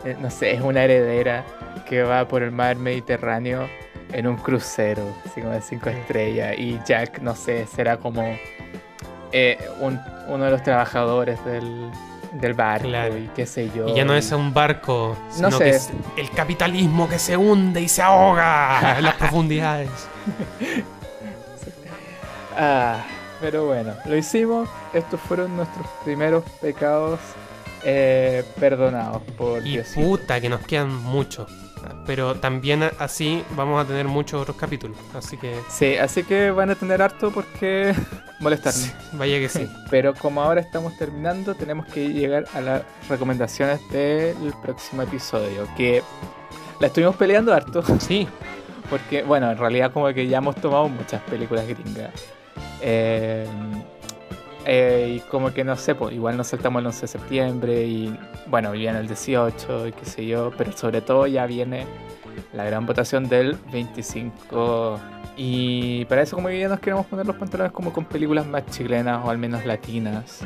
[0.05, 1.45] eh, no sé, es una heredera
[1.89, 3.69] que va por el mar Mediterráneo
[4.13, 8.23] en un crucero, así como de cinco estrellas y Jack, no sé, será como
[9.39, 11.91] eh, un- uno de los trabajadores del,
[12.33, 13.17] del barco Claro.
[13.19, 13.87] y qué sé yo.
[13.89, 15.65] y ya no es un barco, No sino sé.
[15.65, 19.91] que es el capitalismo que se hunde y se ahoga en las profundidades.
[22.59, 23.05] Ah,
[23.41, 24.69] pero bueno, lo hicimos.
[24.95, 27.21] Estos fueron nuestros primeros pecados
[27.85, 30.01] eh, perdonados por Y Diosito.
[30.07, 31.51] puta que nos quedan muchos.
[32.07, 34.97] Pero también así vamos a tener muchos otros capítulos.
[35.15, 37.95] Así que Sí, así que van a tener harto porque
[38.41, 38.93] molestarnos.
[39.13, 39.69] vaya que sí.
[39.91, 45.69] Pero como ahora estamos terminando, tenemos que llegar a las recomendaciones del próximo episodio.
[45.77, 46.03] Que
[46.81, 47.83] la estuvimos peleando harto.
[48.01, 48.27] Sí,
[48.91, 52.13] Porque, bueno, en realidad como que ya hemos tomado muchas películas gringas.
[52.81, 53.47] Eh,
[54.67, 58.19] eh, y como que no sé, pues igual nos saltamos el 11 de septiembre y
[58.49, 61.87] bueno, viene el 18 y qué sé yo, pero sobre todo ya viene
[62.53, 64.99] la gran votación del 25.
[65.37, 68.67] Y para eso como que ya nos queremos poner los pantalones como con películas más
[68.67, 70.41] chilenas o al menos latinas.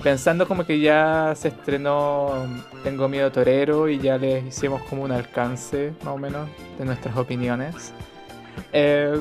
[0.00, 2.46] Pensando como que ya se estrenó
[2.84, 6.48] Tengo Miedo Torero y ya les hicimos como un alcance más o menos
[6.78, 7.92] de nuestras opiniones.
[8.72, 9.20] Eh,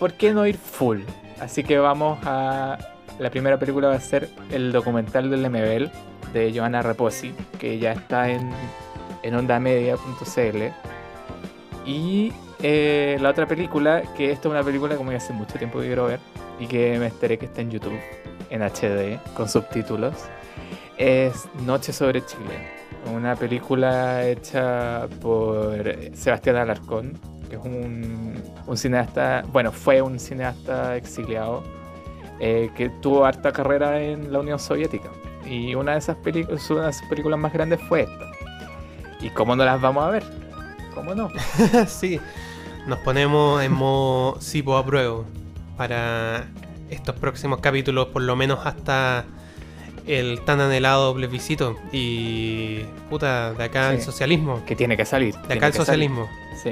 [0.00, 1.02] ¿Por qué no ir full?
[1.38, 2.78] Así que vamos a...
[3.18, 5.90] La primera película va a ser el documental del MBL
[6.32, 8.50] de Joana Reposi, que ya está en,
[9.22, 10.62] en ondamedia.cl.
[11.86, 12.32] Y
[12.62, 15.86] eh, la otra película, que esta es una película como que hace mucho tiempo que
[15.86, 16.20] quiero ver
[16.58, 17.98] y que me enteré que está en YouTube,
[18.50, 20.14] en HD, con subtítulos,
[20.98, 22.76] es Noche sobre Chile.
[23.14, 25.84] Una película hecha por
[26.14, 27.18] Sebastián Alarcón,
[27.48, 31.62] que es un, un cineasta, bueno, fue un cineasta exiliado
[32.40, 35.08] eh, que tuvo harta carrera en la Unión Soviética.
[35.48, 38.24] Y una de esas películas, una de esas películas más grandes fue esta.
[39.20, 40.24] ¿Y cómo no las vamos a ver?
[40.94, 41.30] ¿Cómo no?
[41.86, 42.20] sí,
[42.86, 45.22] nos ponemos en modo Sipo a prueba
[45.76, 46.46] para
[46.90, 49.24] estos próximos capítulos, por lo menos hasta
[50.06, 51.76] el tan anhelado plebiscito.
[51.92, 52.80] Y
[53.10, 54.04] puta, de acá el Sí.
[54.04, 54.62] socialismo.
[54.66, 55.34] Que tiene que salir.
[55.48, 55.74] De acá el salir.
[55.74, 56.28] socialismo.
[56.62, 56.70] Sí.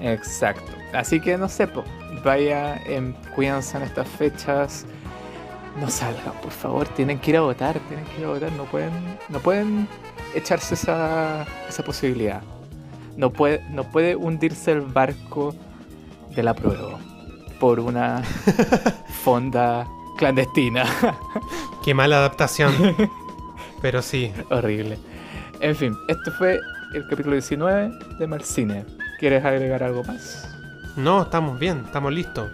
[0.00, 0.72] Exacto.
[0.92, 1.84] Así que no sé, po,
[2.24, 4.86] vaya, en, cuídense en estas fechas.
[5.80, 6.88] No salgan, por favor.
[6.88, 7.78] Tienen que ir a votar.
[7.88, 8.52] Tienen que ir a votar.
[8.52, 8.92] No pueden,
[9.28, 9.88] no pueden
[10.34, 12.42] echarse esa, esa posibilidad.
[13.16, 15.54] No puede, no puede hundirse el barco
[16.34, 16.98] de la prueba
[17.58, 18.22] por una
[19.22, 20.84] fonda clandestina.
[21.84, 22.72] Qué mala adaptación.
[23.82, 24.32] Pero sí.
[24.50, 24.98] Horrible.
[25.60, 26.60] En fin, este fue
[26.94, 28.84] el capítulo 19 de Malcine.
[29.18, 30.48] ¿Quieres agregar algo más?
[30.96, 32.50] No, estamos bien, estamos listos.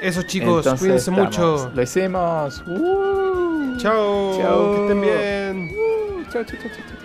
[0.00, 1.24] Eso chicos, Entonces, cuídense estamos.
[1.38, 1.72] mucho.
[1.74, 2.62] Lo hicimos.
[2.66, 3.76] ¡Uh!
[3.78, 4.38] Chao.
[4.38, 4.74] Chao.
[4.74, 5.70] Que estén bien.
[5.70, 6.22] ¡Uh!
[6.30, 7.01] Chao, chao, chao, chao, chao, chao, chao, chao.